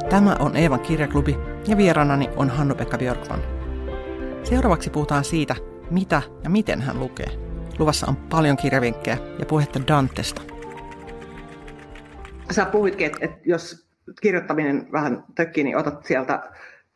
Tämä 0.10 0.36
on 0.40 0.56
Eevan 0.56 0.80
kirjaklubi 0.80 1.38
ja 1.68 1.78
vieraanani 1.78 2.30
on 2.36 2.50
Hannu-Pekka 2.50 2.98
Björkman. 2.98 3.40
Seuraavaksi 4.44 4.90
puhutaan 4.90 5.24
siitä, 5.24 5.56
mitä 5.94 6.22
ja 6.44 6.50
miten 6.50 6.82
hän 6.82 7.00
lukee. 7.00 7.28
Luvassa 7.80 8.08
on 8.10 8.16
paljon 8.16 8.58
kirjavinkkejä 8.58 9.18
ja 9.40 9.46
puhetta 9.46 9.80
Dantesta. 9.88 10.42
Sä 12.52 12.66
puhuitkin, 12.66 13.06
että, 13.06 13.18
että 13.22 13.40
jos 13.46 13.88
kirjoittaminen 14.22 14.88
vähän 14.92 15.24
tökkii, 15.36 15.64
niin 15.64 15.78
otat 15.78 16.06
sieltä 16.06 16.52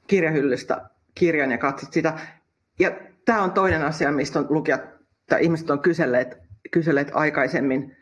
kirjahyllystä 0.08 0.90
kirjan 1.16 1.52
ja 1.52 1.58
katsot 1.58 1.94
sitä. 1.94 2.20
Ja 2.80 2.92
tämä 3.26 3.44
on 3.44 3.52
toinen 3.52 3.84
asia, 3.84 4.12
mistä 4.12 4.40
on 4.40 4.46
lukijat 4.50 4.82
tai 5.30 5.44
ihmiset 5.44 5.70
on 5.70 5.80
kyselleet, 5.80 6.38
kyselleet 6.72 7.12
aikaisemmin 7.14 7.98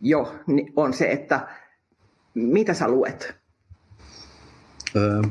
jo, 0.00 0.34
niin 0.46 0.72
on 0.76 0.92
se, 0.92 1.10
että 1.10 1.48
mitä 2.34 2.74
sä 2.74 2.88
luet? 2.88 3.34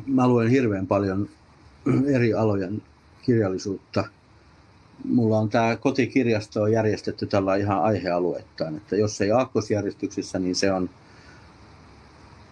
Mä 0.07 0.27
luen 0.27 0.49
hirveän 0.49 0.87
paljon 0.87 1.29
eri 2.15 2.33
alojen 2.33 2.81
kirjallisuutta. 3.21 4.03
Mulla 5.05 5.39
on 5.39 5.49
tämä 5.49 5.75
kotikirjasto 5.75 6.61
on 6.61 6.71
järjestetty 6.71 7.25
tällä 7.25 7.55
ihan 7.55 7.83
aihealueittain, 7.83 8.77
että 8.77 8.95
jos 8.95 9.21
ei 9.21 9.31
aakkosjärjestyksessä, 9.31 10.39
niin 10.39 10.55
se 10.55 10.71
on 10.71 10.89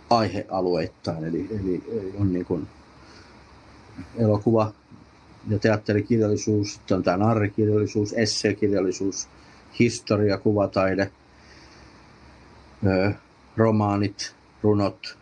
aihealueittain, 0.10 1.24
eli, 1.24 1.48
eli 1.52 1.84
on 2.20 2.34
niin 2.34 2.46
kuin 2.46 2.68
elokuva 4.18 4.72
ja 5.50 5.60
teatterikirjallisuus, 5.60 6.74
sitten 6.74 6.98
on 6.98 7.04
tämä 7.04 7.18
narrikirjallisuus, 7.18 8.14
esseekirjallisuus, 8.14 9.28
historia, 9.80 10.38
kuvataide, 10.38 11.12
romaanit, 13.58 14.36
runot, 14.64 15.18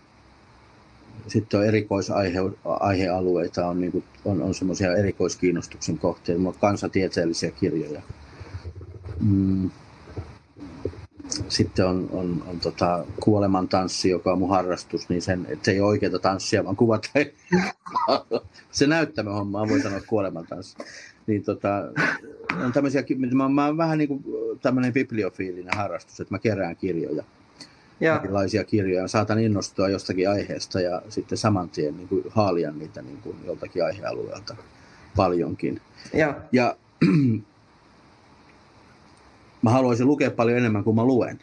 sitten 1.28 1.60
on 1.60 1.66
erikoisaihealueita, 1.66 3.68
on, 3.68 3.82
niin 3.82 4.04
on, 4.26 4.42
on 4.42 4.54
semmoisia 4.54 4.96
erikoiskiinnostuksen 4.96 5.98
kohteita, 5.98 6.48
on 6.48 6.56
kansatieteellisiä 6.60 7.52
kirjoja. 7.52 8.02
Mm. 9.20 9.70
Sitten 11.50 11.86
on, 11.86 12.10
on, 12.12 12.44
on 12.48 12.60
tota, 12.60 13.06
kuolemantanssi, 13.24 14.10
joka 14.10 14.32
on 14.32 14.40
mun 14.40 14.50
harrastus, 14.50 15.10
niin 15.10 15.22
sen, 15.22 15.46
että 15.50 15.72
ei 15.72 15.80
ole 15.80 15.90
oikeaa 15.90 16.20
tanssia, 16.20 16.64
vaan 16.64 16.76
kuvat. 16.76 17.12
se 18.72 18.88
näyttämöhomma, 18.88 19.70
voi 19.70 19.82
sanoa 19.82 20.02
kuolemantanssi. 20.08 20.78
Niin 21.28 21.44
tota, 21.44 21.84
on 22.66 22.74
tämmöisiä, 22.74 23.04
mä, 23.36 23.50
mä 23.50 23.66
oon 23.66 23.78
vähän 23.78 23.98
niin 23.98 24.08
kuin 24.08 24.24
tämmöinen 24.62 24.94
bibliofiilinen 24.94 25.78
harrastus, 25.78 26.20
että 26.20 26.34
mä 26.34 26.40
kerään 26.40 26.76
kirjoja 26.76 27.24
ja. 28.04 28.20
erilaisia 28.24 28.64
kirjoja. 28.64 29.08
Saatan 29.08 29.40
innostua 29.40 29.90
jostakin 29.90 30.30
aiheesta 30.30 30.82
ja 30.82 31.02
sitten 31.10 31.38
saman 31.38 31.70
tien 31.70 31.98
niin 31.98 32.08
kuin 32.08 32.24
haalia 32.30 32.72
niitä 32.72 33.02
niin 33.02 33.18
kuin 33.18 33.38
joltakin 33.46 33.86
aihealueelta 33.86 34.56
paljonkin. 35.16 35.82
Ja, 36.14 36.36
ja 36.52 36.76
mä 39.62 39.70
haluaisin 39.70 40.08
lukea 40.08 40.32
paljon 40.32 40.58
enemmän 40.58 40.84
kuin 40.84 40.96
mä 40.96 41.04
luen. 41.04 41.40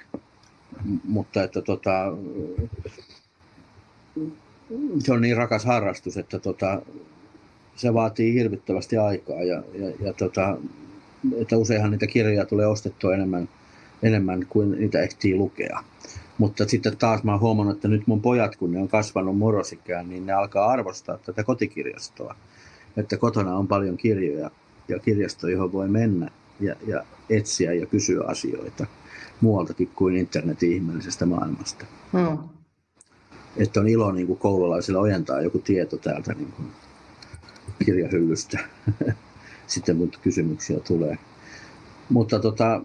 Mutta 1.05 1.43
että 1.43 1.63
tota, 1.63 2.13
se 4.99 5.13
on 5.13 5.21
niin 5.21 5.37
rakas 5.37 5.65
harrastus, 5.65 6.17
että 6.17 6.39
tota, 6.39 6.83
se 7.77 7.95
vaatii 7.95 8.35
hirvittävästi 8.35 8.97
aikaa 8.97 9.43
ja, 9.43 9.63
ja, 9.75 9.93
ja 10.01 10.13
tota, 10.13 10.57
että 11.37 11.57
useinhan 11.57 11.91
niitä 11.91 12.07
kirjoja 12.07 12.47
tulee 12.47 12.67
ostettua 12.67 13.15
enemmän, 13.15 13.49
enemmän 14.03 14.47
kuin 14.49 14.71
niitä 14.71 15.01
ehtii 15.03 15.37
lukea. 15.37 15.85
Mutta 16.41 16.69
sitten 16.69 16.97
taas 16.97 17.23
mä 17.23 17.33
oon 17.33 17.41
huomannut, 17.41 17.77
että 17.77 17.89
nyt 17.89 18.07
mun 18.07 18.21
pojat, 18.21 18.57
kun 18.57 18.73
ne 18.73 18.79
on 18.79 18.89
kasvanut 18.89 19.39
murrosikään, 19.39 20.09
niin 20.09 20.27
ne 20.27 20.33
alkaa 20.33 20.71
arvostaa 20.71 21.19
tätä 21.19 21.45
kotikirjastoa. 21.45 22.35
Että 22.97 23.17
kotona 23.17 23.57
on 23.57 23.69
paljon 23.69 23.97
kirjoja 23.97 24.51
ja 24.89 24.99
kirjasto, 24.99 25.49
johon 25.49 25.73
voi 25.73 25.89
mennä 25.89 26.31
ja, 26.61 26.75
ja 26.87 27.05
etsiä 27.31 27.73
ja 27.73 27.87
kysyä 27.87 28.25
asioita 28.27 28.87
muualtakin 29.41 29.89
kuin 29.89 30.17
internetin 30.17 30.73
ihmeellisestä 30.73 31.27
maailmasta. 31.27 31.87
Hmm. 32.13 32.39
Että 33.57 33.81
on 33.81 33.89
ilo 33.89 34.13
niin 34.13 34.27
kuin 34.27 34.39
koululaisille 34.39 34.99
ojentaa 34.99 35.41
joku 35.41 35.59
tieto 35.59 35.97
täältä 35.97 36.35
niin 36.35 36.53
kuin 36.53 36.69
kirjahyllystä, 37.85 38.59
sitten 39.67 39.97
kun 39.97 40.11
kysymyksiä 40.23 40.81
tulee. 40.81 41.19
Mutta 42.09 42.39
tota, 42.39 42.85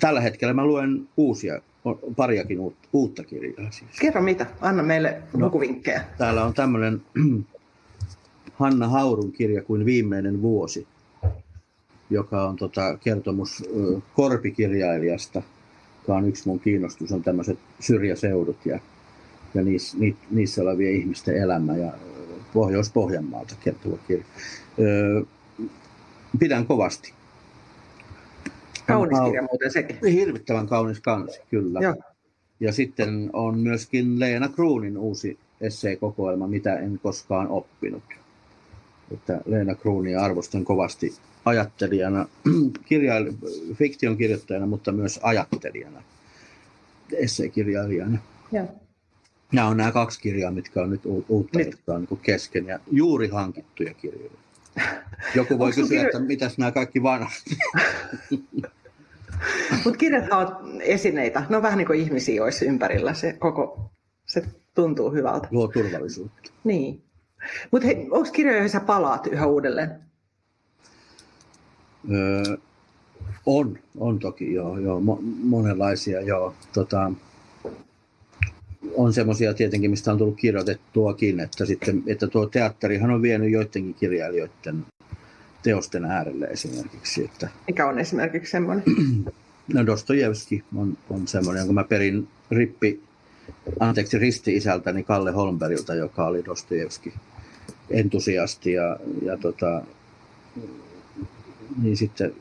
tällä 0.00 0.20
hetkellä 0.20 0.54
mä 0.54 0.66
luen 0.66 1.08
uusia 1.16 1.60
on 1.88 2.14
pariakin 2.14 2.60
uutta, 2.60 2.88
uutta 2.92 3.24
kirjaa. 3.24 3.70
Siis. 3.70 3.90
Kerro 4.00 4.22
mitä, 4.22 4.46
anna 4.60 4.82
meille 4.82 5.22
no, 5.34 5.46
lukuvinkkejä. 5.46 6.04
Täällä 6.18 6.44
on 6.44 6.54
tämmöinen 6.54 7.02
Hanna 8.60 8.88
Haurun 8.88 9.32
kirja 9.32 9.62
kuin 9.62 9.84
Viimeinen 9.84 10.42
vuosi, 10.42 10.86
joka 12.10 12.48
on 12.48 12.56
tota, 12.56 12.98
kertomus 12.98 13.64
korpikirjailijasta, 14.14 15.42
joka 15.98 16.18
on 16.18 16.28
yksi 16.28 16.48
mun 16.48 16.60
kiinnostus, 16.60 17.12
on 17.12 17.22
tämmöiset 17.22 17.58
syrjäseudut 17.80 18.66
ja, 18.66 18.80
ja 19.54 19.62
niissä, 19.62 19.98
ni, 19.98 20.16
niissä 20.30 20.62
olevien 20.62 20.96
ihmisten 20.96 21.36
elämä. 21.36 21.76
Ja 21.76 21.92
Pohjois-Pohjanmaalta 22.52 23.54
kertova 23.60 23.96
kirja. 24.08 24.24
Öö, 24.78 25.22
pidän 26.38 26.66
kovasti. 26.66 27.12
Kaunis 28.88 29.18
kirja 29.24 29.42
muuten 29.42 29.70
sekin. 29.70 29.98
Hirvittävän 30.12 30.66
kaunis 30.66 31.00
kansi, 31.00 31.40
kyllä. 31.50 31.80
Joo. 31.80 31.94
Ja 32.60 32.72
sitten 32.72 33.30
on 33.32 33.58
myöskin 33.58 34.20
Leena 34.20 34.48
Kruunin 34.48 34.98
uusi 34.98 35.38
esseekokoelma, 35.60 36.46
mitä 36.46 36.78
en 36.78 37.00
koskaan 37.02 37.48
oppinut. 37.48 38.02
Että 39.14 39.40
Leena 39.46 39.74
Kruunia 39.74 40.20
arvostan 40.20 40.64
kovasti 40.64 41.14
ajattelijana, 41.44 42.28
kirjail, 42.88 43.32
fiktion 43.74 44.16
kirjoittajana, 44.16 44.66
mutta 44.66 44.92
myös 44.92 45.20
ajattelijana, 45.22 46.02
esseekirjailijana. 47.12 48.18
Joo. 48.52 48.68
Nämä 49.52 49.68
on 49.68 49.76
nämä 49.76 49.92
kaksi 49.92 50.20
kirjaa, 50.20 50.50
mitkä 50.50 50.82
on 50.82 50.90
nyt 50.90 51.00
uutta, 51.28 51.58
Nyt. 51.58 51.70
jotka 51.70 51.94
on 51.94 52.06
niin 52.10 52.20
kesken 52.22 52.66
ja 52.66 52.78
juuri 52.90 53.28
hankittuja 53.28 53.94
kirjoja. 53.94 54.30
Joku 55.34 55.58
voi 55.58 55.72
kysyä, 55.72 55.98
kirjo- 55.98 56.06
että 56.06 56.20
mitäs 56.20 56.58
nämä 56.58 56.72
kaikki 56.72 57.02
vanhat. 57.02 57.32
Mutta 59.84 59.98
kirjathan 59.98 60.46
on 60.46 60.82
esineitä. 60.82 61.42
Ne 61.48 61.56
on 61.56 61.62
vähän 61.62 61.78
niin 61.78 61.86
kuin 61.86 62.00
ihmisiä 62.00 62.44
olisi 62.44 62.66
ympärillä. 62.66 63.14
Se 63.14 63.32
koko, 63.32 63.90
se 64.26 64.42
tuntuu 64.74 65.10
hyvältä. 65.10 65.48
Luo 65.50 65.68
turvallisuutta. 65.68 66.50
Niin. 66.64 67.02
Mutta 67.70 67.88
onko 68.10 68.30
kirjoja, 68.32 68.56
joihin 68.56 68.70
sä 68.70 68.80
palaat 68.80 69.26
yhä 69.26 69.46
uudelleen? 69.46 69.90
Öö, 72.12 72.56
on, 73.46 73.78
on 73.98 74.18
toki 74.18 74.54
joo, 74.54 74.78
joo 74.78 75.00
mo- 75.00 75.22
monenlaisia 75.42 76.20
joo. 76.20 76.54
Tota, 76.72 77.12
on 78.94 79.12
semmoisia 79.12 79.54
tietenkin, 79.54 79.90
mistä 79.90 80.12
on 80.12 80.18
tullut 80.18 80.36
kirjoitettuakin, 80.36 81.40
että, 81.40 81.66
sitten, 81.66 82.02
että 82.06 82.26
tuo 82.26 82.46
teatterihan 82.46 83.10
on 83.10 83.22
vienyt 83.22 83.50
joidenkin 83.50 83.94
kirjailijoiden 83.94 84.86
teosten 85.62 86.04
äärelle 86.04 86.46
esimerkiksi. 86.46 87.24
Että, 87.24 87.48
Mikä 87.66 87.86
on 87.86 87.98
esimerkiksi 87.98 88.50
semmoinen? 88.50 88.84
no 89.74 89.86
Dostojevski 89.86 90.64
on, 90.76 90.98
on 91.10 91.28
semmoinen, 91.28 91.60
jonka 91.60 91.72
mä 91.72 91.84
perin 91.84 92.28
rippi, 92.50 93.00
anteeksi 93.80 94.18
risti-isältäni 94.18 95.02
Kalle 95.02 95.32
Holmbergilta, 95.32 95.94
joka 95.94 96.26
oli 96.26 96.44
Dostojevski 96.44 97.14
entusiasti 97.90 98.72
ja, 98.72 98.96
ja 99.22 99.36
tota, 99.36 99.82
niin 101.82 101.96
sitten 101.96 102.34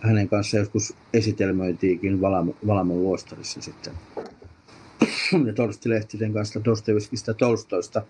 hänen 0.00 0.28
kanssa 0.28 0.56
joskus 0.56 0.94
esitelmöitiinkin 1.14 2.20
Valam- 2.20 2.54
Valamon 2.66 3.02
luostarissa 3.02 3.62
sitten. 3.62 3.92
Ja 5.46 5.52
Torsti 5.52 5.88
Lehtisen 5.88 6.32
kanssa 6.32 6.64
Dostojevskista 6.64 7.34
Tolstoista. 7.34 8.02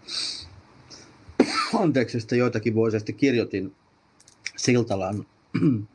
Anteeksi, 1.75 2.19
että 2.19 2.37
joitakin 2.37 2.75
vuosia 2.75 3.01
sitten 3.01 3.15
kirjoitin 3.15 3.75
Siltalan 4.57 5.27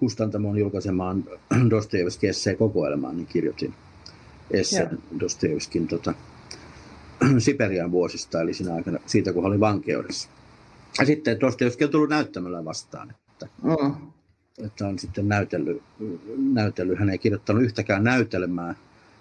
kustantamon 0.00 0.58
julkaisemaan 0.58 1.24
Dostojevski 1.70 2.26
esseen 2.28 2.56
kokoelmaan, 2.56 3.16
niin 3.16 3.26
kirjoitin 3.26 3.74
esseen 4.50 4.98
Dostojevskin 5.20 5.88
tota, 5.88 6.14
Siperian 7.38 7.90
vuosista, 7.90 8.40
eli 8.40 8.54
siinä 8.54 8.74
aikana, 8.74 8.98
siitä 9.06 9.32
kun 9.32 9.46
oli 9.46 9.60
vankeudessa. 9.60 10.28
Ja 10.98 11.06
sitten 11.06 11.40
Dostojevski 11.40 11.84
on 11.84 11.90
tullut 11.90 12.10
näyttämöllä 12.10 12.64
vastaan, 12.64 13.10
että, 13.10 13.46
Mm. 13.62 13.94
että 14.64 14.86
on 14.86 14.98
sitten 14.98 15.28
näytellyt, 15.28 15.82
näytellyt. 16.52 16.98
Hän 16.98 17.10
ei 17.10 17.18
kirjoittanut 17.18 17.62
yhtäkään 17.62 18.04
näytelmää 18.04 18.74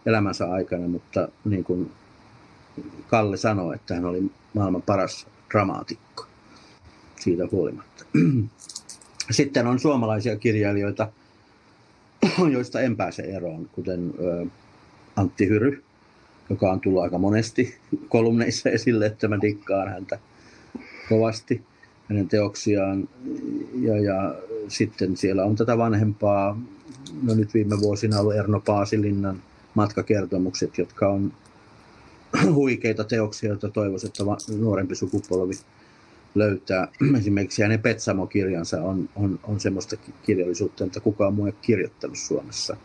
elämänsä 0.05 0.51
aikana, 0.51 0.87
mutta 0.87 1.27
niin 1.45 1.63
kuin 1.63 1.91
Kalle 3.07 3.37
sanoi, 3.37 3.75
että 3.75 3.95
hän 3.95 4.05
oli 4.05 4.31
maailman 4.53 4.81
paras 4.81 5.27
dramaatikko 5.51 6.25
siitä 7.19 7.47
huolimatta. 7.51 8.05
Sitten 9.31 9.67
on 9.67 9.79
suomalaisia 9.79 10.35
kirjailijoita, 10.35 11.11
joista 12.53 12.81
en 12.81 12.97
pääse 12.97 13.21
eroon, 13.21 13.69
kuten 13.71 14.13
Antti 15.15 15.47
Hyry, 15.47 15.83
joka 16.49 16.71
on 16.71 16.79
tullut 16.79 17.03
aika 17.03 17.17
monesti 17.17 17.77
kolumneissa 18.09 18.69
esille, 18.69 19.05
että 19.05 19.27
mä 19.27 19.41
dikkaan 19.41 19.89
häntä 19.89 20.19
kovasti, 21.09 21.61
hänen 22.09 22.27
teoksiaan. 22.27 23.09
Ja, 23.81 23.99
ja 23.99 24.35
sitten 24.67 25.17
siellä 25.17 25.45
on 25.45 25.55
tätä 25.55 25.77
vanhempaa, 25.77 26.59
no 27.23 27.35
nyt 27.35 27.53
viime 27.53 27.79
vuosina 27.79 28.19
ollut 28.19 28.35
Erno 28.35 28.59
Paasilinnan 28.59 29.41
matkakertomukset, 29.75 30.77
jotka 30.77 31.09
on 31.09 31.33
huikeita 32.53 33.03
teoksia, 33.03 33.49
joita 33.49 33.69
toivoisin, 33.69 34.07
että 34.07 34.23
nuorempi 34.59 34.95
sukupolvi 34.95 35.53
löytää. 36.35 36.87
Esimerkiksi 37.19 37.61
hänen 37.61 37.81
Petsamo-kirjansa 37.81 38.81
on, 38.81 39.09
on, 39.15 39.39
on 39.43 39.59
semmoista 39.59 39.95
ki- 39.95 40.13
kirjallisuutta, 40.23 40.83
että 40.83 40.99
kukaan 40.99 41.33
muu 41.33 41.45
ei 41.45 41.53
kirjoittanut 41.61 42.17
Suomessa. 42.17 42.77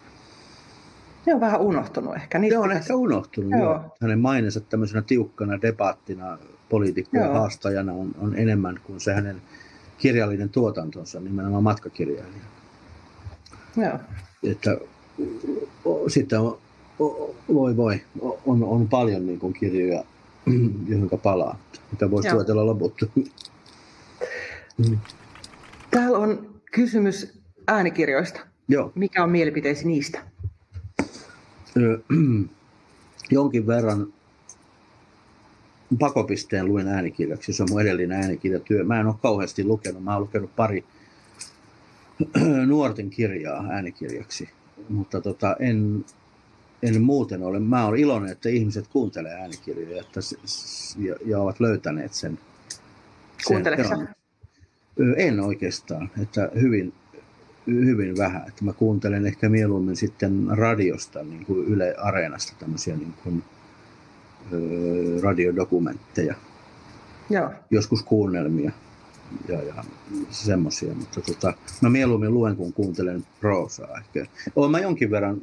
Ne 1.26 1.34
on 1.34 1.40
vähän 1.40 1.60
unohtunut 1.60 2.16
ehkä. 2.16 2.38
Niistä 2.38 2.54
Se 2.54 2.58
on 2.58 2.72
ehkä 2.72 2.94
unohtunut. 2.94 3.50
Joo. 3.50 3.62
Joo. 3.62 3.96
Hänen 4.00 4.18
mainensa 4.18 4.60
tämmöisenä 4.60 5.02
tiukkana 5.02 5.62
debaattina 5.62 6.38
poliitikkojen 6.68 7.26
Joo. 7.26 7.34
haastajana 7.34 7.92
on, 7.92 8.14
on 8.18 8.36
enemmän 8.36 8.80
kuin 8.84 9.00
se 9.00 9.12
hänen 9.14 9.42
kirjallinen 9.98 10.48
tuotantonsa, 10.48 11.20
nimenomaan 11.20 11.62
matkakirjailija. 11.62 12.44
Joo. 13.76 13.98
Että 14.42 14.78
sitten 16.08 16.40
on, 16.40 16.58
voi 17.54 17.76
voi, 17.76 18.00
on, 18.46 18.64
on 18.64 18.88
paljon 18.88 19.26
niin 19.26 19.38
kuin 19.38 19.52
kirjoja, 19.52 20.04
joihin 20.88 21.10
palaa, 21.22 21.58
mitä 21.90 22.10
voisi 22.10 22.32
luetella 22.32 22.66
loputtomiin. 22.66 23.30
Täällä 25.90 26.18
on 26.18 26.60
kysymys 26.72 27.40
äänikirjoista. 27.66 28.40
Joo, 28.68 28.92
Mikä 28.94 29.22
on 29.22 29.30
mielipiteesi 29.30 29.86
niistä? 29.86 30.22
Jonkin 33.30 33.66
verran 33.66 34.12
pakopisteen 35.98 36.66
luin 36.66 36.88
äänikirjaksi, 36.88 37.52
se 37.52 37.62
on 37.62 37.68
mun 37.70 37.80
edellinen 37.80 38.20
äänikirjatyö. 38.20 38.84
Mä 38.84 39.00
en 39.00 39.06
ole 39.06 39.14
kauheasti 39.22 39.64
lukenut, 39.64 40.04
mä 40.04 40.12
oon 40.12 40.22
lukenut 40.22 40.56
pari 40.56 40.84
nuorten 42.66 43.10
kirjaa 43.10 43.66
äänikirjaksi, 43.70 44.48
mutta 44.88 45.20
tota, 45.20 45.56
en, 45.60 46.04
en 46.82 47.02
muuten 47.02 47.42
ole. 47.42 47.60
Mä 47.60 47.86
olen 47.86 48.00
iloinen, 48.00 48.32
että 48.32 48.48
ihmiset 48.48 48.88
kuuntelee 48.88 49.34
äänikirjoja 49.34 50.00
että, 50.00 50.20
ja, 50.98 51.14
ja 51.24 51.40
ovat 51.40 51.60
löytäneet 51.60 52.14
sen. 52.14 52.38
sen 52.68 53.46
Kuunteleeko. 53.46 54.04
Ö, 55.00 55.14
En 55.16 55.40
oikeastaan, 55.40 56.10
että 56.22 56.50
hyvin, 56.60 56.92
hyvin 57.66 58.16
vähän. 58.16 58.48
Että 58.48 58.64
mä 58.64 58.72
kuuntelen 58.72 59.26
ehkä 59.26 59.48
mieluummin 59.48 59.96
sitten 59.96 60.46
radiosta, 60.50 61.22
niin 61.22 61.46
kuin 61.46 61.66
Yle 61.66 61.94
Areenasta 61.98 62.52
tämmöisiä 62.58 62.96
niin 62.96 63.14
kuin, 63.24 63.42
ö, 64.52 65.20
radiodokumentteja, 65.22 66.34
Joo. 67.30 67.50
joskus 67.70 68.02
kuunnelmia 68.02 68.72
ja, 69.48 69.62
ja 69.62 69.84
semmoisia, 70.30 70.94
mutta 70.94 71.20
tota, 71.20 71.54
mä 71.80 71.90
mieluummin 71.90 72.34
luen 72.34 72.56
kuin 72.56 72.72
kuuntelen 72.72 73.26
proosaa 73.40 73.98
ehkä. 73.98 74.26
Olen 74.56 74.70
mä 74.70 74.78
jonkin 74.78 75.10
verran 75.10 75.42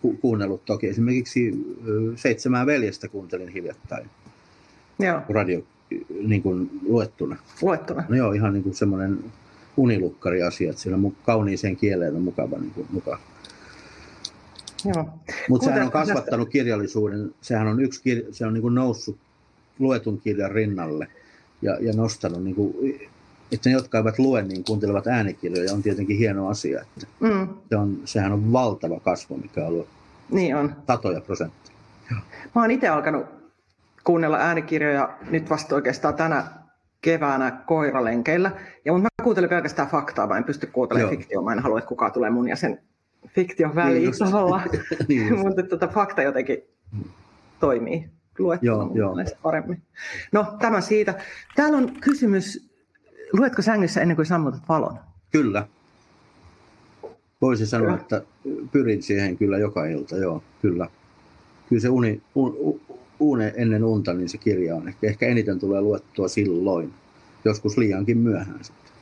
ku- 0.00 0.16
kuunnellut 0.20 0.64
toki, 0.64 0.88
esimerkiksi 0.88 1.66
ö, 1.88 2.12
Seitsemää 2.16 2.66
veljestä 2.66 3.08
kuuntelin 3.08 3.48
hiljattain 3.48 4.10
Joo. 4.98 5.20
radio 5.28 5.62
niin 6.26 6.42
kuin 6.42 6.70
luettuna. 6.82 7.36
Luettuna. 7.62 8.04
No 8.08 8.16
joo, 8.16 8.32
ihan 8.32 8.52
niin 8.52 8.62
kuin 8.62 8.74
semmoinen 8.74 9.24
unilukkari 9.76 10.42
asia, 10.42 10.70
että 10.70 10.82
siinä 10.82 10.98
kauniiseen 11.22 11.76
kieleen 11.76 12.16
on 12.16 12.22
mukava 12.22 12.58
niin 12.58 12.70
kuin, 12.70 12.86
mukaan. 12.90 13.18
Mutta 15.48 15.64
sehän 15.64 15.82
on 15.82 15.90
kasvattanut 15.90 16.48
kirjallisuuden, 16.48 17.34
sehän 17.40 17.66
on 17.66 17.80
yksi, 17.80 18.00
kir- 18.00 18.26
se 18.32 18.46
on 18.46 18.54
niin 18.54 18.62
kuin 18.62 18.74
noussut 18.74 19.16
luetun 19.78 20.20
kirjan 20.20 20.50
rinnalle 20.50 21.08
ja, 21.62 21.78
ja 21.80 21.92
nostanut, 21.92 22.44
niin 22.44 22.56
kuin, 22.56 23.00
että 23.52 23.68
ne, 23.68 23.72
jotka 23.72 23.98
eivät 23.98 24.18
lue, 24.18 24.42
niin 24.42 24.64
kuuntelevat 24.64 25.06
äänikirjoja, 25.06 25.72
on 25.72 25.82
tietenkin 25.82 26.18
hieno 26.18 26.48
asia. 26.48 26.80
Että 26.80 27.06
Mm, 27.20 27.48
se 27.68 27.76
on, 27.76 27.98
sehän 28.04 28.32
on 28.32 28.52
valtava 28.52 29.00
kasvu, 29.00 29.36
mikä 29.36 29.60
on 29.60 29.66
ollut 29.66 29.88
niin 30.30 30.56
on. 30.56 30.76
satoja 30.86 31.20
prosentteja. 31.20 31.76
Mä 32.54 32.60
oon 32.62 32.70
itse 32.70 32.88
alkanut 32.88 33.26
kuunnella 34.04 34.36
äänikirjoja 34.36 35.16
nyt 35.30 35.50
vasta 35.50 35.74
oikeastaan 35.74 36.14
tänä 36.14 36.44
keväänä 37.00 37.50
koiralenkeillä. 37.66 38.50
Ja 38.84 38.92
mutta 38.92 39.08
mä 39.18 39.24
kuuntelen 39.24 39.50
pelkästään 39.50 39.88
faktaa, 39.88 40.26
mä 40.26 40.36
en 40.36 40.44
pysty 40.44 40.66
kuuntelemaan 40.66 41.12
Joo. 41.12 41.18
fiktiota. 41.18 41.44
Mä 41.44 41.52
en 41.52 41.58
halua, 41.58 41.78
että 41.78 41.88
kukaan 41.88 42.12
tulee 42.12 42.30
mun 42.30 42.48
ja 42.48 42.56
sen 42.56 42.80
fiktion 43.28 43.70
Niin 43.70 43.76
väliin 43.76 44.04
just. 44.04 44.18
tavallaan. 44.18 44.62
niin 45.08 45.38
mutta 45.38 45.62
tota, 45.62 45.88
fakta 45.88 46.22
jotenkin 46.22 46.58
toimii 47.60 48.10
luettuna 48.38 48.72
Joo, 48.72 48.90
joo. 48.94 49.14
paremmin. 49.42 49.82
No, 50.32 50.46
tämä 50.60 50.80
siitä. 50.80 51.14
Täällä 51.56 51.78
on 51.78 51.92
kysymys, 52.00 52.70
luetko 53.32 53.62
sängyssä 53.62 54.00
ennen 54.00 54.16
kuin 54.16 54.26
sammutat 54.26 54.62
valon? 54.68 54.98
Kyllä. 55.32 55.66
Voisi 57.42 57.66
sanoa, 57.66 57.86
Kyllä. 57.86 58.00
että 58.00 58.22
pyrin 58.72 59.02
siihen 59.02 59.36
kyllä 59.36 59.58
joka 59.58 59.86
ilta, 59.86 60.16
joo, 60.16 60.42
kyllä. 60.62 60.88
Kyllä 61.68 61.82
se 61.82 61.88
uni, 61.88 62.22
un, 62.34 62.80
une 63.20 63.52
ennen 63.56 63.84
unta, 63.84 64.14
niin 64.14 64.28
se 64.28 64.38
kirja 64.38 64.76
on 64.76 64.88
ehkä, 64.88 65.06
ehkä 65.06 65.26
eniten 65.26 65.58
tulee 65.58 65.80
luettua 65.80 66.28
silloin, 66.28 66.94
joskus 67.44 67.78
liiankin 67.78 68.18
myöhään 68.18 68.64
sitten. 68.64 68.92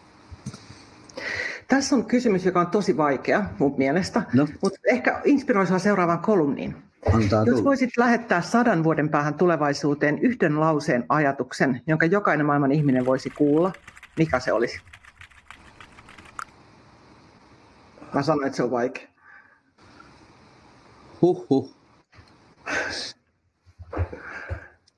Tässä 1.69 1.97
on 1.97 2.05
kysymys, 2.05 2.45
joka 2.45 2.61
on 2.61 2.67
tosi 2.67 2.97
vaikea 2.97 3.45
mun 3.59 3.75
mielestä, 3.79 4.23
no. 4.35 4.49
mutta 4.63 4.79
ehkä 4.91 5.21
inspiroi 5.25 5.67
sinua 5.67 5.79
seuraavaan 5.79 6.19
kolumniin. 6.19 6.75
Antaa 7.13 7.41
Jos 7.41 7.49
tulla. 7.51 7.65
voisit 7.65 7.91
lähettää 7.97 8.41
sadan 8.41 8.85
vuoden 8.85 9.09
päähän 9.09 9.35
tulevaisuuteen 9.35 10.19
yhden 10.19 10.61
lauseen 10.61 11.05
ajatuksen, 11.09 11.81
jonka 11.87 12.07
jokainen 12.07 12.47
maailman 12.47 12.73
ihminen 12.73 13.07
voisi 13.07 13.31
kuulla, 13.31 13.73
mikä 14.19 14.41
se 14.41 14.53
olisi? 14.53 14.81
Mä 18.15 18.23
sanoin, 18.23 18.47
että 18.47 18.57
se 18.57 18.63
on 18.63 18.71
vaikea. 18.71 19.09
Huhhuh. 21.23 21.75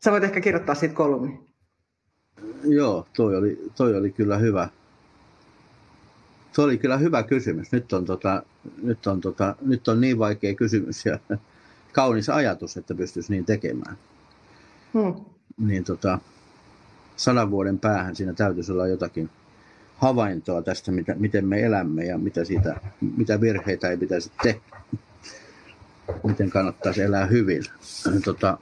Sä 0.04 0.10
voit 0.10 0.24
ehkä 0.24 0.40
kirjoittaa 0.40 0.74
siitä 0.74 0.94
kolumni. 0.94 1.40
Joo, 2.64 3.06
toi 3.12 3.36
oli, 3.36 3.70
toi 3.76 3.96
oli 3.96 4.10
kyllä 4.10 4.38
hyvä. 4.38 4.68
Se 6.52 6.62
oli 6.62 6.78
kyllä 6.78 6.96
hyvä 6.96 7.22
kysymys. 7.22 7.72
Nyt 7.72 7.92
on, 7.92 8.04
tota, 8.04 8.42
nyt 8.82 9.06
on, 9.06 9.20
tota, 9.20 9.56
nyt 9.60 9.88
on 9.88 10.00
niin 10.00 10.18
vaikea 10.18 10.54
kysymys 10.54 11.06
ja 11.06 11.18
kaunis 11.92 12.28
ajatus, 12.28 12.76
että 12.76 12.94
pystyisi 12.94 13.32
niin 13.32 13.44
tekemään. 13.44 13.98
Hmm. 14.94 15.14
Niin 15.56 15.84
tota, 15.84 16.18
sadan 17.16 17.50
vuoden 17.50 17.78
päähän 17.78 18.16
siinä 18.16 18.32
täytyisi 18.32 18.72
olla 18.72 18.86
jotakin 18.86 19.30
havaintoa 19.96 20.62
tästä, 20.62 20.92
mitä, 20.92 21.14
miten 21.14 21.46
me 21.46 21.62
elämme 21.62 22.04
ja 22.04 22.18
mitä, 22.18 22.44
siitä, 22.44 22.80
mitä 23.16 23.40
virheitä 23.40 23.90
ei 23.90 23.96
pitäisi 23.96 24.32
tehdä. 24.42 24.60
Miten 26.24 26.50
kannattaisi 26.50 27.02
elää 27.02 27.26
hyvin. 27.26 27.62
Tota, 28.24 28.58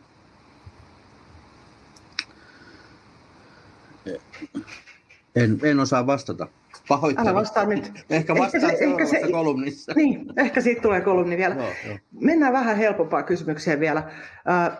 en, 5.36 5.58
en 5.62 5.80
osaa 5.80 6.06
vastata. 6.06 6.48
Pahoittelen. 6.88 7.28
Älä 7.28 7.40
vastaa 7.40 7.64
nyt. 7.66 7.92
Ehkä 8.10 8.34
vastaan 8.34 8.64
ehkä 8.64 8.74
se, 8.74 8.78
seuraavassa 8.78 9.16
ehkä 9.16 9.26
se, 9.26 9.32
kolumnissa. 9.32 9.92
Niin, 9.96 10.26
ehkä 10.36 10.60
siitä 10.60 10.82
tulee 10.82 11.00
kolumni 11.00 11.36
vielä. 11.36 11.54
Joo, 11.54 11.72
joo. 11.86 11.98
Mennään 12.20 12.52
vähän 12.52 12.76
helpompaa 12.76 13.22
kysymykseen 13.22 13.80
vielä. 13.80 14.10
Äh, 14.50 14.78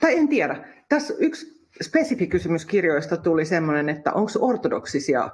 tai 0.00 0.18
en 0.18 0.28
tiedä. 0.28 0.64
Tässä 0.88 1.14
yksi 1.18 1.61
spesifi 1.82 2.26
kysymys 2.26 2.64
kirjoista 2.64 3.16
tuli 3.16 3.44
semmoinen, 3.44 3.88
että 3.88 4.12
onko 4.12 4.32
ortodoksisia 4.40 5.30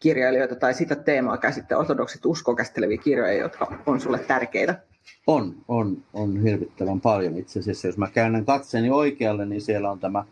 kirjailijoita 0.00 0.54
tai 0.54 0.74
sitä 0.74 0.94
teemaa 0.94 1.36
käsittää 1.36 1.78
ortodoksit 1.78 2.26
uskoa 2.26 2.54
käsitteleviä 2.54 2.98
kirjoja, 2.98 3.32
jotka 3.32 3.82
on 3.86 4.00
sulle 4.00 4.18
tärkeitä? 4.18 4.80
On, 5.26 5.54
on, 5.68 6.02
on 6.12 6.42
hirvittävän 6.42 7.00
paljon 7.00 7.36
itse 7.36 7.60
asiassa. 7.60 7.88
Jos 7.88 7.98
mä 7.98 8.10
käännän 8.10 8.44
katseeni 8.44 8.90
oikealle, 8.90 9.46
niin 9.46 9.62
siellä 9.62 9.90
on 9.90 9.98
tämä 9.98 10.24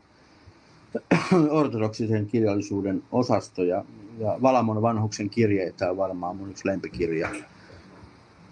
ortodoksisen 1.50 2.26
kirjallisuuden 2.26 3.02
osasto 3.12 3.62
ja, 3.62 3.84
ja 4.18 4.38
Valamon 4.42 4.82
vanhuksen 4.82 5.30
kirjeitä 5.30 5.90
on 5.90 5.96
varmaan 5.96 6.36
mun 6.36 6.50
yksi 6.50 6.68
lempikirja. 6.68 7.28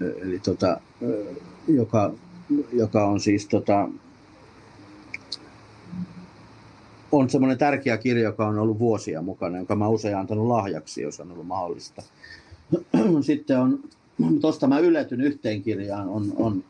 Eli 0.01 0.39
tota, 0.39 0.81
joka, 1.69 2.13
joka 2.73 3.07
on 3.07 3.21
siis 3.21 3.47
tota, 3.47 3.89
on 7.13 7.31
semmoinen 7.31 7.59
tärkeä 7.59 7.97
kirja, 7.97 8.23
joka 8.23 8.47
on 8.47 8.59
ollut 8.59 8.79
vuosia 8.79 9.23
mukana, 9.23 9.57
jonka 9.57 9.77
mä 9.77 9.89
usein 9.89 10.17
antanut 10.17 10.47
lahjaksi, 10.47 11.03
jos 11.03 11.21
on 11.21 11.33
ollut 11.33 11.47
mahdollista. 11.47 12.03
Sitten 13.21 13.59
on, 13.59 13.81
tuosta 14.41 14.67
mä 14.67 14.79
yllätyn 14.79 15.21
yhteen 15.21 15.63
kirjaan, 15.63 16.09
on, 16.09 16.33
on 16.37 16.65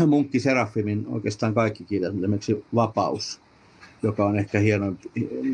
Munkki 0.06 0.40
Serafimin 0.40 1.06
oikeastaan 1.08 1.54
kaikki 1.54 1.84
kirjat, 1.84 2.14
esimerkiksi 2.14 2.64
Vapaus, 2.74 3.40
joka 4.02 4.26
on 4.26 4.38
ehkä 4.38 4.58
hieno, 4.58 4.92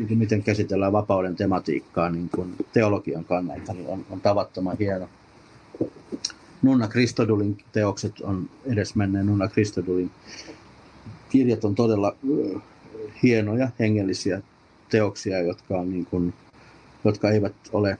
miten 0.09 0.43
käsitellään 0.43 0.93
vapauden 0.93 1.35
tematiikkaa 1.35 2.09
niin 2.09 2.29
kuin 2.35 2.55
teologian 2.73 3.25
kannalta, 3.25 3.73
niin 3.73 3.87
on, 3.87 4.05
on 4.09 4.21
tavattoman 4.21 4.77
hieno. 4.79 5.09
Nunna 6.61 6.87
Kristodulin 6.87 7.57
teokset 7.71 8.21
on 8.21 8.49
edesmenneen 8.65 9.25
Nunna 9.25 9.47
Kristodulin 9.47 10.11
kirjat 11.29 11.65
on 11.65 11.75
todella 11.75 12.15
hienoja 13.23 13.69
hengellisiä 13.79 14.41
teoksia, 14.89 15.39
jotka, 15.39 15.77
on 15.77 15.91
niin 15.91 16.05
kuin, 16.05 16.33
jotka 17.03 17.29
eivät 17.29 17.55
ole 17.73 17.97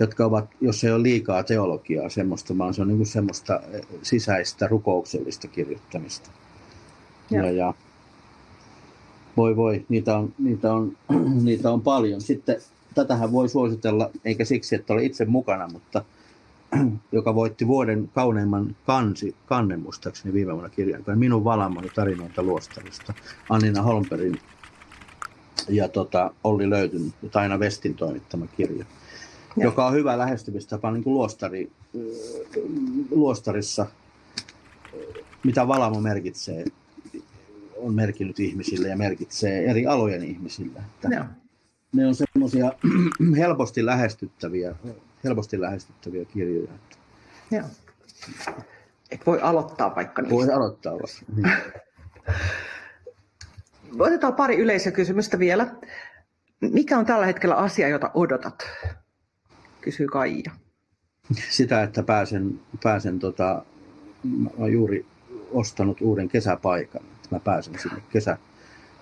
jotka 0.00 0.24
ovat, 0.24 0.44
jos 0.60 0.84
ei 0.84 0.92
ole 0.92 1.02
liikaa 1.02 1.42
teologiaa 1.42 2.08
semmoista, 2.08 2.58
vaan 2.58 2.74
se 2.74 2.82
on 2.82 2.88
niin 2.88 2.96
kuin 2.96 3.06
semmoista 3.06 3.60
sisäistä 4.02 4.66
rukouksellista 4.66 5.48
kirjoittamista. 5.48 6.30
Ja, 7.30 7.50
ja 7.50 7.74
voi 9.36 9.56
voi, 9.56 9.86
niitä 9.88 10.18
on, 10.18 10.34
niitä, 10.38 10.72
on, 10.72 10.96
niitä 11.44 11.70
on 11.70 11.80
paljon. 11.80 12.20
Sitten 12.20 12.56
tätähän 12.94 13.32
voi 13.32 13.48
suositella, 13.48 14.10
eikä 14.24 14.44
siksi, 14.44 14.74
että 14.74 14.92
ole 14.92 15.04
itse 15.04 15.24
mukana, 15.24 15.68
mutta 15.68 16.04
joka 17.12 17.34
voitti 17.34 17.66
vuoden 17.66 18.10
kauneimman 18.14 18.76
kansi, 18.86 19.36
kannen 19.46 19.80
muistaakseni 19.80 20.34
viime 20.34 20.52
vuonna 20.52 20.68
kirjan. 20.68 21.02
Minun 21.14 21.44
valamani 21.44 21.88
tarinoita 21.94 22.42
luostarista, 22.42 23.14
Annina 23.48 23.82
Holmperin 23.82 24.38
ja 25.68 25.88
tota, 25.88 26.34
Olli 26.44 26.70
Löytyn 26.70 27.14
Taina 27.30 27.58
Vestin 27.58 27.94
toimittama 27.94 28.46
kirja, 28.46 28.84
ja. 29.56 29.64
joka 29.64 29.86
on 29.86 29.94
hyvä 29.94 30.18
lähestymistapa 30.18 30.90
niin 30.90 31.04
kuin 31.04 31.14
luostari, 31.14 31.70
luostarissa, 33.10 33.86
mitä 35.44 35.68
valamo 35.68 36.00
merkitsee 36.00 36.64
on 37.76 37.94
merkinnyt 37.94 38.40
ihmisille 38.40 38.88
ja 38.88 38.96
merkitsee 38.96 39.70
eri 39.70 39.86
alojen 39.86 40.24
ihmisille. 40.24 40.78
Että 40.78 41.08
Ne 41.92 42.06
on 42.06 42.14
semmoisia 42.14 42.72
helposti 43.36 43.86
lähestyttäviä, 43.86 44.74
helposti 45.24 45.60
lähestyttäviä 45.60 46.24
kirjoja. 46.24 46.72
Joo. 47.50 47.64
Et 49.10 49.26
voi 49.26 49.40
aloittaa 49.40 49.94
vaikka 49.94 50.22
niistä. 50.22 50.36
Voi 50.36 50.50
aloittaa 50.50 50.92
vaikka. 50.92 51.32
Niin. 51.36 51.52
Otetaan 54.06 54.34
pari 54.34 54.56
yleisökysymystä 54.56 55.38
vielä. 55.38 55.74
Mikä 56.60 56.98
on 56.98 57.06
tällä 57.06 57.26
hetkellä 57.26 57.54
asia, 57.54 57.88
jota 57.88 58.10
odotat? 58.14 58.66
Kysyy 59.80 60.06
Kaija. 60.06 60.50
Sitä, 61.50 61.82
että 61.82 62.02
pääsen, 62.02 62.60
pääsen 62.82 63.18
tota, 63.18 63.64
juuri 64.70 65.06
ostanut 65.52 66.00
uuden 66.00 66.28
kesäpaikan 66.28 67.02
mä 67.32 67.40
pääsen 67.40 67.78
sinne 67.78 68.02
kesä, 68.10 68.38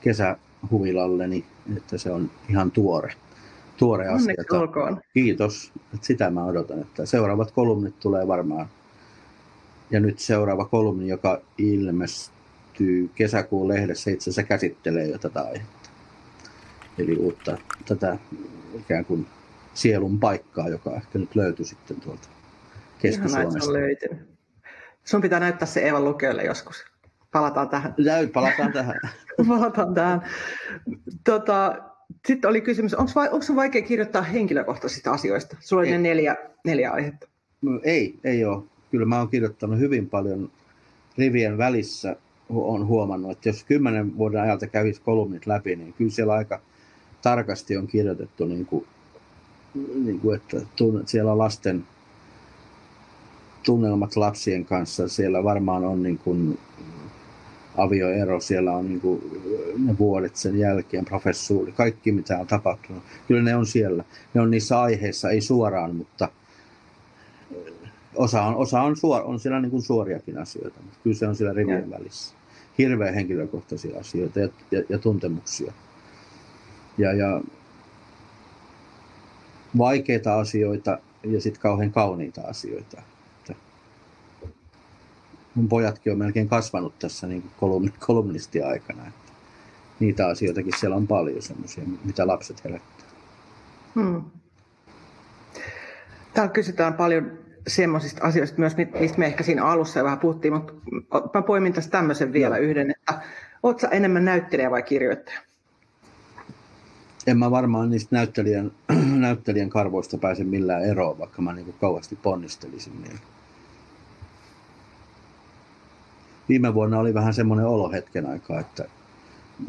kesähuvilalleni, 0.01 1.45
että 1.77 1.99
se 1.99 2.11
on 2.11 2.31
ihan 2.49 2.71
tuore, 2.71 3.13
tuore 3.81 4.09
asia. 4.09 4.35
olkoon. 4.51 5.01
Kiitos, 5.15 5.73
että 5.95 6.07
sitä 6.07 6.31
mä 6.31 6.45
odotan, 6.45 6.81
että 6.81 7.07
seuraavat 7.07 7.51
kolumnit 7.51 8.01
tulee 8.01 8.29
varmaan. 8.29 8.67
Ja 9.91 10.01
nyt 10.01 10.19
seuraava 10.19 10.65
kolumni, 10.65 11.09
joka 11.09 11.41
ilmestyy 11.59 13.11
kesäkuun 13.15 13.69
lehdessä, 13.69 14.11
itse 14.11 14.31
asiassa 14.31 14.43
käsittelee 14.43 15.07
jo 15.07 15.19
tätä 15.19 15.41
aihetta. 15.41 15.91
Eli 16.99 17.17
uutta 17.17 17.59
tätä 17.89 18.19
ikään 18.75 19.05
kuin 19.05 19.27
sielun 19.75 20.21
paikkaa, 20.21 20.69
joka 20.69 20.97
ehkä 20.97 21.19
nyt 21.19 21.35
löytyy 21.35 21.65
sitten 21.65 22.01
tuolta 22.01 22.29
Keski-Suomesta. 22.99 23.71
Sun 25.05 25.21
pitää 25.21 25.41
näyttää 25.41 25.67
se 25.67 25.81
Eeva 25.81 26.01
lukijoille 26.01 26.43
joskus. 26.45 26.85
Palataan 27.33 27.69
tähän. 27.69 27.95
Näy, 27.99 28.27
palataan 28.27 28.73
tähän. 28.73 28.97
palataan 29.49 29.95
tähän. 29.95 30.23
Tota, 31.25 31.90
sitten 32.27 32.51
oli 32.51 32.61
kysymys, 32.61 32.95
onko, 32.95 33.13
vai, 33.15 33.29
onko 33.33 33.47
vaikea 33.57 33.83
kirjoittaa 33.83 34.23
henkilökohtaisista 34.23 35.11
asioista? 35.13 35.57
Sulla 35.61 35.81
oli 35.81 35.91
ne 35.91 35.99
neljä, 35.99 36.37
neljä 36.65 36.93
aihetta. 36.93 37.29
No, 37.63 37.81
ei, 37.83 38.19
ei 38.25 38.45
ole. 38.45 38.63
Kyllä 38.91 39.07
mä 39.07 39.19
oon 39.19 39.29
kirjoittanut 39.29 39.79
hyvin 39.79 40.09
paljon 40.09 40.51
rivien 41.19 41.59
välissä. 41.59 42.17
on 42.49 42.87
huomannut, 42.87 43.31
että 43.31 43.49
jos 43.49 43.65
kymmenen 43.65 44.19
vuoden 44.19 44.41
ajalta 44.41 44.67
kävisi 44.67 45.01
kolumnit 45.01 45.47
läpi, 45.47 45.77
niin 45.77 45.93
kyllä 45.93 46.11
siellä 46.11 46.33
aika 46.33 46.61
tarkasti 47.23 47.77
on 47.77 47.87
kirjoitettu, 47.87 48.45
niin 48.45 48.67
kuin, 48.67 48.87
niin 49.95 50.21
kuin, 50.21 50.37
että 50.37 50.61
tunnet, 50.77 51.09
siellä 51.09 51.33
on 51.33 51.39
lasten 51.39 51.85
tunnelmat 53.63 54.17
lapsien 54.17 54.65
kanssa. 54.65 55.09
Siellä 55.09 55.45
varmaan 55.45 55.85
on 55.85 56.03
niin 56.03 56.19
kuin 56.19 56.59
avioero, 57.77 58.41
siellä 58.41 58.73
on 58.73 58.89
niin 58.89 59.01
kuin, 59.01 59.43
ne 59.79 59.99
vuodet 59.99 60.37
sen 60.37 60.59
jälkeen, 60.59 61.05
professuuri, 61.05 61.73
kaikki 61.73 62.13
mitä 62.13 62.39
on 62.39 62.47
tapahtunut. 62.47 63.03
Kyllä 63.29 63.43
ne 63.43 63.57
on 63.57 63.67
siellä. 63.67 64.05
Ne 64.35 64.41
on 64.41 64.51
niissä 64.51 64.81
aiheissa, 64.81 65.31
ei 65.31 65.41
suoraan, 65.41 65.97
mutta 65.97 66.29
osa 68.15 68.43
on, 68.43 68.55
osa 68.55 68.83
on, 68.83 68.97
suor, 68.97 69.23
on 69.25 69.41
siellä 69.41 69.61
niin 69.61 69.71
kuin 69.71 69.83
suoriakin 69.83 70.39
asioita, 70.39 70.81
mutta 70.83 70.99
kyllä 71.03 71.17
se 71.17 71.27
on 71.27 71.37
siellä 71.37 71.55
rivien 71.55 71.91
välissä. 71.91 72.35
Hirveän 72.79 73.15
henkilökohtaisia 73.15 74.01
asioita 74.01 74.41
ja, 74.41 74.49
ja, 74.71 74.83
ja 74.89 74.99
tuntemuksia. 74.99 75.73
Ja, 76.99 77.13
ja 77.13 77.41
vaikeita 79.79 80.39
asioita 80.39 80.99
ja 81.25 81.41
sitten 81.41 81.63
kauhean 81.63 81.93
kauniita 81.93 82.41
asioita. 82.41 83.03
Mun 85.55 85.69
pojatkin 85.69 86.13
on 86.13 86.19
melkein 86.19 86.49
kasvanut 86.49 86.99
tässä 86.99 87.27
niin 87.27 87.51
kolumni, 87.61 87.93
kolumnistiaikana. 88.07 89.07
Että 89.07 89.33
niitä 90.01 90.27
asioitakin 90.27 90.73
siellä 90.81 90.97
on 90.97 91.07
paljon 91.07 91.43
semmoisia, 91.43 91.85
mitä 92.05 92.27
lapset 92.27 92.65
herättää. 92.65 93.07
Hmm. 93.95 94.23
Täällä 96.35 96.53
kysytään 96.53 96.95
paljon 96.95 97.39
semmoisista 97.67 98.23
asioista 98.23 98.59
myös, 98.59 98.77
mistä 99.01 99.19
me 99.19 99.27
ehkä 99.27 99.45
siinä 99.45 99.65
alussa 99.65 99.99
jo 99.99 100.05
vähän 100.05 100.19
puhuttiin, 100.19 100.55
mutta 100.55 100.73
mä 101.35 101.43
poimin 101.43 101.73
tässä 101.73 101.91
tämmöisen 101.91 102.33
vielä 102.33 102.57
no. 102.57 102.63
yhden, 102.63 102.91
että 102.91 103.23
ootko 103.63 103.87
enemmän 103.91 104.25
näyttelijä 104.25 104.71
vai 104.71 104.83
kirjoittaja? 104.83 105.41
En 107.27 107.39
mä 107.39 107.51
varmaan 107.51 107.91
niistä 107.91 108.17
näyttelijän, 108.17 108.73
näyttelijän 109.27 109.71
karvoista 109.71 110.19
pääse 110.19 110.45
millään 110.45 110.85
eroon, 110.85 111.19
vaikka 111.19 111.43
mä 111.43 111.53
niin 111.53 111.75
kauheasti 111.81 112.19
ponnistelisin. 112.23 113.03
Niin. 113.03 113.19
Viime 116.51 116.75
vuonna 116.75 116.99
oli 116.99 117.15
vähän 117.15 117.35
semmoinen 117.35 117.67
olo 117.67 117.91
hetken 117.91 118.27
aikaa, 118.27 118.61
että 118.61 118.85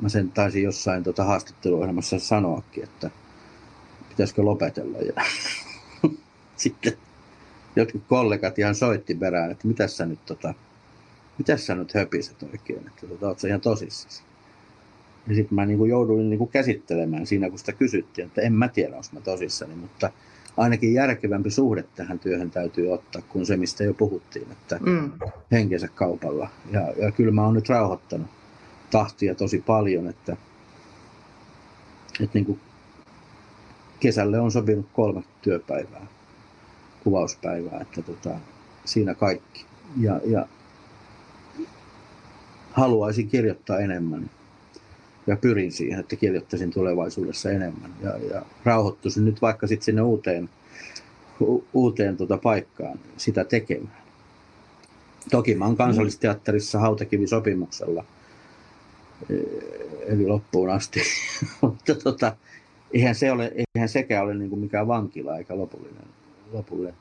mä 0.01 0.09
sen 0.09 0.31
taisin 0.31 0.63
jossain 0.63 1.03
tota 1.03 1.23
haastatteluohjelmassa 1.23 2.19
sanoakin, 2.19 2.83
että 2.83 3.09
pitäisikö 4.09 4.43
lopetella. 4.43 4.97
Ja 4.97 5.13
sitten 6.55 6.93
jotkut 7.75 8.03
kollegat 8.07 8.59
ihan 8.59 8.75
soitti 8.75 9.15
perään, 9.15 9.51
että 9.51 9.67
mitä 9.67 9.87
sä 9.87 10.05
nyt, 10.05 10.25
tota, 10.25 10.53
mitä 11.37 11.57
sä 11.57 11.75
nyt 11.75 11.93
höpiset 11.93 12.43
oikein, 12.43 12.87
että 12.87 13.07
tota, 13.07 13.27
oot 13.27 13.39
sä 13.39 13.47
ihan 13.47 13.61
tosissasi. 13.61 14.23
Ja 15.27 15.35
sitten 15.35 15.55
mä 15.55 15.65
niinku 15.65 15.85
jouduin 15.85 16.29
niinku 16.29 16.47
käsittelemään 16.47 17.27
siinä, 17.27 17.49
kun 17.49 17.59
sitä 17.59 17.73
kysyttiin, 17.73 18.27
että 18.27 18.41
en 18.41 18.53
mä 18.53 18.67
tiedä, 18.67 18.95
onko 18.95 19.07
mä 19.11 19.21
tosissani, 19.21 19.75
mutta 19.75 20.11
ainakin 20.57 20.93
järkevämpi 20.93 21.51
suhde 21.51 21.83
tähän 21.95 22.19
työhön 22.19 22.51
täytyy 22.51 22.93
ottaa 22.93 23.21
kuin 23.21 23.45
se, 23.45 23.57
mistä 23.57 23.83
jo 23.83 23.93
puhuttiin, 23.93 24.51
että 24.51 24.79
mm. 24.81 25.11
henkensä 25.51 25.87
kaupalla. 25.87 26.49
Ja, 26.71 26.93
ja 26.97 27.11
kyllä 27.11 27.31
mä 27.31 27.45
oon 27.45 27.53
nyt 27.53 27.69
rauhoittanut 27.69 28.27
tahtia 28.91 29.35
tosi 29.35 29.63
paljon, 29.67 30.07
että, 30.07 30.37
että 32.19 32.29
niin 32.33 32.45
kuin 32.45 32.59
kesälle 33.99 34.39
on 34.39 34.51
sopinut 34.51 34.87
kolme 34.93 35.23
työpäivää, 35.41 36.05
kuvauspäivää, 37.03 37.81
että 37.81 38.01
tota, 38.01 38.29
siinä 38.85 39.15
kaikki. 39.15 39.65
Ja, 39.97 40.19
ja 40.25 40.47
haluaisin 42.71 43.27
kirjoittaa 43.27 43.79
enemmän 43.79 44.29
ja 45.27 45.35
pyrin 45.35 45.71
siihen, 45.71 45.99
että 45.99 46.15
kirjoittaisin 46.15 46.71
tulevaisuudessa 46.71 47.51
enemmän 47.51 47.91
ja, 48.03 48.17
ja 48.17 48.41
rauhoittuisin 48.63 49.25
nyt 49.25 49.41
vaikka 49.41 49.67
sitten 49.67 49.85
sinne 49.85 50.01
uuteen, 50.01 50.49
u, 51.41 51.65
uuteen 51.73 52.17
tota 52.17 52.37
paikkaan 52.37 52.99
sitä 53.17 53.43
tekemään. 53.43 54.01
Toki 55.31 55.55
mä 55.55 55.65
oon 55.65 55.77
kansallisteatterissa 55.77 56.79
hautakivisopimuksella, 56.79 58.05
e, 59.29 59.35
eli 60.05 60.27
loppuun 60.27 60.69
asti, 60.69 61.01
mutta 61.61 61.95
tota, 61.95 62.35
eihän, 62.93 63.15
se 63.15 63.31
ole, 63.31 63.51
eihän 63.75 63.89
sekään 63.89 64.23
ole 64.23 64.33
niin 64.33 64.49
kuin 64.49 64.59
mikään 64.59 64.87
vankila 64.87 65.37
eikä 65.37 65.57
lopullinen. 65.57 66.05
lopullinen. 66.51 66.95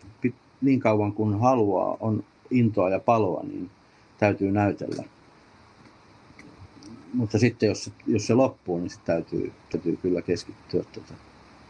Niin 0.61 0.81
kauan 0.81 1.13
kuin 1.13 1.41
haluaa, 1.41 1.97
on 2.01 2.25
intoa 2.51 2.91
ja 2.91 2.99
paloa, 2.99 3.43
niin 3.43 3.71
täytyy 4.19 4.53
näytellä 4.53 5.05
mutta 7.15 7.39
sitten 7.39 7.67
jos, 7.67 7.91
jos 8.07 8.27
se 8.27 8.35
loppuu, 8.35 8.79
niin 8.79 8.91
sitten 8.91 9.15
täytyy, 9.15 9.53
täytyy 9.73 9.97
kyllä 9.97 10.23
keskittyä 10.23 10.85
tuota 10.93 11.15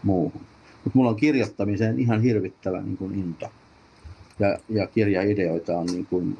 muuhun. 0.02 0.42
Mutta 0.84 0.98
mulla 0.98 1.10
on 1.10 1.16
kirjoittamiseen 1.16 1.98
ihan 1.98 2.22
hirvittävä 2.22 2.80
niin 2.82 2.96
kuin 2.96 3.14
into. 3.14 3.50
Ja, 4.38 4.58
ja 4.68 4.86
kirjaideoita 4.86 5.78
on 5.78 5.86
niin 5.86 6.06
kuin 6.06 6.38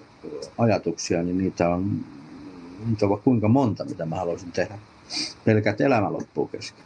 ajatuksia, 0.58 1.22
niin 1.22 1.38
niitä 1.38 1.68
on, 1.68 2.04
niitä 2.86 3.06
on 3.06 3.20
kuinka 3.20 3.48
monta, 3.48 3.84
mitä 3.84 4.06
mä 4.06 4.16
haluaisin 4.16 4.52
tehdä. 4.52 4.78
Pelkät 5.44 5.80
elämä 5.80 6.12
loppuu 6.12 6.46
kesken. 6.46 6.84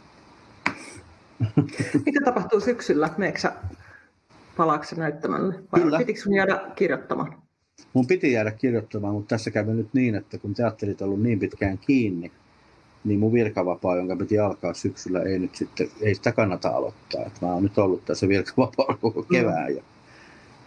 Mitä 2.05 2.19
tapahtuu 2.25 2.59
syksyllä? 2.59 3.09
Meeksä 3.17 3.53
palaako 4.57 4.85
näyttämälle? 4.97 5.53
Vai 5.71 5.81
Kyllä. 5.81 5.97
pitikö 5.97 6.19
sun 6.21 6.35
jäädä 6.35 6.61
kirjoittamaan? 6.75 7.44
Mun 7.95 8.07
piti 8.07 8.31
jäädä 8.31 8.51
kirjoittamaan, 8.51 9.13
mutta 9.13 9.35
tässä 9.35 9.51
kävi 9.51 9.73
nyt 9.73 9.89
niin, 9.93 10.15
että 10.15 10.37
kun 10.37 10.53
teatterit 10.53 11.01
on 11.01 11.05
ollut 11.05 11.21
niin 11.21 11.39
pitkään 11.39 11.77
kiinni, 11.77 12.31
niin 13.03 13.19
mun 13.19 13.33
virkavapaa, 13.33 13.95
jonka 13.95 14.15
piti 14.15 14.39
alkaa 14.39 14.73
syksyllä, 14.73 15.21
ei 15.21 15.39
nyt 15.39 15.55
sitten, 15.55 15.87
ei 16.01 16.15
sitä 16.15 16.31
kannata 16.31 16.69
aloittaa. 16.69 17.25
Että 17.25 17.45
mä 17.45 17.53
oon 17.53 17.63
nyt 17.63 17.77
ollut 17.77 18.05
tässä 18.05 18.27
virkavapaa 18.27 18.97
koko 19.01 19.21
mm. 19.21 19.27
kevään 19.31 19.75
ja, 19.75 19.83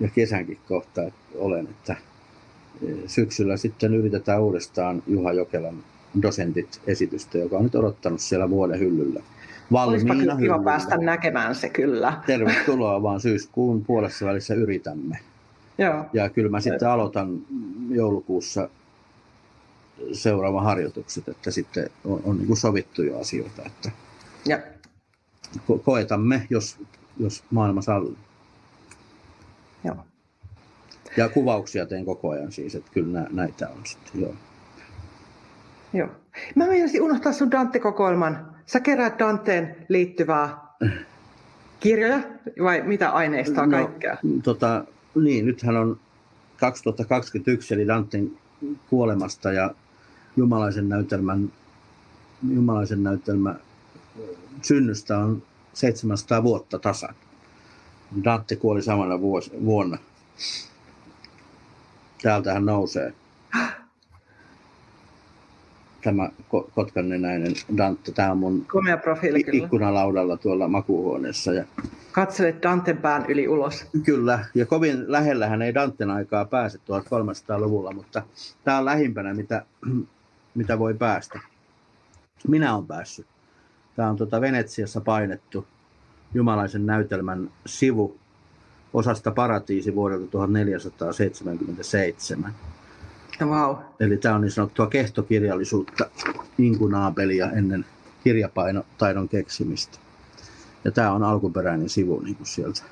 ja 0.01 0.09
kesänkin 0.09 0.59
kohta 0.69 1.03
että 1.03 1.21
olen, 1.35 1.67
että 1.67 1.97
e, 2.83 2.87
syksyllä 3.07 3.57
sitten 3.57 3.95
yritetään 3.95 4.43
uudestaan 4.43 5.03
Juha 5.07 5.33
Jokelan 5.33 5.85
dosentit 6.23 6.81
esitystä, 6.87 7.39
joka 7.39 7.57
on 7.57 7.65
nyt 7.65 7.75
odottanut 7.75 8.21
siellä 8.21 8.51
vuoden 8.51 8.79
hyllyllä. 8.79 9.23
Valmiina 9.73 10.15
Olisipa 10.15 10.37
kiva 10.37 10.63
päästä 10.63 10.97
näkemään 10.97 11.55
se 11.55 11.69
kyllä. 11.69 12.13
Tervetuloa 12.27 13.03
vaan 13.03 13.21
syyskuun 13.21 13.85
puolessa 13.85 14.27
välissä 14.27 14.55
yritämme. 14.55 15.19
Joo. 15.79 16.05
Ja 16.13 16.29
kyllä 16.29 16.51
mä 16.51 16.61
sitten 16.61 16.91
aloitan 16.91 17.43
joulukuussa 17.91 18.69
seuraavan 20.13 20.65
harjoitukset, 20.65 21.29
että 21.29 21.51
sitten 21.51 21.91
on, 22.05 22.21
on 22.25 22.37
niin 22.37 22.47
kuin 22.47 22.57
sovittuja 22.57 23.19
asioita, 23.19 23.63
että 23.67 23.91
ja. 24.47 24.59
Ko- 25.57 25.79
koetamme, 25.85 26.47
jos, 26.51 26.77
jos 27.19 27.45
maailma 27.51 27.83
sallii. 27.83 28.17
Joo. 29.85 29.97
Ja 31.17 31.29
kuvauksia 31.29 31.87
teen 31.87 32.05
koko 32.05 32.31
ajan 32.31 32.53
siis, 32.53 32.75
että 32.75 32.91
kyllä 32.93 33.21
nä, 33.21 33.27
näitä 33.31 33.69
on 33.69 33.81
sitten, 33.85 34.21
joo. 34.21 34.35
Joo. 35.93 36.09
Mä 36.55 36.67
meinasin 36.67 37.03
unohtaa 37.03 37.33
sun 37.33 37.51
Dante-kokoelman. 37.51 38.57
Sä 38.67 38.81
keräät 38.81 39.19
Danteen 39.19 39.87
liittyvää 39.89 40.59
kirjoja 41.81 42.21
vai 42.63 42.83
mitä 42.83 43.11
aineistoa 43.11 43.67
no, 43.67 43.71
kaikkea? 43.71 44.17
Tota, 44.43 44.85
niin, 45.25 45.47
nythän 45.47 45.77
on 45.77 46.01
2021 46.57 47.75
eli 47.75 47.87
Danten 47.87 48.33
kuolemasta 48.91 49.53
ja 49.53 49.75
Jumalaisen 50.37 50.89
näytelmän, 50.89 51.53
Jumalaisen 52.49 53.03
näytelmä 53.03 53.55
synnystä 54.63 55.19
on 55.19 55.43
700 55.73 56.43
vuotta 56.43 56.79
tasan. 56.79 57.15
Dante 58.25 58.57
kuoli 58.57 58.83
samana 58.83 59.21
vuos, 59.21 59.51
vuonna. 59.65 59.99
Täältähän 62.23 62.67
nousee 62.67 63.15
tämä 66.05 66.31
kotkannenäinen 66.75 67.55
Dante. 67.77 68.13
Tämä 68.13 68.31
on 68.31 68.39
mun 68.39 68.67
Komea 68.73 68.97
profiili, 68.97 69.45
ikkunalaudalla 69.53 70.37
tuolla 70.37 70.69
makuuhuoneessa. 70.69 71.53
Ja 71.53 71.65
Katselet 72.19 72.63
Danten 72.63 72.97
pään 72.97 73.25
yli 73.29 73.49
ulos. 73.49 73.87
Kyllä, 74.05 74.45
ja 74.55 74.67
kovin 74.67 75.13
lähellähän 75.13 75.63
ei 75.63 75.75
Danten 75.75 76.11
aikaa 76.11 76.45
pääse 76.45 76.79
1300-luvulla, 76.79 77.93
mutta 77.93 78.23
tämä 78.65 78.79
on 78.79 78.85
lähimpänä, 78.85 79.35
mitä, 79.35 79.65
mitä 80.55 80.79
voi 80.79 80.95
päästä. 80.95 81.41
Minä 82.49 82.75
olen 82.75 82.87
päässyt. 82.87 83.27
Tämä 83.97 84.11
on 84.11 84.17
tuota 84.17 84.41
Venetsiassa 84.41 85.01
painettu 85.01 85.67
jumalaisen 86.35 86.87
näytelmän 86.87 87.51
sivu 87.67 88.19
osasta 88.95 89.31
Paratiisi 89.31 89.95
vuodelta 89.95 90.27
1477. 90.27 92.55
Wow. 93.43 93.77
Eli 94.01 94.17
tämä 94.17 94.35
on 94.35 94.41
niin 94.41 94.51
sanottua 94.51 94.87
kehtokirjallisuutta 94.87 96.11
inkunaapelia 96.59 97.51
ennen 97.51 97.87
kirjapainotaidon 98.25 99.29
keksimistä. 99.29 100.08
Ja 100.85 100.91
tämä 100.91 101.13
on 101.13 101.23
alkuperäinen 101.23 101.89
sivu 101.89 102.21
niin 102.21 102.37
kuin 102.37 102.47
sieltä. 102.47 102.83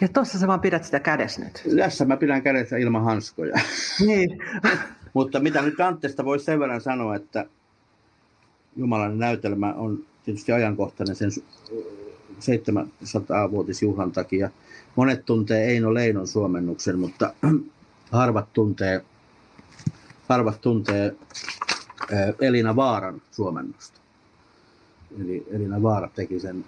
Ja 0.00 0.08
tuossa 0.08 0.38
sä 0.38 0.46
vaan 0.46 0.60
pidät 0.60 0.84
sitä 0.84 1.00
kädessä 1.00 1.40
nyt. 1.44 1.62
Tässä 1.76 2.04
mä 2.04 2.16
pidän 2.16 2.42
kädessä 2.42 2.76
ilman 2.76 3.04
hanskoja. 3.04 3.60
Niin. 4.06 4.38
Mutta 5.14 5.40
mitä 5.40 5.62
nyt 5.62 5.74
Dantesta 5.78 6.24
voisi 6.24 6.44
sen 6.44 6.60
verran 6.60 6.80
sanoa, 6.80 7.16
että 7.16 7.46
Jumalan 8.76 9.18
näytelmä 9.18 9.72
on 9.72 10.04
tietysti 10.24 10.52
ajankohtainen 10.52 11.16
sen 11.16 11.30
700-vuotisjuhlan 12.40 14.12
takia. 14.12 14.50
Monet 14.96 15.24
tuntee 15.24 15.66
Eino 15.66 15.94
Leinon 15.94 16.26
suomennuksen, 16.26 16.98
mutta 16.98 17.34
harvat 18.10 18.52
tuntee, 18.52 19.04
harvat 20.28 20.60
tuntee 20.60 21.16
Elina 22.40 22.76
Vaaran 22.76 23.22
suomennosta. 23.30 24.00
Eli 25.20 25.46
Elina 25.50 25.82
Vaara 25.82 26.08
teki 26.14 26.40
sen 26.40 26.64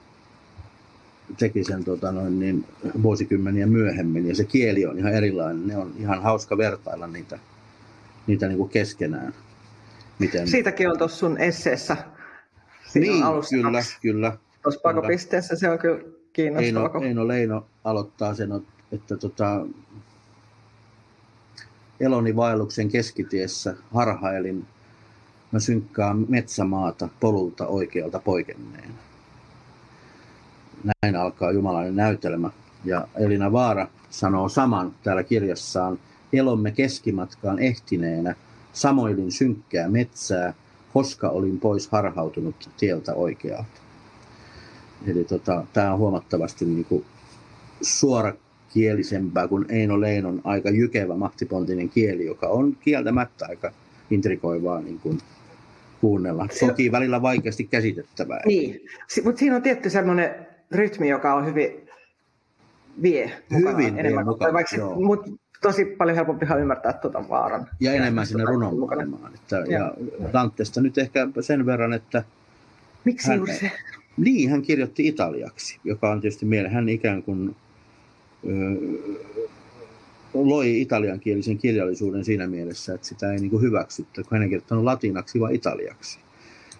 teki 1.38 1.64
sen 1.64 1.84
tota 1.84 2.12
noin, 2.12 2.38
niin, 2.38 2.64
vuosikymmeniä 3.02 3.66
myöhemmin 3.66 4.28
ja 4.28 4.34
se 4.34 4.44
kieli 4.44 4.86
on 4.86 4.98
ihan 4.98 5.12
erilainen. 5.12 5.66
Ne 5.66 5.76
on 5.76 5.92
ihan 5.98 6.22
hauska 6.22 6.58
vertailla 6.58 7.06
niitä, 7.06 7.38
niitä 8.26 8.48
niin 8.48 8.58
kuin 8.58 8.70
keskenään. 8.70 9.34
Miten... 10.18 10.48
Siitäkin 10.48 10.90
on 10.90 10.98
tuossa 10.98 11.18
sun 11.18 11.38
esseessä. 11.38 11.96
Siinä 12.86 13.12
niin, 13.12 13.24
alussa 13.24 13.56
kyllä, 13.56 13.82
kyllä. 14.02 14.36
Tuossa 14.62 14.80
pakopisteessä 14.80 15.56
se 15.56 15.70
on 15.70 15.78
kyllä 15.78 16.00
kiinnostavaa. 16.32 16.90
Eino, 16.94 17.06
Eino 17.06 17.28
Leino 17.28 17.66
aloittaa 17.84 18.34
sen, 18.34 18.50
että 18.92 19.16
tota, 19.16 19.66
eloni 22.00 22.36
vaelluksen 22.36 22.88
keskitiessä 22.88 23.74
harhailin 23.94 24.66
mä 25.52 25.60
synkkää 25.60 26.14
metsämaata 26.28 27.08
polulta 27.20 27.66
oikealta 27.66 28.18
poikenneen. 28.18 28.90
Näin 30.84 31.16
alkaa 31.16 31.52
jumalainen 31.52 31.96
näytelmä. 31.96 32.50
Ja 32.84 33.08
Elina 33.14 33.52
Vaara 33.52 33.86
sanoo 34.10 34.48
saman 34.48 34.94
täällä 35.02 35.22
kirjassaan, 35.22 35.98
elomme 36.32 36.70
keskimatkaan 36.70 37.58
ehtineenä, 37.58 38.34
samoilin 38.72 39.32
synkkää 39.32 39.88
metsää, 39.88 40.54
koska 40.92 41.28
olin 41.28 41.60
pois 41.60 41.88
harhautunut 41.88 42.70
tieltä 42.76 43.14
oikealta. 43.14 43.80
Eli 45.06 45.24
tota, 45.24 45.64
tämä 45.72 45.92
on 45.92 45.98
huomattavasti 45.98 46.64
niin 46.64 46.84
kuin 46.84 47.04
suorakielisempää 47.82 49.48
kuin 49.48 49.66
Eino 49.68 50.00
Leinon 50.00 50.40
aika 50.44 50.70
jykevä 50.70 51.16
mahtipontinen 51.16 51.88
kieli, 51.88 52.26
joka 52.26 52.48
on 52.48 52.76
kieltämättä 52.80 53.46
aika 53.48 53.72
intrikoivaa 54.10 54.80
niin 54.80 54.98
kuin 55.00 55.18
kuunnella. 56.00 56.46
Toki 56.60 56.92
välillä 56.92 57.22
vaikeasti 57.22 57.64
käsitettävää. 57.64 58.40
Niin, 58.46 58.80
mutta 59.24 59.38
siinä 59.38 59.56
on 59.56 59.62
tietty 59.62 59.90
semmoinen 59.90 60.47
rytmi, 60.72 61.08
joka 61.08 61.34
on 61.34 61.46
hyvin 61.46 61.88
vie 63.02 63.32
Hyvin 63.50 63.98
enemmän, 63.98 64.24
vie 64.24 64.32
mukana, 64.32 64.52
vaikka 64.52 64.76
mutta 65.04 65.30
tosi 65.62 65.84
paljon 65.84 66.16
helpompi 66.16 66.46
ymmärtää 66.60 66.92
tuota 66.92 67.28
vaaran. 67.28 67.66
Ja 67.80 67.92
enemmän 67.92 68.26
sinne 68.26 68.44
runon 68.44 68.78
mukana. 68.78 69.30
Että, 69.34 69.56
ja 69.56 69.94
Dantesta 70.32 70.80
nyt 70.80 70.98
ehkä 70.98 71.28
sen 71.40 71.66
verran, 71.66 71.92
että... 71.92 72.24
Miksi 73.04 73.28
hän, 73.28 73.36
juuri 73.36 73.54
se? 73.54 73.70
Niin, 74.16 74.50
hän 74.50 74.62
kirjoitti 74.62 75.06
italiaksi, 75.08 75.78
joka 75.84 76.10
on 76.10 76.20
tietysti 76.20 76.46
mieleen. 76.46 76.74
Hän 76.74 76.88
ikään 76.88 77.22
kuin 77.22 77.56
loi 80.34 80.80
italiankielisen 80.80 81.58
kirjallisuuden 81.58 82.24
siinä 82.24 82.46
mielessä, 82.46 82.94
että 82.94 83.06
sitä 83.06 83.32
ei 83.32 83.38
niin 83.38 83.50
kuin 83.50 83.62
hyväksytty, 83.62 84.22
kun 84.22 84.32
hän 84.32 84.42
ei 84.42 84.48
kirjoittanut 84.48 84.84
latinaksi, 84.84 85.40
vaan 85.40 85.54
italiaksi. 85.54 86.18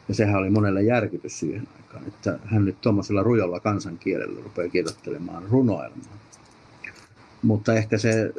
Ja 0.09 0.15
sehän 0.15 0.37
oli 0.37 0.51
monelle 0.51 0.83
järkytys 0.83 1.39
siihen 1.39 1.69
aikaan, 1.77 2.07
että 2.07 2.39
hän 2.45 2.65
nyt 2.65 2.81
tuommoisella 2.81 3.23
rujolla 3.23 3.61
kansankielellä 3.61 4.41
rupeaa 4.45 4.69
kirjoittelemaan 4.69 5.43
runoelmaa. 5.51 6.19
Mutta 7.43 7.75
ehkä 7.75 7.99
se 7.99 8.33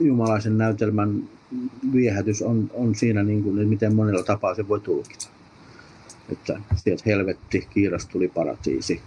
jumalaisen 0.00 0.58
näytelmän 0.58 1.28
viehätys 1.92 2.42
on, 2.42 2.70
on 2.74 2.94
siinä, 2.94 3.22
niin 3.22 3.42
kuin, 3.42 3.58
että 3.58 3.68
miten 3.68 3.94
monella 3.94 4.22
tapaa 4.22 4.54
se 4.54 4.68
voi 4.68 4.80
tulkita. 4.80 5.28
Että 6.32 6.60
sieltä 6.76 7.02
helvetti, 7.06 7.66
kiiras 7.70 8.06
tuli 8.06 8.28
paratiisi, 8.28 9.00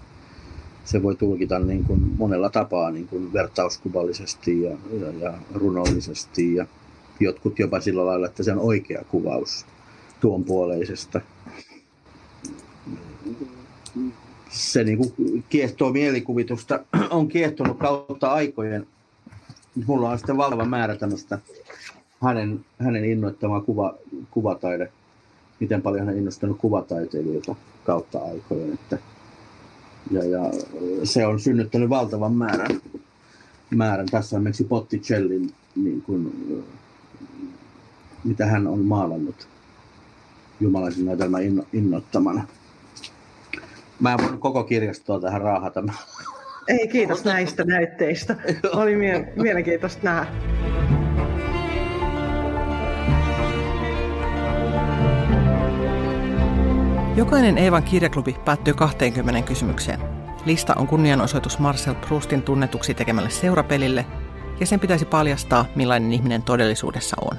se 0.86 1.04
voi 1.04 1.16
tulkita 1.16 1.60
niin 1.60 1.84
kuin 1.84 2.00
monella 2.18 2.50
tapaa 2.50 2.92
niin 2.92 3.08
kuin 3.08 3.34
vertauskuvallisesti 3.34 4.62
ja, 4.62 4.78
ja, 5.00 5.12
ja 5.20 5.34
runollisesti 5.54 6.56
ja 6.56 6.66
jotkut 7.20 7.60
jopa 7.60 7.80
sillä 7.80 8.06
lailla, 8.06 8.28
että 8.28 8.44
se 8.44 8.52
on 8.52 8.60
oikea 8.60 9.04
kuvaus 9.10 9.66
tuon 10.20 10.44
puoleisesta. 10.44 11.22
Se 14.50 14.84
niin 14.84 14.98
kuin 14.98 15.44
kiehtoo 15.50 15.92
mielikuvitusta, 15.92 16.80
on 17.10 17.28
kiehtonut 17.28 17.78
kautta 17.78 18.32
aikojen. 18.34 18.88
Mulla 19.88 20.10
on 20.10 20.18
sitten 20.18 20.38
valtava 20.38 20.66
määrä 20.66 20.96
tämmöistä 20.96 21.40
hänen, 22.24 22.66
hänen 22.80 23.06
innoittamaa 23.06 23.62
kuva, 23.62 23.96
kuvataide, 24.32 24.92
miten 25.60 25.82
paljon 25.82 26.06
hän 26.06 26.14
on 26.14 26.20
innostanut 26.20 26.58
kuvataiteilijoita 26.58 27.56
kautta 27.86 28.20
aikojen. 28.20 28.74
Että 28.74 28.98
ja, 30.12 30.24
ja 30.24 30.52
se 31.04 31.26
on 31.26 31.40
synnyttänyt 31.40 31.90
valtavan 31.90 32.34
määrän, 32.34 32.82
määrän. 33.70 34.06
Tässä 34.06 34.36
on 34.36 34.40
esimerkiksi 34.40 34.64
Botticellin, 34.64 35.54
niin 35.76 36.02
kuin, 36.02 36.48
mitä 38.24 38.46
hän 38.46 38.68
on 38.68 38.80
maalannut 38.80 39.48
jumalaisen 40.60 41.06
näytelmän 41.06 41.44
inno, 41.44 41.64
innoittamana. 41.74 42.48
Mä 44.00 44.14
en 44.14 44.20
voinut 44.22 44.40
koko 44.40 44.64
kirjastoa 44.64 45.20
tähän 45.20 45.42
raahata. 45.42 45.84
Ei, 46.68 46.88
kiitos 46.88 47.26
näistä 47.26 47.64
näytteistä. 47.64 48.36
Oli 48.74 48.96
mie- 48.96 49.34
mielenkiintoista 49.36 50.00
nähdä. 50.04 50.28
Jokainen 57.16 57.58
Eevan 57.58 57.84
kirjaklubi 57.84 58.36
päättyy 58.46 58.74
20 58.74 59.42
kysymykseen. 59.42 60.00
Lista 60.46 60.74
on 60.74 60.88
kunnianosoitus 60.88 61.60
Marcel 61.60 61.96
Proustin 61.96 62.42
tunnetuksi 62.42 62.94
tekemälle 62.94 63.30
seurapelille, 63.30 64.06
ja 64.60 64.66
sen 64.66 64.80
pitäisi 64.80 65.06
paljastaa, 65.06 65.66
millainen 65.76 66.14
ihminen 66.14 66.42
todellisuudessa 66.42 67.16
on. 67.22 67.38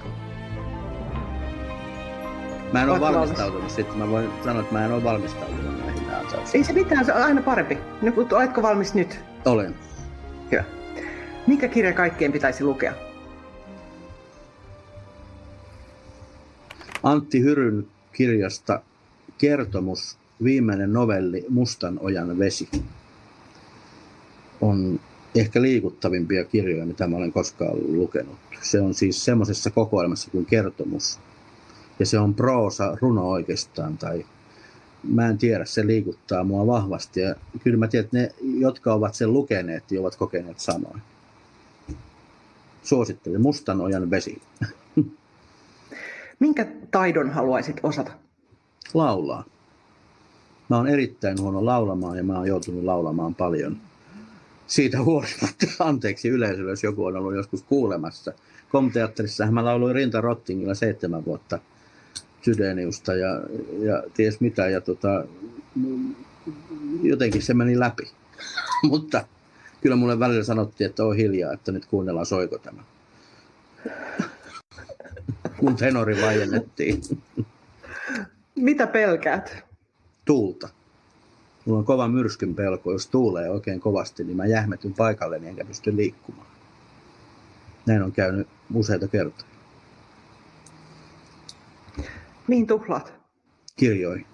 Mä 2.72 2.82
en 2.82 2.90
ole 2.90 3.00
valmistautunut 3.00 3.70
sitten. 3.70 3.98
Mä 3.98 4.10
voin 4.10 4.30
sanoa, 4.44 4.62
että 4.62 4.72
mä 4.72 4.84
en 4.84 4.92
ole 4.92 5.04
valmistautunut 5.04 5.75
Ei 6.54 6.64
se 6.64 6.72
mitään, 6.72 7.04
se 7.04 7.12
on 7.12 7.22
aina 7.22 7.42
parempi. 7.42 7.78
No, 8.02 8.12
oletko 8.32 8.62
valmis 8.62 8.94
nyt? 8.94 9.20
Olen. 9.44 9.74
Hyvä. 10.52 10.64
Mikä 11.46 11.68
kirja 11.68 11.92
kaikkeen 11.92 12.32
pitäisi 12.32 12.64
lukea? 12.64 12.92
Antti 17.02 17.40
Hyryn 17.40 17.86
kirjasta 18.12 18.82
kertomus, 19.38 20.18
viimeinen 20.44 20.92
novelli 20.92 21.46
Mustan 21.48 21.98
ojan 22.00 22.38
vesi 22.38 22.68
on 24.60 25.00
ehkä 25.34 25.62
liikuttavimpia 25.62 26.44
kirjoja, 26.44 26.86
mitä 26.86 27.06
mä 27.06 27.16
olen 27.16 27.32
koskaan 27.32 27.76
lukenut. 27.96 28.36
Se 28.62 28.80
on 28.80 28.94
siis 28.94 29.24
semmoisessa 29.24 29.70
kokoelmassa 29.70 30.30
kuin 30.30 30.46
kertomus. 30.46 31.18
Ja 31.98 32.06
se 32.06 32.18
on 32.18 32.34
proosa, 32.34 32.96
runo 33.00 33.28
oikeastaan, 33.28 33.98
tai 33.98 34.26
mä 35.08 35.28
en 35.28 35.38
tiedä, 35.38 35.64
se 35.64 35.86
liikuttaa 35.86 36.44
mua 36.44 36.66
vahvasti. 36.66 37.20
Ja 37.20 37.34
kyllä 37.64 37.76
mä 37.76 37.88
tiedän, 37.88 38.04
että 38.04 38.16
ne, 38.16 38.30
jotka 38.58 38.94
ovat 38.94 39.14
sen 39.14 39.32
lukeneet, 39.32 39.84
niin 39.90 40.00
ovat 40.00 40.16
kokeneet 40.16 40.60
samoin. 40.60 41.02
Suosittelen 42.82 43.40
Mustan 43.40 43.80
ojan 43.80 44.10
vesi. 44.10 44.42
Minkä 46.40 46.66
taidon 46.90 47.30
haluaisit 47.30 47.76
osata? 47.82 48.12
laulaa. 48.94 49.44
Mä 50.68 50.76
oon 50.76 50.88
erittäin 50.88 51.40
huono 51.40 51.64
laulamaan 51.64 52.16
ja 52.16 52.24
mä 52.24 52.38
oon 52.38 52.48
joutunut 52.48 52.84
laulamaan 52.84 53.34
paljon. 53.34 53.76
Siitä 54.66 55.02
huolimatta, 55.02 55.66
anteeksi 55.84 56.28
yleisölle, 56.28 56.70
jos 56.70 56.82
joku 56.82 57.04
on 57.04 57.16
ollut 57.16 57.34
joskus 57.34 57.62
kuulemassa. 57.62 58.32
Komteatterissa 58.68 59.50
mä 59.50 59.64
lauloin 59.64 59.94
Rinta 59.94 60.20
Rottingilla 60.20 60.74
seitsemän 60.74 61.24
vuotta 61.24 61.58
Sydeniusta 62.46 63.14
ja, 63.14 63.28
ja 63.78 64.02
ties 64.14 64.40
mitä. 64.40 64.68
Ja 64.68 64.80
tota, 64.80 65.24
jotenkin 67.02 67.42
se 67.42 67.54
meni 67.54 67.78
läpi. 67.78 68.10
Mutta 68.90 69.26
kyllä 69.80 69.96
mulle 69.96 70.18
välillä 70.18 70.44
sanottiin, 70.44 70.90
että 70.90 71.04
on 71.04 71.16
hiljaa, 71.16 71.52
että 71.52 71.72
nyt 71.72 71.86
kuunnellaan 71.86 72.26
soiko 72.26 72.58
tämä. 72.58 72.82
Mun 75.62 75.76
tenori 75.76 76.22
vaiennettiin. 76.22 77.00
Mitä 78.54 78.86
pelkäät? 78.86 79.64
Tuulta. 80.24 80.68
Mulla 81.64 81.78
on 81.78 81.84
kova 81.84 82.08
myrskyn 82.08 82.54
pelko. 82.54 82.92
Jos 82.92 83.06
tuulee 83.06 83.50
oikein 83.50 83.80
kovasti, 83.80 84.24
niin 84.24 84.36
mä 84.36 84.46
jähmetyn 84.46 84.94
paikalleni 84.94 85.48
enkä 85.48 85.64
pysty 85.64 85.96
liikkumaan. 85.96 86.46
Näin 87.86 88.02
on 88.02 88.12
käynyt 88.12 88.48
useita 88.74 89.08
kertoja. 89.08 89.55
Mihin 92.48 92.66
tuhlaat? 92.66 93.12
Kirjoihin. 93.76 94.26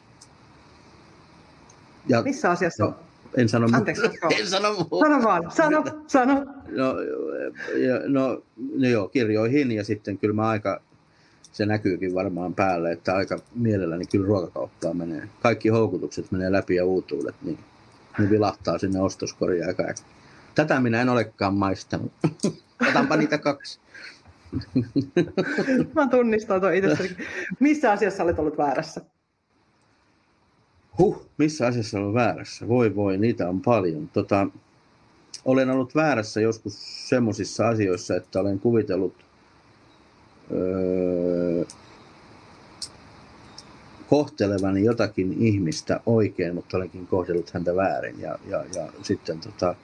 Ja, 2.09 2.23
Missä 2.23 2.51
asiassa? 2.51 2.85
No, 2.85 2.95
en 3.37 3.49
sano 3.49 3.69
Anteeksi, 3.73 4.03
en 4.41 4.47
sano 4.47 4.73
muuta. 4.73 5.07
Sano 5.07 5.23
vaan, 5.23 5.51
sano, 5.51 5.85
sano. 6.07 6.35
No, 6.69 7.01
ja, 7.77 8.01
no, 8.07 8.43
no 8.77 8.89
joo, 8.89 9.09
kirjoihin 9.09 9.73
ja 9.73 9.85
sitten 9.85 10.19
kyllä 10.19 10.35
mä 10.35 10.49
aika 10.49 10.81
se 11.53 11.67
näkyykin 11.67 12.15
varmaan 12.15 12.55
päälle, 12.55 12.93
että 12.93 13.15
aika 13.15 13.39
mielelläni 13.55 14.07
kyllä 14.07 14.27
ruokakauppaa 14.27 14.95
menee. 14.95 15.29
Kaikki 15.41 15.69
houkutukset 15.69 16.33
menee 16.33 16.53
läpi 16.53 16.75
ja 16.75 16.85
uutuudet, 16.85 17.35
niin 17.43 17.59
ne 18.19 18.31
vilahtaa 18.31 18.79
sinne 18.79 19.01
ostoskoriin 19.01 19.67
aika 19.67 19.95
Tätä 20.55 20.81
minä 20.81 21.01
en 21.01 21.09
olekaan 21.09 21.55
maistanut. 21.55 22.13
Otanpa 22.89 23.17
niitä 23.17 23.39
kaksi. 23.39 23.81
Mä 25.95 26.09
tunnistan 26.09 26.61
tuon 26.61 26.75
itse. 26.75 27.17
Missä 27.61 27.93
asiassa 27.93 28.23
olet 28.23 28.39
ollut 28.39 28.59
väärässä? 28.59 29.01
Huh, 30.99 31.27
missä 31.39 31.67
asiassa 31.67 31.99
olen 31.99 32.15
väärässä? 32.15 32.69
Voi 32.69 32.95
voi, 32.97 33.19
niitä 33.19 33.49
on 33.49 33.61
paljon. 33.61 34.09
Tota, 34.09 34.47
olen 35.45 35.71
ollut 35.71 35.95
väärässä 35.95 36.41
joskus 36.41 37.09
semmoisissa 37.09 37.69
asioissa, 37.69 38.17
että 38.17 38.41
olen 38.41 38.61
kuvitellut 38.61 39.15
öö, 40.53 41.65
kohtelevani 44.09 44.85
jotakin 44.85 45.33
ihmistä 45.33 46.01
oikein, 46.07 46.55
mutta 46.55 46.77
olenkin 46.77 47.07
kohdellut 47.07 47.51
häntä 47.51 47.77
väärin 47.77 48.21
ja, 48.21 48.39
ja, 48.49 48.65
ja 48.75 48.93
sitten 49.03 49.41
tota, 49.41 49.75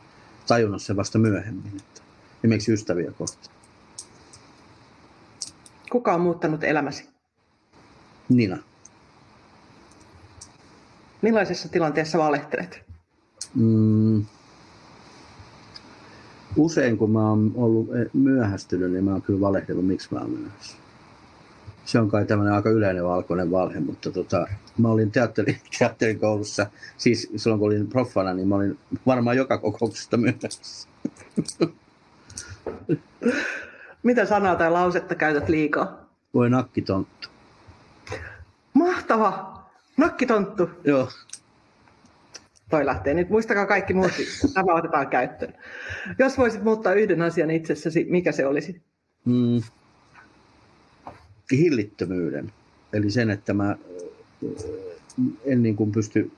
tajunnut 0.47 0.83
sen 0.83 0.97
vasta 0.97 1.19
myöhemmin, 1.19 1.73
että 1.77 2.03
esimerkiksi 2.39 2.73
ystäviä 2.73 3.13
kohtaan. 3.19 3.58
Kuka 5.91 6.15
on 6.15 6.21
muuttanut 6.21 6.65
elämäsi? 6.65 7.09
Nina. 8.29 8.59
Millaisessa 11.23 11.69
tilanteessa 11.69 12.19
valehtelet? 12.19 12.85
Mm. 13.55 14.25
Usein 16.57 16.99
kun 16.99 17.11
mä 17.11 17.29
oon 17.29 17.53
ollut 17.55 17.89
myöhästynyt, 18.13 18.93
niin 18.93 19.05
mä 19.05 19.13
oon 19.13 19.23
kyllä 19.23 19.41
valehdellut, 19.41 19.87
miksi 19.87 20.15
mä 20.15 20.21
oon 20.21 20.31
myöhässä. 20.31 20.77
Se 21.85 21.99
on 21.99 22.11
kai 22.11 22.27
tämmöinen 22.27 22.55
aika 22.55 22.71
yleinen 22.71 23.05
valkoinen 23.05 23.51
valhe, 23.51 23.81
mutta 23.81 24.11
tota, 24.11 24.47
mä 24.79 24.89
olin 24.89 25.11
teatteri, 25.11 25.59
teatterikoulussa, 25.79 26.67
siis 26.97 27.31
silloin 27.37 27.61
kun 27.61 27.67
olin 27.67 27.87
proffana, 27.87 28.35
niin 28.35 28.49
mä 28.49 28.55
olin 28.55 28.79
varmaan 29.07 29.37
joka 29.37 29.59
kokouksesta 29.59 30.17
myöhässä. 30.17 30.89
Mitä 34.03 34.27
sanaa 34.27 34.57
tai 34.57 34.71
lausetta 34.71 35.15
käytät 35.15 35.49
liikaa? 35.49 36.09
Voi 36.35 36.51
nakkitonttu. 36.51 37.29
Mahtava! 38.75 39.59
Nakkitonttu. 39.97 40.71
Joo. 40.85 41.09
Toi 42.71 42.87
lähtee 42.87 43.15
nyt. 43.15 43.31
Muistakaa 43.31 43.67
kaikki 43.67 43.95
muut, 43.95 44.13
tämä 44.55 44.75
otetaan 44.75 45.09
käyttöön. 45.09 45.55
Jos 46.19 46.39
voisit 46.39 46.63
muuttaa 46.63 46.93
yhden 46.93 47.23
asian 47.23 47.51
itsessäsi, 47.51 48.07
mikä 48.09 48.33
se 48.33 48.47
olisi? 48.47 48.83
Mm. 49.25 49.63
Hillittömyyden. 51.53 52.53
Eli 52.93 53.11
sen, 53.11 53.31
että 53.31 53.55
mä 53.55 53.77
en 55.45 55.63
niin 55.63 55.77
kuin 55.77 55.93
pysty, 55.93 56.31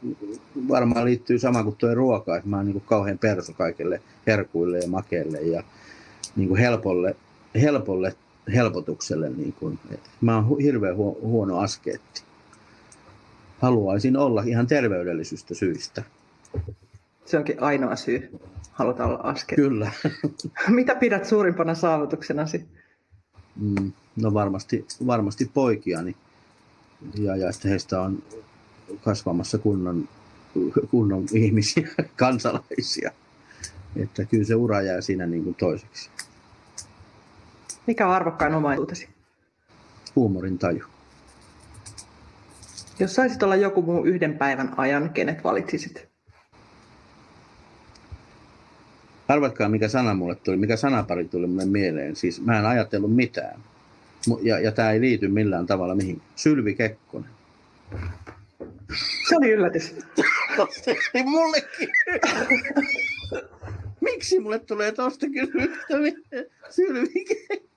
varmaan 0.69 1.05
liittyy 1.05 1.39
sama 1.39 1.65
kuin 1.65 1.77
tuo 1.77 1.95
ruoka, 1.95 2.37
että 2.37 2.49
mä 2.49 2.57
oon 2.57 2.67
niin 2.67 2.73
kuin 2.73 2.85
kauhean 2.87 3.19
perso 3.19 3.53
kaikille 3.53 4.03
herkuille 4.27 4.79
ja 4.79 4.89
makeille 4.89 5.41
ja 5.41 5.63
niin 6.37 6.49
kuin 6.49 6.61
helpolle, 6.61 7.17
helpolle 7.55 8.17
helpotukselle. 8.55 9.31
Niin 9.31 9.53
kuin. 9.53 9.79
Mä 10.21 10.37
oon 10.37 10.61
hirveän 10.63 10.97
huono 10.97 11.59
askeetti. 11.59 12.23
Haluaisin 13.59 14.17
olla 14.17 14.43
ihan 14.43 14.67
terveydellisistä 14.67 15.55
syistä. 15.55 16.03
Se 17.25 17.39
onkin 17.39 17.63
ainoa 17.63 17.97
syy. 17.97 18.41
Halutaan 18.73 19.11
olla 19.11 19.21
askeetti. 19.23 19.63
Kyllä. 19.63 19.93
Mitä 20.69 20.95
pidät 20.95 21.25
suurimpana 21.25 21.75
saavutuksenasi? 21.75 22.65
Mm, 23.57 23.93
no 24.17 24.35
varmasti, 24.35 24.87
varmasti 25.07 25.51
poikiani. 25.55 26.17
Ja, 27.15 27.37
ja 27.37 27.53
sitten 27.53 27.71
heistä 27.71 28.01
on 28.01 28.23
kasvamassa 29.01 29.59
kunnon, 29.59 30.09
kunnon 30.91 31.27
ihmisiä, 31.33 31.89
kansalaisia. 32.17 33.11
Että 33.97 34.25
kyllä 34.25 34.45
se 34.45 34.55
ura 34.55 34.83
jää 34.83 35.01
siinä 35.01 35.27
niin 35.27 35.45
kuin 35.45 35.55
toiseksi. 35.55 36.11
Mikä 37.91 38.07
on 38.07 38.15
arvokkain 38.15 38.55
omaisuutesi? 38.55 39.09
Huumorin 40.17 40.59
taju. 40.59 40.85
Jos 42.99 43.15
saisit 43.15 43.43
olla 43.43 43.57
joku 43.57 43.83
muu 43.83 44.05
yhden 44.05 44.39
päivän 44.39 44.75
ajan, 44.77 45.11
kenet 45.11 45.45
valitsisit? 45.45 46.09
Arvatkaa, 49.29 49.69
mikä 49.69 49.89
sana 49.89 50.15
mulle 50.15 50.35
tuli, 50.35 50.57
mikä 50.57 50.77
sanapari 50.77 51.25
tuli 51.25 51.47
mulle 51.47 51.65
mieleen. 51.65 52.17
Siis 52.17 52.41
mä 52.41 52.59
en 52.59 52.67
ajatellut 52.67 53.17
mitään. 53.17 53.61
Ja, 54.43 54.59
ja 54.59 54.73
tämä 54.73 54.91
ei 54.91 55.01
liity 55.01 55.29
millään 55.29 55.67
tavalla 55.67 55.95
mihin. 55.95 56.23
Sylvi 56.37 56.75
Kekkonen. 56.75 57.31
Se 59.29 59.37
oli 59.37 59.51
yllätys. 59.51 59.95
Se 61.13 61.23
mullekin. 61.25 61.89
Miksi 64.01 64.41
mulle 64.41 64.59
tulee 64.59 64.93
tosta 64.93 65.27
kysymystä 65.27 65.95
Sylvi 66.71 67.25
Kekkonen? 67.25 67.70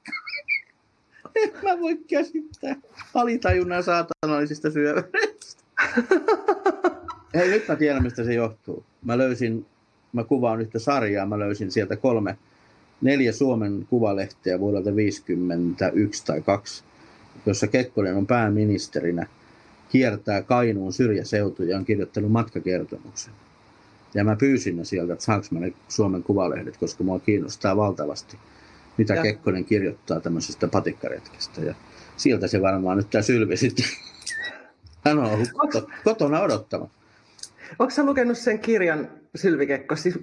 En 1.36 1.52
mä 1.64 1.80
voi 1.80 1.98
käsittää 1.98 2.76
alitajunnan 3.14 3.84
saatanallisista 3.84 4.72
syöväreistä. 4.72 5.64
Hei, 7.36 7.50
nyt 7.50 7.68
mä 7.68 7.76
tiedän, 7.76 8.04
mistä 8.04 8.24
se 8.24 8.34
johtuu. 8.34 8.84
Mä 9.06 9.18
löysin, 9.18 9.66
mä 10.14 10.24
kuvaan 10.24 10.62
yhtä 10.62 10.80
sarjaa, 10.80 11.26
mä 11.26 11.40
löysin 11.40 11.72
sieltä 11.72 11.96
kolme, 11.96 12.38
neljä 13.02 13.32
Suomen 13.32 13.88
kuvalehteä 13.90 14.60
vuodelta 14.60 14.96
51 14.96 16.26
tai 16.26 16.42
2, 16.42 16.84
jossa 17.46 17.68
Kekkonen 17.68 18.16
on 18.16 18.28
pääministerinä, 18.28 19.28
kiertää 19.90 20.42
Kainuun 20.42 20.94
syrjäseutuja 20.94 21.70
ja 21.70 21.78
on 21.78 21.86
kirjoittanut 21.86 22.32
matkakertomuksen. 22.32 23.34
Ja 24.14 24.24
mä 24.24 24.36
pyysin 24.36 24.78
ne 24.78 24.86
sieltä, 24.86 25.14
että 25.14 25.26
saanko 25.26 25.48
mä 25.52 25.60
ne 25.60 25.74
Suomen 25.88 26.24
kuvalehdet, 26.24 26.78
koska 26.78 27.04
mua 27.04 27.20
kiinnostaa 27.20 27.78
valtavasti– 27.78 28.38
mitä 28.98 29.14
ja. 29.14 29.22
Kekkonen 29.22 29.66
kirjoittaa 29.66 30.20
tämmöisestä 30.20 30.68
patikkaretkestä. 30.68 31.62
Ja 31.62 31.76
sieltä 32.18 32.48
se 32.48 32.62
varmaan 32.62 32.98
nyt 32.98 33.10
tämä 33.10 33.22
Sylvi 33.22 33.58
sitten. 33.58 33.86
Hän 35.06 35.20
on 35.20 35.26
ollut 35.26 35.50
Onks... 35.54 35.78
kotona 36.04 36.41
odottama. 36.41 36.89
Sä 37.89 38.06
lukenut 38.06 38.38
sen 38.38 38.60
kirjan 38.60 39.10
Sylvi 39.36 39.68
Kekko? 39.68 39.96
Siis, 39.96 40.20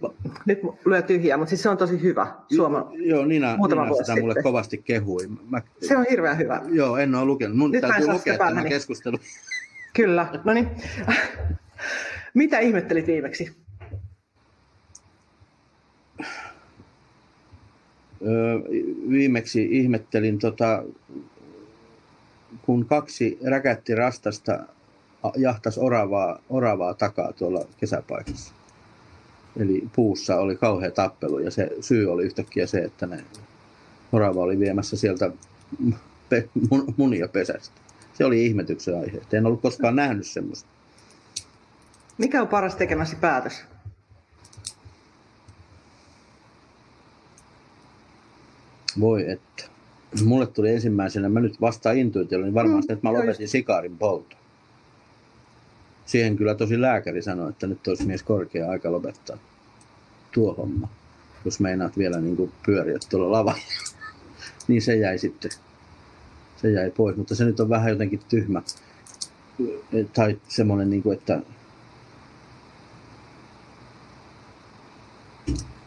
nyt 0.46 0.58
lyö 0.84 1.02
tyhjää, 1.02 1.36
mutta 1.36 1.48
siis 1.48 1.62
se 1.62 1.68
on 1.68 1.76
tosi 1.76 2.02
hyvä. 2.02 2.34
Suoma, 2.56 2.90
joo, 2.92 3.24
Nina, 3.24 3.56
Nina 3.56 3.88
sitä 3.88 4.04
sitten. 4.04 4.24
mulle 4.24 4.42
kovasti 4.42 4.78
kehui. 4.78 5.28
Mä, 5.48 5.62
se 5.82 5.96
on 5.96 6.06
hirveän 6.10 6.38
hyvä. 6.38 6.62
Joo, 6.68 6.96
en 6.96 7.14
ole 7.14 7.24
lukenut. 7.24 7.56
Mun 7.56 7.70
nyt 7.70 7.80
täytyy 7.80 8.06
lukea 8.06 8.38
tämä 8.38 8.64
keskustelu. 8.64 9.18
Kyllä, 9.94 10.40
no 10.44 10.52
niin. 10.52 10.68
Mitä 12.34 12.58
ihmettelit 12.58 13.06
viimeksi? 13.06 13.56
Viimeksi 19.10 19.68
ihmettelin, 19.70 20.38
tota, 20.38 20.82
kun 22.62 22.86
kaksi 22.86 23.38
räkättirastasta 23.50 24.58
jahtas 25.36 25.78
oravaa, 25.78 26.38
oravaa 26.50 26.94
takaa 26.94 27.32
tuolla 27.32 27.64
kesäpaikassa. 27.76 28.54
Eli 29.56 29.88
puussa 29.96 30.36
oli 30.36 30.56
kauhea 30.56 30.90
tappelu 30.90 31.38
ja 31.38 31.50
se 31.50 31.70
syy 31.80 32.12
oli 32.12 32.24
yhtäkkiä 32.24 32.66
se, 32.66 32.78
että 32.78 33.06
ne 33.06 33.24
orava 34.12 34.40
oli 34.40 34.58
viemässä 34.58 34.96
sieltä 34.96 35.30
pe, 36.28 36.48
mun, 36.70 36.94
munia 36.96 37.28
pesästä. 37.28 37.80
Se 38.14 38.24
oli 38.24 38.46
ihmetyksen 38.46 39.00
aihe. 39.00 39.20
En 39.32 39.46
ollut 39.46 39.60
koskaan 39.60 39.96
nähnyt 39.96 40.26
semmoista. 40.26 40.68
Mikä 42.18 42.42
on 42.42 42.48
paras 42.48 42.74
tekemäsi 42.74 43.16
päätös? 43.16 43.64
Voi 49.00 49.30
että. 49.30 49.64
Mulle 50.24 50.46
tuli 50.46 50.70
ensimmäisenä, 50.70 51.28
mä 51.28 51.40
nyt 51.40 51.60
vastaan 51.60 51.98
intuitiolla, 51.98 52.46
niin 52.46 52.54
varmaan 52.54 52.82
mm, 52.88 52.92
että 52.92 53.08
mä 53.08 53.12
lopetin 53.12 53.48
sikaarin 53.48 53.98
polton. 53.98 54.38
Siihen 56.06 56.36
kyllä 56.36 56.54
tosi 56.54 56.80
lääkäri 56.80 57.22
sanoi, 57.22 57.50
että 57.50 57.66
nyt 57.66 57.88
olisi 57.88 58.06
mies 58.06 58.22
korkea 58.22 58.70
aika 58.70 58.92
lopettaa 58.92 59.38
tuo 60.32 60.54
homma. 60.54 60.88
Jos 61.44 61.60
meinaat 61.60 61.98
vielä 61.98 62.20
niin 62.20 62.36
kuin 62.36 62.52
pyöriä 62.66 62.98
tuolla 63.10 63.32
lavalla. 63.32 63.60
niin 64.68 64.82
se 64.82 64.96
jäi 64.96 65.18
sitten, 65.18 65.50
se 66.56 66.70
jäi 66.70 66.90
pois. 66.90 67.16
Mutta 67.16 67.34
se 67.34 67.44
nyt 67.44 67.60
on 67.60 67.68
vähän 67.68 67.90
jotenkin 67.90 68.20
tyhmä. 68.28 68.62
Tai 70.12 70.40
semmoinen, 70.48 70.90
niin 70.90 71.02
kuin, 71.02 71.18
että 71.18 71.40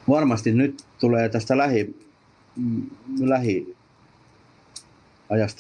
varmasti 0.10 0.52
nyt 0.52 0.84
tulee 1.00 1.30
tästä 1.30 1.58
lähi, 1.58 1.96
lähiajasta 3.20 3.76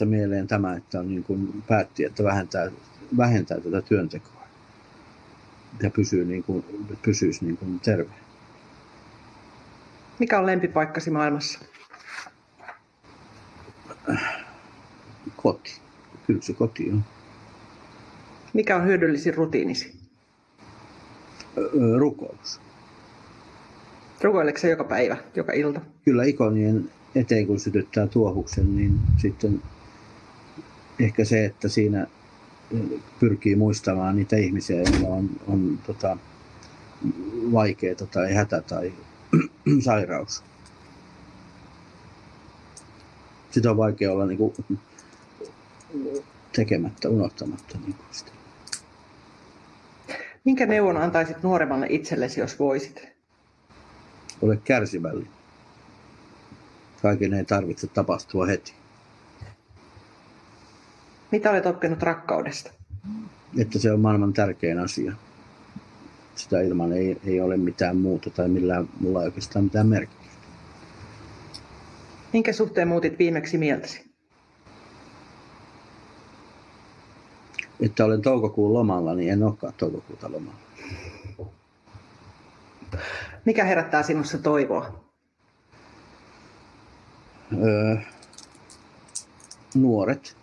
mieleen 0.05 0.47
tämä, 0.47 0.75
että 0.75 0.99
on 0.99 1.09
niin 1.09 1.23
kuin 1.23 1.63
päätti, 1.67 2.05
että 2.05 2.23
vähentää, 2.23 2.71
vähentää 3.17 3.59
tätä 3.59 3.81
työntekoa 3.81 4.43
ja 5.83 5.89
pysyy 5.89 6.25
niin 6.25 6.43
kuin, 6.43 6.65
pysyisi 7.01 7.45
niin 7.45 7.57
kuin 7.57 7.79
terve. 7.79 8.11
Mikä 10.19 10.39
on 10.39 10.45
lempipaikkasi 10.45 11.09
maailmassa? 11.09 11.59
Koti. 15.35 15.81
Kyllä 16.27 16.41
se 16.41 16.53
koti 16.53 16.91
on. 16.91 17.03
Mikä 18.53 18.75
on 18.75 18.85
hyödyllisin 18.85 19.33
rutiinisi? 19.33 19.95
Rukous. 21.97 22.61
Rukoileeko 24.23 24.59
se 24.59 24.69
joka 24.69 24.83
päivä, 24.83 25.17
joka 25.35 25.53
ilta? 25.53 25.81
Kyllä 26.05 26.23
ikonien 26.23 26.89
eteen, 27.15 27.47
kun 27.47 27.59
sytyttää 27.59 28.07
tuohuksen, 28.07 28.75
niin 28.75 28.99
sitten 29.17 29.61
ehkä 30.99 31.25
se, 31.25 31.45
että 31.45 31.67
siinä 31.67 32.07
pyrkii 33.19 33.55
muistamaan 33.55 34.15
niitä 34.15 34.35
ihmisiä, 34.35 34.77
joilla 34.81 35.07
on, 35.07 35.29
on 35.47 35.79
tota, 35.87 36.17
vaikeaa 37.51 37.95
tai 38.11 38.33
hätä 38.33 38.61
tai 38.61 38.93
sairaus. 39.85 40.43
Sitä 43.51 43.71
on 43.71 43.77
vaikea 43.77 44.11
olla 44.11 44.25
niin 44.25 44.37
kuin, 44.37 44.53
tekemättä, 46.55 47.09
unohtamatta. 47.09 47.77
Niin 47.77 47.93
kuin 47.93 48.07
sitä. 48.11 48.31
Minkä 50.43 50.65
neuvon 50.65 50.97
antaisit 50.97 51.43
nuoremmalle 51.43 51.87
itsellesi, 51.89 52.39
jos 52.39 52.59
voisit? 52.59 53.12
Ole 54.41 54.57
kärsivällinen. 54.57 55.33
Kaiken 57.01 57.33
ei 57.33 57.45
tarvitse 57.45 57.87
tapahtua 57.87 58.45
heti. 58.45 58.73
Mitä 61.31 61.51
olet 61.51 61.65
oppinut 61.65 62.03
rakkaudesta? 62.03 62.71
Että 63.57 63.79
se 63.79 63.91
on 63.91 63.99
maailman 63.99 64.33
tärkein 64.33 64.79
asia. 64.79 65.13
Sitä 66.35 66.61
ilman 66.61 66.93
ei, 66.93 67.17
ei 67.25 67.41
ole 67.41 67.57
mitään 67.57 67.97
muuta 67.97 68.29
tai 68.29 68.49
millään, 68.49 68.89
mulla 68.99 69.21
ei 69.21 69.25
oikeastaan 69.25 69.65
mitään 69.65 69.87
merkitystä. 69.87 70.33
Minkä 72.33 72.53
suhteen 72.53 72.87
muutit 72.87 73.19
viimeksi 73.19 73.57
mieltäsi? 73.57 74.13
Että 77.79 78.05
olen 78.05 78.21
toukokuun 78.21 78.73
lomalla, 78.73 79.15
niin 79.15 79.31
en 79.33 79.43
olekaan 79.43 79.73
toukokuuta 79.77 80.31
lomalla. 80.31 80.59
Mikä 83.45 83.63
herättää 83.63 84.03
sinussa 84.03 84.37
toivoa? 84.37 85.03
Öö, 87.63 87.95
nuoret, 89.75 90.37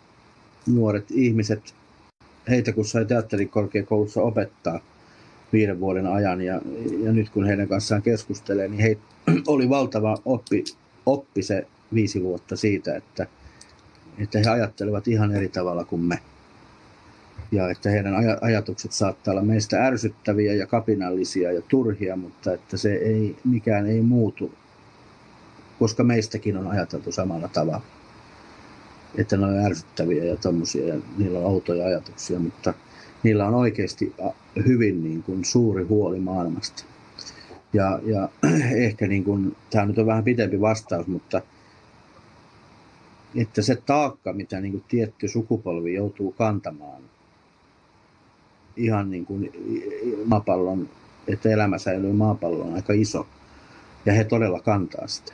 nuoret 0.67 1.11
ihmiset, 1.11 1.75
heitä 2.49 2.73
kun 2.73 2.85
sai 2.85 3.05
teatterikorkeakoulussa 3.05 4.23
opettaa 4.23 4.81
viiden 5.53 5.81
vuoden 5.81 6.07
ajan 6.07 6.41
ja, 6.41 6.61
ja 7.05 7.13
nyt 7.13 7.31
kun 7.31 7.47
heidän 7.47 7.69
kanssaan 7.69 8.03
keskustelee, 8.03 8.69
niin 8.69 8.81
he 8.81 8.99
oli 9.47 9.69
valtava 9.69 10.19
oppi, 10.25 10.65
oppi 11.07 11.43
se 11.43 11.67
viisi 11.95 12.23
vuotta 12.23 12.57
siitä, 12.57 12.97
että, 12.97 13.27
että 14.19 14.39
he 14.39 14.51
ajattelevat 14.51 15.09
ihan 15.09 15.33
eri 15.33 15.49
tavalla 15.49 15.85
kuin 15.85 16.03
me. 16.03 16.19
Ja 17.53 17.71
että 17.71 17.91
heidän 17.91 18.15
ajatukset 18.41 18.93
saattaa 18.93 19.33
olla 19.33 19.43
meistä 19.43 19.87
ärsyttäviä 19.87 20.55
ja 20.55 20.67
kapinallisia 20.67 21.53
ja 21.53 21.63
turhia, 21.63 22.17
mutta 22.17 22.53
että 22.53 22.77
se 22.77 22.93
ei, 22.93 23.37
mikään 23.45 23.87
ei 23.87 24.01
muutu, 24.01 24.55
koska 25.79 26.05
meistäkin 26.05 26.57
on 26.57 26.67
ajateltu 26.67 27.13
samalla 27.13 27.49
tavalla 27.49 27.83
että 29.19 29.37
ne 29.37 29.47
on 29.47 29.59
ärsyttäviä 29.59 30.25
ja 30.25 30.37
tommosia 30.37 30.95
ja 30.95 31.01
niillä 31.19 31.39
on 31.39 31.47
autoja 31.47 31.87
ajatuksia, 31.87 32.39
mutta 32.39 32.75
niillä 33.23 33.47
on 33.47 33.55
oikeasti 33.55 34.15
hyvin 34.67 35.05
niin 35.05 35.23
kuin 35.23 35.45
suuri 35.45 35.85
huoli 35.85 36.21
maailmasta. 36.21 36.85
Ja, 37.73 38.01
ja 38.05 38.29
ehkä 38.87 39.07
niin 39.07 39.25
kuin, 39.25 39.57
tämä 39.71 39.87
nyt 39.87 39.99
on 39.99 40.07
vähän 40.07 40.25
pitempi 40.25 40.61
vastaus, 40.61 41.07
mutta 41.07 41.43
että 43.35 43.63
se 43.63 43.77
taakka, 43.77 44.33
mitä 44.33 44.61
niin 44.61 44.73
kuin 44.73 44.85
tietty 44.89 45.29
sukupolvi 45.29 45.95
joutuu 45.95 46.33
kantamaan 46.33 47.03
ihan 48.77 49.11
niin 49.11 49.27
kuin 49.27 49.53
maapallon, 50.25 50.89
että 51.29 51.49
elämä 51.49 51.79
säilyy 51.79 52.13
maapallon 52.13 52.75
aika 52.75 52.93
iso. 52.93 53.27
Ja 54.07 54.13
he 54.13 54.25
todella 54.25 54.61
kantaa 54.61 55.07
sitä 55.07 55.33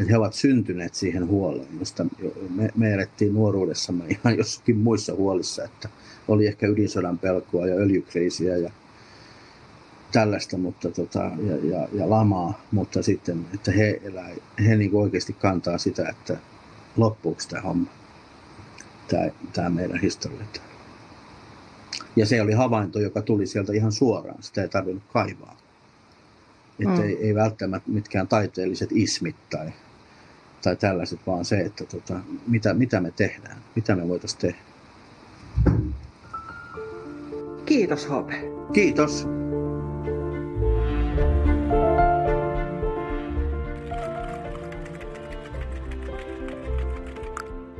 että 0.00 0.12
he 0.12 0.18
ovat 0.18 0.34
syntyneet 0.34 0.94
siihen 0.94 1.26
huoleen, 1.26 1.68
josta 1.78 2.06
me, 2.50 2.70
me 2.76 2.94
elettiin 2.94 3.34
nuoruudessamme 3.34 4.04
ihan 4.24 4.38
jossakin 4.38 4.76
muissa 4.76 5.14
huolissa, 5.14 5.64
että 5.64 5.88
oli 6.28 6.46
ehkä 6.46 6.66
ydinsodan 6.66 7.18
pelkoa 7.18 7.66
ja 7.66 7.74
öljykriisiä 7.74 8.56
ja 8.56 8.70
tällaista 10.12 10.58
mutta 10.58 10.90
tota, 10.90 11.18
ja, 11.18 11.56
ja, 11.62 11.88
ja, 11.92 12.10
lamaa, 12.10 12.62
mutta 12.72 13.02
sitten, 13.02 13.46
että 13.54 13.72
he, 13.72 14.00
elää, 14.04 14.30
he 14.66 14.76
niin 14.76 14.94
oikeasti 14.94 15.32
kantaa 15.32 15.78
sitä, 15.78 16.08
että 16.08 16.36
loppuuko 16.96 17.40
tämä 17.48 17.62
homma, 17.62 17.90
tämä, 19.08 19.30
tämä 19.52 19.70
meidän 19.70 20.00
historia. 20.00 20.44
Ja 22.18 22.26
se 22.26 22.42
oli 22.42 22.52
havainto, 22.52 23.00
joka 23.00 23.22
tuli 23.22 23.46
sieltä 23.46 23.72
ihan 23.72 23.92
suoraan, 23.92 24.42
sitä 24.42 24.62
ei 24.62 24.68
tarvinnut 24.68 25.02
kaivaa. 25.12 25.56
Että 26.80 27.00
mm. 27.00 27.02
ei, 27.02 27.16
ei 27.26 27.34
välttämättä 27.34 27.90
mitkään 27.90 28.28
taiteelliset 28.28 28.88
ismit 28.92 29.36
tai 29.50 29.72
tai 30.62 30.76
tällaiset, 30.76 31.20
vaan 31.26 31.44
se, 31.44 31.60
että 31.60 31.84
tota, 31.84 32.20
mitä, 32.46 32.74
mitä 32.74 33.00
me 33.00 33.10
tehdään, 33.10 33.56
mitä 33.76 33.96
me 33.96 34.08
voitaisiin 34.08 34.40
tehdä. 34.40 34.58
Kiitos 37.66 38.08
Hope. 38.08 38.34
Kiitos. 38.72 39.26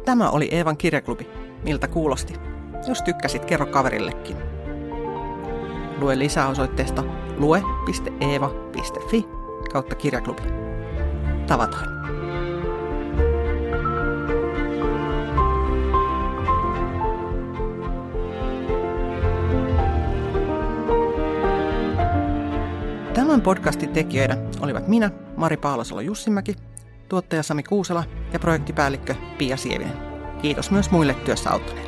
Tämä 0.04 0.30
oli 0.30 0.48
Eevan 0.50 0.76
kirjaklubi. 0.76 1.26
Miltä 1.64 1.88
kuulosti? 1.88 2.34
Jos 2.86 3.02
tykkäsit, 3.02 3.44
kerro 3.44 3.66
kaverillekin. 3.66 4.36
Lue 6.00 6.18
lisää 6.18 6.48
osoitteesta 6.48 7.04
lue.eeva.fi 7.36 9.28
kautta 9.72 9.94
kirjaklubi. 9.94 10.42
Tavataan. 11.46 11.98
Tämän 23.14 23.40
podcastin 23.40 23.92
tekijöitä 23.92 24.36
olivat 24.60 24.88
minä, 24.88 25.10
Mari 25.36 25.56
Paalasalo 25.56 26.00
Jussimäki, 26.00 26.54
tuottaja 27.08 27.42
Sami 27.42 27.62
Kuusela 27.62 28.04
ja 28.32 28.38
projektipäällikkö 28.38 29.14
Pia 29.38 29.56
Sievinen. 29.56 29.96
Kiitos 30.42 30.70
myös 30.70 30.90
muille 30.90 31.14
työssä 31.14 31.50
auttaneille. 31.50 31.87